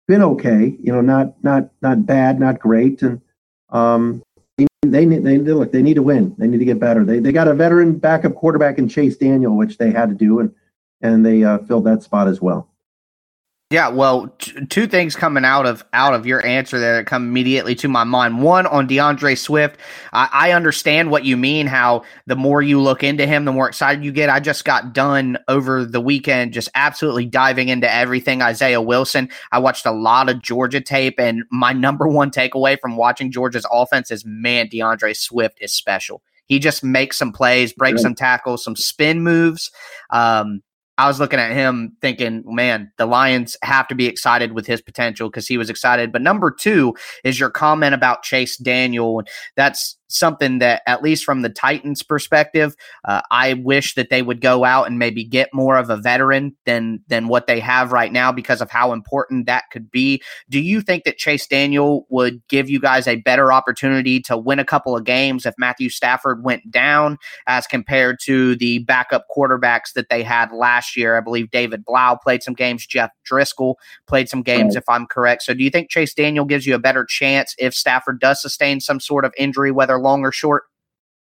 been 0.07 0.23
okay. 0.23 0.75
You 0.81 0.91
know, 0.91 1.01
not 1.01 1.41
not 1.43 1.69
not 1.81 2.05
bad, 2.05 2.39
not 2.39 2.59
great. 2.59 3.01
And 3.01 3.21
um, 3.69 4.23
they 4.57 4.67
they 4.83 5.05
need 5.05 5.23
they 5.23 5.37
look 5.37 5.71
they 5.71 5.83
need 5.83 5.95
to 5.95 6.03
win. 6.03 6.35
They 6.37 6.47
need 6.47 6.57
to 6.57 6.65
get 6.65 6.79
better. 6.79 7.05
They 7.05 7.19
they 7.19 7.31
got 7.31 7.47
a 7.47 7.53
veteran 7.53 7.97
backup 7.97 8.35
quarterback 8.35 8.79
in 8.79 8.89
Chase 8.89 9.17
Daniel, 9.17 9.55
which 9.55 9.77
they 9.77 9.91
had 9.91 10.09
to 10.09 10.15
do, 10.15 10.39
and 10.39 10.53
and 11.01 11.25
they 11.25 11.43
uh, 11.43 11.59
filled 11.59 11.85
that 11.85 12.03
spot 12.03 12.27
as 12.27 12.41
well. 12.41 12.68
Yeah, 13.71 13.89
well, 13.89 14.33
t- 14.39 14.65
two 14.65 14.87
things 14.87 15.15
coming 15.15 15.45
out 15.45 15.67
of 15.67 15.85
out 15.93 16.15
of 16.15 16.25
your 16.25 16.43
answer 16.43 16.79
there 16.79 16.95
that 16.95 17.05
come 17.05 17.27
immediately 17.27 17.75
to 17.75 17.87
my 17.87 18.03
mind. 18.03 18.41
One 18.41 18.65
on 18.65 18.87
DeAndre 18.87 19.37
Swift, 19.37 19.79
I, 20.11 20.27
I 20.33 20.51
understand 20.53 21.11
what 21.11 21.23
you 21.23 21.37
mean. 21.37 21.67
How 21.67 22.01
the 22.25 22.35
more 22.35 22.63
you 22.63 22.81
look 22.81 23.03
into 23.03 23.27
him, 23.27 23.45
the 23.45 23.51
more 23.51 23.67
excited 23.67 24.03
you 24.03 24.11
get. 24.11 24.27
I 24.27 24.39
just 24.39 24.65
got 24.65 24.91
done 24.91 25.37
over 25.47 25.85
the 25.85 26.01
weekend, 26.01 26.51
just 26.53 26.69
absolutely 26.73 27.27
diving 27.27 27.69
into 27.69 27.91
everything 27.93 28.41
Isaiah 28.41 28.81
Wilson. 28.81 29.29
I 29.51 29.59
watched 29.59 29.85
a 29.85 29.91
lot 29.91 30.29
of 30.29 30.41
Georgia 30.41 30.81
tape, 30.81 31.19
and 31.19 31.43
my 31.51 31.71
number 31.79 32.07
one 32.07 32.31
takeaway 32.31 32.79
from 32.79 32.97
watching 32.97 33.31
Georgia's 33.31 33.67
offense 33.71 34.09
is, 34.09 34.25
man, 34.25 34.69
DeAndre 34.69 35.15
Swift 35.15 35.59
is 35.61 35.71
special. 35.71 36.23
He 36.47 36.57
just 36.57 36.83
makes 36.83 37.19
some 37.19 37.31
plays, 37.31 37.71
breaks 37.71 38.01
some 38.01 38.15
tackles, 38.15 38.63
some 38.63 38.75
spin 38.75 39.21
moves. 39.21 39.69
Um, 40.09 40.63
I 40.99 41.07
was 41.07 41.17
looking 41.17 41.39
at 41.39 41.53
him 41.53 41.95
thinking, 42.01 42.43
man, 42.45 42.91
the 42.97 43.05
Lions 43.05 43.55
have 43.63 43.87
to 43.87 43.95
be 43.95 44.05
excited 44.05 44.51
with 44.51 44.67
his 44.67 44.81
potential 44.81 45.29
because 45.29 45.47
he 45.47 45.57
was 45.57 45.69
excited. 45.69 46.11
But 46.11 46.21
number 46.21 46.51
two 46.51 46.93
is 47.23 47.39
your 47.39 47.49
comment 47.49 47.95
about 47.95 48.21
Chase 48.21 48.57
Daniel. 48.57 49.23
That's 49.55 49.97
something 50.09 50.59
that, 50.59 50.81
at 50.87 51.01
least 51.01 51.23
from 51.23 51.41
the 51.41 51.49
Titans' 51.49 52.03
perspective, 52.03 52.75
uh, 53.05 53.21
I 53.31 53.53
wish 53.53 53.93
that 53.93 54.09
they 54.09 54.21
would 54.21 54.41
go 54.41 54.65
out 54.65 54.87
and 54.87 54.99
maybe 54.99 55.23
get 55.23 55.53
more 55.53 55.77
of 55.77 55.89
a 55.89 55.97
veteran 55.97 56.55
than 56.65 57.01
than 57.07 57.27
what 57.27 57.47
they 57.47 57.59
have 57.59 57.91
right 57.91 58.11
now 58.11 58.31
because 58.31 58.61
of 58.61 58.69
how 58.69 58.91
important 58.91 59.45
that 59.45 59.65
could 59.71 59.89
be. 59.89 60.21
Do 60.49 60.59
you 60.59 60.81
think 60.81 61.03
that 61.03 61.17
Chase 61.17 61.47
Daniel 61.47 62.05
would 62.09 62.41
give 62.47 62.69
you 62.69 62.79
guys 62.79 63.07
a 63.07 63.17
better 63.17 63.53
opportunity 63.53 64.19
to 64.21 64.37
win 64.37 64.59
a 64.59 64.65
couple 64.65 64.95
of 64.95 65.03
games 65.03 65.45
if 65.45 65.53
Matthew 65.57 65.89
Stafford 65.89 66.43
went 66.43 66.69
down 66.71 67.17
as 67.47 67.67
compared 67.67 68.19
to 68.23 68.55
the 68.55 68.79
backup 68.79 69.25
quarterbacks 69.35 69.93
that 69.93 70.09
they 70.09 70.23
had 70.23 70.51
last 70.51 70.97
year? 70.97 71.15
I 71.17 71.21
believe 71.21 71.51
David 71.51 71.85
Blough 71.85 72.17
played 72.21 72.43
some 72.43 72.55
games, 72.55 72.85
Jeff 72.85 73.11
Driskel 73.29 73.75
played 74.07 74.27
some 74.27 74.41
games, 74.41 74.75
if 74.75 74.83
I'm 74.89 75.05
correct. 75.05 75.43
So, 75.43 75.53
do 75.53 75.63
you 75.63 75.69
think 75.69 75.89
Chase 75.89 76.13
Daniel 76.13 76.45
gives 76.45 76.65
you 76.65 76.73
a 76.73 76.79
better 76.79 77.05
chance 77.05 77.55
if 77.59 77.73
Stafford 77.73 78.19
does 78.19 78.41
sustain 78.41 78.79
some 78.79 78.99
sort 78.99 79.25
of 79.25 79.33
injury, 79.37 79.71
whether 79.71 79.98
long 79.99 80.23
or 80.23 80.31
short? 80.31 80.63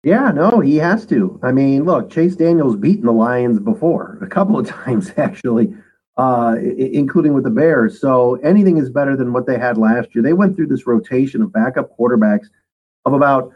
Yeah, 0.03 0.31
no, 0.31 0.61
he 0.61 0.77
has 0.77 1.05
to. 1.07 1.41
I 1.43 1.51
mean, 1.51 1.85
look, 1.85 2.11
Chase 2.11 2.37
Daniels 2.37 2.77
beaten 2.77 3.07
the 3.07 3.13
Lions 3.13 3.59
before 3.59 4.19
a 4.23 4.27
couple 4.29 4.59
of 4.59 4.67
times, 4.85 5.13
actually, 5.17 5.75
uh, 6.17 6.55
including 6.61 7.35
with 7.35 7.45
the 7.45 7.51
Bears. 7.51 8.01
So 8.01 8.37
anything 8.37 8.79
is 8.79 8.89
better 8.89 9.17
than 9.17 9.33
what 9.33 9.47
they 9.47 9.59
had 9.59 9.79
last 9.79 10.15
year. 10.15 10.23
They 10.23 10.33
went 10.33 10.55
through 10.55 10.69
this 10.69 10.87
rotation 10.87 11.43
of 11.43 11.53
backup 11.53 11.97
quarterbacks 11.99 12.47
of 13.05 13.15
about 13.15 13.53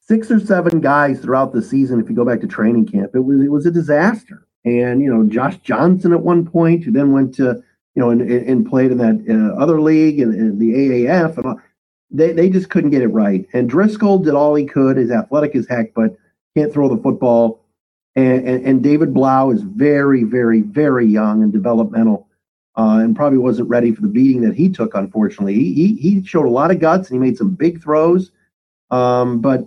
six 0.00 0.30
or 0.30 0.40
seven 0.40 0.80
guys 0.80 1.20
throughout 1.20 1.52
the 1.52 1.62
season. 1.62 2.00
If 2.00 2.08
you 2.08 2.16
go 2.16 2.24
back 2.24 2.40
to 2.40 2.46
training 2.46 2.86
camp, 2.86 3.12
it 3.14 3.20
was 3.20 3.40
it 3.40 3.50
was 3.50 3.66
a 3.66 3.70
disaster. 3.70 4.46
And 4.64 5.00
you 5.00 5.12
know, 5.12 5.24
Josh 5.28 5.56
Johnson 5.58 6.12
at 6.12 6.20
one 6.20 6.46
point, 6.46 6.84
who 6.84 6.92
then 6.92 7.12
went 7.12 7.34
to 7.36 7.62
you 7.94 8.02
know 8.02 8.10
and, 8.10 8.22
and 8.22 8.68
played 8.68 8.92
in 8.92 8.98
that 8.98 9.24
uh, 9.28 9.60
other 9.60 9.80
league 9.80 10.20
and, 10.20 10.34
and 10.34 10.60
the 10.60 10.74
AAF, 10.74 11.38
and 11.38 11.60
they 12.10 12.32
they 12.32 12.50
just 12.50 12.70
couldn't 12.70 12.90
get 12.90 13.02
it 13.02 13.08
right. 13.08 13.46
And 13.52 13.70
Driskel 13.70 14.24
did 14.24 14.34
all 14.34 14.54
he 14.54 14.66
could. 14.66 14.96
He's 14.96 15.10
athletic 15.10 15.54
as 15.54 15.66
heck, 15.68 15.94
but 15.94 16.16
can't 16.56 16.72
throw 16.72 16.94
the 16.94 17.02
football. 17.02 17.64
And, 18.16 18.46
and, 18.46 18.66
and 18.66 18.82
David 18.82 19.14
Blough 19.14 19.50
is 19.50 19.62
very, 19.62 20.24
very, 20.24 20.62
very 20.62 21.06
young 21.06 21.44
and 21.44 21.52
developmental, 21.52 22.26
uh, 22.76 22.98
and 23.00 23.14
probably 23.14 23.38
wasn't 23.38 23.68
ready 23.68 23.94
for 23.94 24.02
the 24.02 24.08
beating 24.08 24.40
that 24.42 24.56
he 24.56 24.68
took. 24.68 24.94
Unfortunately, 24.94 25.54
he 25.54 25.72
he, 25.74 25.94
he 25.94 26.24
showed 26.24 26.46
a 26.46 26.50
lot 26.50 26.72
of 26.72 26.80
guts 26.80 27.08
and 27.08 27.22
he 27.22 27.28
made 27.28 27.38
some 27.38 27.50
big 27.50 27.82
throws, 27.82 28.32
um, 28.90 29.40
but 29.40 29.64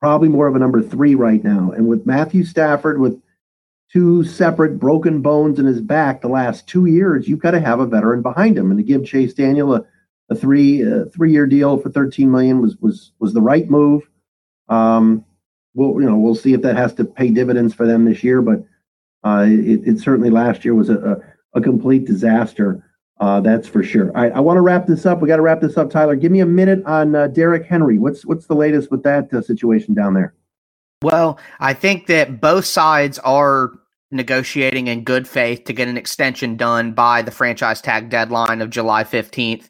probably 0.00 0.28
more 0.28 0.48
of 0.48 0.56
a 0.56 0.58
number 0.58 0.82
three 0.82 1.14
right 1.14 1.44
now. 1.44 1.70
And 1.70 1.86
with 1.86 2.06
Matthew 2.06 2.44
Stafford 2.44 3.00
with 3.00 3.20
two 3.92 4.24
separate 4.24 4.78
broken 4.80 5.22
bones 5.22 5.60
in 5.60 5.66
his 5.66 5.80
back 5.80 6.20
the 6.20 6.28
last 6.28 6.66
two 6.66 6.86
years, 6.86 7.28
you've 7.28 7.38
got 7.38 7.52
to 7.52 7.60
have 7.60 7.78
a 7.78 7.86
veteran 7.86 8.20
behind 8.20 8.58
him. 8.58 8.70
And 8.70 8.78
to 8.78 8.84
give 8.84 9.06
Chase 9.06 9.32
Daniel 9.32 9.74
a 9.74 9.86
a 10.30 10.34
three 10.34 10.84
uh, 10.84 11.04
three 11.14 11.32
year 11.32 11.46
deal 11.46 11.78
for 11.78 11.90
13 11.90 12.30
million 12.30 12.60
was 12.60 12.76
was 12.78 13.12
was 13.18 13.32
the 13.32 13.40
right 13.40 13.68
move. 13.68 14.02
Um, 14.68 15.24
we'll 15.74 16.00
you 16.00 16.08
know 16.08 16.16
we'll 16.16 16.34
see 16.34 16.54
if 16.54 16.62
that 16.62 16.76
has 16.76 16.94
to 16.94 17.04
pay 17.04 17.30
dividends 17.30 17.74
for 17.74 17.86
them 17.86 18.04
this 18.04 18.24
year, 18.24 18.40
but 18.42 18.64
uh, 19.24 19.44
it, 19.46 19.86
it, 19.86 19.98
certainly 20.00 20.30
last 20.30 20.64
year 20.64 20.74
was 20.74 20.90
a, 20.90 20.98
a, 21.54 21.58
a 21.58 21.60
complete 21.60 22.04
disaster. 22.04 22.84
Uh, 23.20 23.40
that's 23.40 23.68
for 23.68 23.82
sure. 23.82 24.08
All 24.08 24.22
right, 24.22 24.32
I 24.32 24.40
want 24.40 24.56
to 24.56 24.60
wrap 24.60 24.86
this 24.86 25.06
up. 25.06 25.20
We 25.20 25.28
got 25.28 25.36
to 25.36 25.42
wrap 25.42 25.60
this 25.60 25.76
up, 25.76 25.88
Tyler. 25.88 26.16
Give 26.16 26.32
me 26.32 26.40
a 26.40 26.46
minute 26.46 26.84
on 26.84 27.14
uh, 27.14 27.28
Derrick 27.28 27.66
Henry. 27.66 27.98
What's 27.98 28.26
what's 28.26 28.46
the 28.46 28.54
latest 28.54 28.90
with 28.90 29.02
that 29.04 29.32
uh, 29.32 29.40
situation 29.40 29.94
down 29.94 30.14
there? 30.14 30.34
Well, 31.02 31.38
I 31.60 31.74
think 31.74 32.06
that 32.06 32.40
both 32.40 32.64
sides 32.64 33.18
are 33.20 33.72
negotiating 34.14 34.86
in 34.86 35.04
good 35.04 35.28
faith 35.28 35.64
to 35.64 35.72
get 35.72 35.88
an 35.88 35.96
extension 35.96 36.56
done 36.56 36.92
by 36.92 37.22
the 37.22 37.30
franchise 37.30 37.80
tag 37.80 38.10
deadline 38.10 38.62
of 38.62 38.70
July 38.70 39.04
15th. 39.04 39.68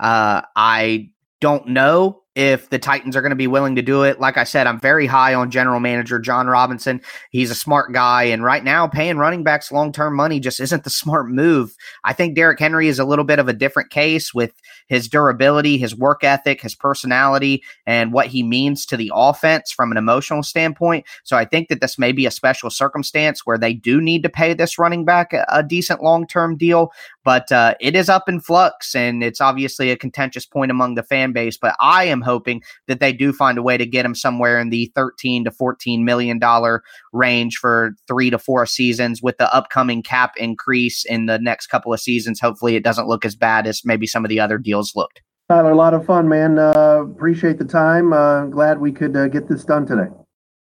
Uh, 0.00 0.42
I 0.56 1.10
don't 1.40 1.68
know 1.68 2.22
if 2.34 2.68
the 2.68 2.78
Titans 2.78 3.16
are 3.16 3.20
going 3.20 3.30
to 3.30 3.36
be 3.36 3.46
willing 3.46 3.76
to 3.76 3.82
do 3.82 4.02
it. 4.02 4.18
Like 4.18 4.36
I 4.36 4.44
said, 4.44 4.66
I'm 4.66 4.80
very 4.80 5.06
high 5.06 5.34
on 5.34 5.50
general 5.50 5.78
manager 5.78 6.18
Jon 6.18 6.48
Robinson. 6.48 7.00
He's 7.30 7.50
a 7.50 7.54
smart 7.54 7.92
guy. 7.92 8.24
And 8.24 8.42
right 8.42 8.64
now, 8.64 8.88
paying 8.88 9.18
running 9.18 9.44
backs 9.44 9.70
long 9.70 9.92
term 9.92 10.16
money 10.16 10.40
just 10.40 10.58
isn't 10.58 10.84
the 10.84 10.90
smart 10.90 11.28
move. 11.28 11.74
I 12.02 12.12
think 12.12 12.34
Derrick 12.34 12.58
Henry 12.58 12.88
is 12.88 12.98
a 12.98 13.04
little 13.04 13.24
bit 13.24 13.38
of 13.38 13.48
a 13.48 13.52
different 13.52 13.90
case 13.90 14.34
with 14.34 14.52
his 14.86 15.08
durability, 15.08 15.78
his 15.78 15.96
work 15.96 16.24
ethic, 16.24 16.60
his 16.60 16.74
personality, 16.74 17.62
and 17.86 18.12
what 18.12 18.26
he 18.26 18.42
means 18.42 18.84
to 18.86 18.96
the 18.96 19.10
offense 19.14 19.72
from 19.72 19.90
an 19.90 19.96
emotional 19.96 20.42
standpoint. 20.42 21.06
So 21.24 21.36
I 21.36 21.44
think 21.44 21.68
that 21.68 21.80
this 21.80 21.98
may 21.98 22.12
be 22.12 22.26
a 22.26 22.30
special 22.30 22.70
circumstance 22.70 23.42
where 23.44 23.58
they 23.58 23.72
do 23.72 24.00
need 24.00 24.22
to 24.22 24.28
pay 24.28 24.54
this 24.54 24.78
running 24.78 25.04
back 25.04 25.32
a, 25.32 25.44
a 25.48 25.62
decent 25.62 26.02
long 26.02 26.26
term 26.26 26.56
deal. 26.56 26.92
But 27.24 27.50
uh, 27.50 27.74
it 27.80 27.96
is 27.96 28.10
up 28.10 28.28
in 28.28 28.40
flux, 28.40 28.94
and 28.94 29.24
it's 29.24 29.40
obviously 29.40 29.90
a 29.90 29.96
contentious 29.96 30.44
point 30.44 30.70
among 30.70 30.94
the 30.94 31.02
fan 31.02 31.32
base. 31.32 31.56
But 31.56 31.74
I 31.80 32.04
am 32.04 32.20
hoping 32.20 32.62
that 32.86 33.00
they 33.00 33.14
do 33.14 33.32
find 33.32 33.56
a 33.56 33.62
way 33.62 33.78
to 33.78 33.86
get 33.86 34.04
him 34.04 34.14
somewhere 34.14 34.60
in 34.60 34.68
the 34.68 34.92
13 34.94 35.44
to 35.44 35.50
14 35.50 36.04
million 36.04 36.38
dollar 36.38 36.82
range 37.14 37.56
for 37.56 37.96
three 38.06 38.28
to 38.28 38.38
four 38.38 38.66
seasons 38.66 39.22
with 39.22 39.38
the 39.38 39.52
upcoming 39.54 40.02
cap 40.02 40.32
increase 40.36 41.04
in 41.06 41.24
the 41.24 41.38
next 41.38 41.68
couple 41.68 41.94
of 41.94 42.00
seasons. 42.00 42.40
Hopefully, 42.40 42.76
it 42.76 42.84
doesn't 42.84 43.08
look 43.08 43.24
as 43.24 43.34
bad 43.34 43.66
as 43.66 43.82
maybe 43.86 44.06
some 44.06 44.24
of 44.24 44.28
the 44.28 44.40
other 44.40 44.58
deals 44.58 44.73
looked. 44.94 45.22
Tyler, 45.48 45.72
a 45.72 45.76
lot 45.76 45.92
of 45.92 46.06
fun, 46.06 46.28
man. 46.28 46.58
Uh, 46.58 47.02
appreciate 47.02 47.58
the 47.58 47.64
time. 47.64 48.12
Uh, 48.12 48.46
glad 48.46 48.78
we 48.78 48.90
could 48.90 49.14
uh, 49.16 49.28
get 49.28 49.46
this 49.48 49.64
done 49.64 49.86
today. 49.86 50.08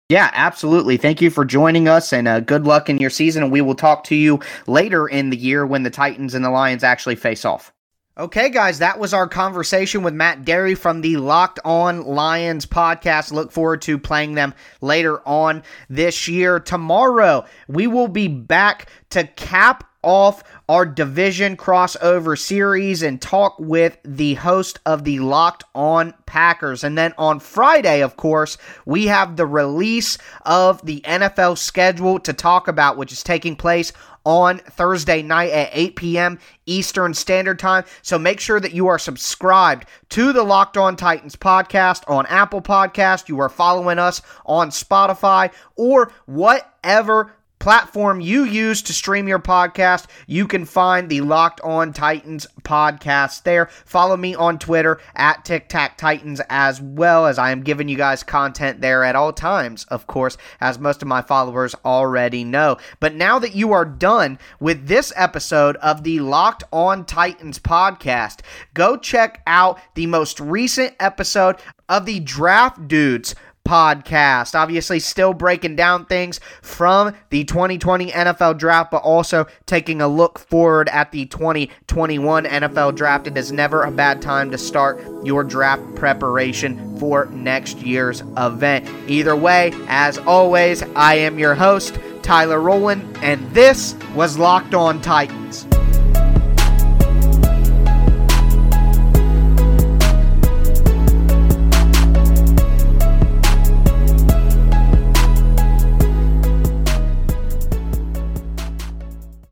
Yeah, 0.10 0.30
absolutely. 0.34 0.98
Thank 0.98 1.22
you 1.22 1.30
for 1.30 1.46
joining 1.46 1.88
us 1.88 2.12
and 2.12 2.28
uh, 2.28 2.42
good 2.42 2.66
luck 2.66 2.90
in 2.90 2.98
your 2.98 3.10
season. 3.10 3.44
And 3.44 3.52
we 3.52 3.62
will 3.62 3.76
talk 3.76 4.04
to 4.06 4.16
you 4.16 4.40
later 4.68 5.08
in 5.08 5.30
the 5.30 5.38
year 5.38 5.66
when 5.66 5.84
the 5.84 5.90
Titans 5.90 6.34
and 6.34 6.44
the 6.44 6.50
Lions 6.50 6.84
actually 6.84 7.16
face 7.16 7.46
off. 7.46 7.72
Okay, 8.18 8.50
guys, 8.50 8.80
that 8.80 9.00
was 9.00 9.14
our 9.14 9.28
conversation 9.28 10.04
with 10.04 10.14
Matt 10.14 10.44
Dery 10.44 10.78
from 10.78 11.00
the 11.00 11.16
Locked 11.16 11.60
On 11.64 12.04
Lions 12.04 12.66
podcast. 12.66 13.32
Look 13.32 13.54
forward 13.54 13.82
to 13.84 13.98
playing 13.98 14.34
them 14.34 14.54
later 14.82 15.26
on 15.26 15.64
this 15.90 16.28
year. 16.28 16.60
Tomorrow, 16.60 17.46
we 17.70 17.88
will 17.88 18.10
be 18.10 18.28
back 18.28 18.90
to 19.12 19.24
cap 19.24 19.90
off 20.04 20.44
our 20.72 20.86
division 20.86 21.58
crossover 21.58 22.40
series 22.40 23.04
and 23.04 23.22
talk 23.22 23.60
with 23.60 23.98
the 24.06 24.36
host 24.36 24.80
of 24.86 25.04
the 25.04 25.20
Locked 25.20 25.66
On 25.76 26.14
Packers. 26.26 26.86
And 26.86 26.98
then 26.98 27.14
on 27.18 27.42
Friday, 27.42 28.02
of 28.02 28.16
course, 28.16 28.58
we 28.86 29.08
have 29.08 29.36
the 29.36 29.46
release 29.46 30.18
of 30.46 30.82
the 30.86 31.02
NFL 31.02 31.58
schedule 31.58 32.22
to 32.22 32.32
talk 32.32 32.70
about, 32.70 32.96
which 32.96 33.12
is 33.12 33.22
taking 33.22 33.58
place 33.58 33.92
on 34.24 34.60
Thursday 34.60 35.22
night 35.22 35.52
at 35.52 35.72
8 35.74 35.96
p.m. 35.98 36.40
Eastern 36.66 37.14
Standard 37.14 37.60
Time. 37.60 37.84
So 38.02 38.18
make 38.18 38.40
sure 38.40 38.62
that 38.62 38.74
you 38.74 38.88
are 38.88 39.00
subscribed 39.00 39.88
to 40.12 40.32
the 40.32 40.44
Locked 40.44 40.78
On 40.78 40.96
Titans 40.96 41.36
podcast 41.36 42.10
on 42.10 42.26
Apple 42.28 42.62
Podcast. 42.62 43.28
You 43.28 43.42
are 43.42 43.50
following 43.50 44.00
us 44.00 44.22
on 44.46 44.70
Spotify 44.70 45.52
or 45.76 46.14
whatever 46.28 47.34
platform 47.62 48.20
you 48.20 48.44
use 48.44 48.82
to 48.82 48.92
stream 48.92 49.28
your 49.28 49.40
podcast, 49.40 50.08
you 50.26 50.48
can 50.48 50.66
find 50.66 51.08
the 51.08 51.22
Locked 51.22 51.62
On 51.62 51.94
Titans 51.94 52.48
podcast 52.64 53.44
there. 53.44 53.68
Follow 53.86 54.18
me 54.18 54.34
on 54.34 54.58
Twitter 54.58 55.00
at 55.16 55.46
Tic 55.46 55.70
Tac 55.70 55.96
Titans 55.96 56.42
as 56.50 56.82
well 56.82 57.28
as 57.28 57.38
I 57.38 57.52
am 57.52 57.62
giving 57.62 57.88
you 57.88 57.96
guys 57.96 58.24
content 58.24 58.82
there 58.82 59.04
at 59.04 59.16
all 59.16 59.32
times, 59.32 59.86
of 59.86 60.08
course, 60.08 60.38
as 60.60 60.80
most 60.80 61.04
of 61.04 61.08
my 61.08 61.22
followers 61.22 61.76
already 61.86 62.44
know. 62.44 62.78
But 63.00 63.14
now 63.14 63.38
that 63.38 63.54
you 63.54 63.74
are 63.74 63.86
done 63.86 64.40
with 64.60 64.88
this 64.88 65.14
episode 65.16 65.76
of 65.78 66.04
the 66.04 66.20
Locked 66.20 66.64
On 66.74 67.06
Titans 67.06 67.60
podcast, 67.60 68.40
go 68.74 68.98
check 68.98 69.44
out 69.46 69.80
the 69.94 70.08
most 70.08 70.40
recent 70.40 70.96
episode 71.00 71.58
of 71.88 72.08
the 72.08 72.22
Draft 72.22 72.88
Dudes 72.88 73.36
podcast. 73.72 74.54
Obviously, 74.54 75.00
still 75.00 75.34
breaking 75.34 75.78
down 75.78 76.06
things 76.06 76.42
from 76.62 77.16
the 77.30 77.46
2020 77.46 78.12
NFL 78.12 78.58
draft, 78.58 78.92
but 78.92 79.02
also 79.02 79.46
taking 79.66 80.02
a 80.02 80.10
look 80.10 80.40
forward 80.40 80.90
at 80.90 81.14
the 81.14 81.26
2021 81.28 82.44
NFL 82.44 82.96
draft. 82.98 83.28
It 83.28 83.38
is 83.38 83.54
never 83.54 83.84
a 83.84 83.92
bad 83.92 84.22
time 84.22 84.52
to 84.52 84.58
start 84.58 85.02
your 85.24 85.46
draft 85.46 85.96
preparation 85.96 87.00
for 87.00 87.28
next 87.28 87.78
year's 87.78 88.24
event. 88.36 88.90
Either 89.10 89.38
way, 89.38 89.72
as 89.88 90.18
always, 90.18 90.84
I 90.94 91.16
am 91.16 91.40
your 91.40 91.56
host, 91.56 91.98
Tyler 92.24 92.60
Rowland, 92.60 93.18
and 93.22 93.50
this 93.52 93.96
was 94.14 94.38
Locked 94.38 94.74
On 94.74 95.02
Titans. 95.02 95.66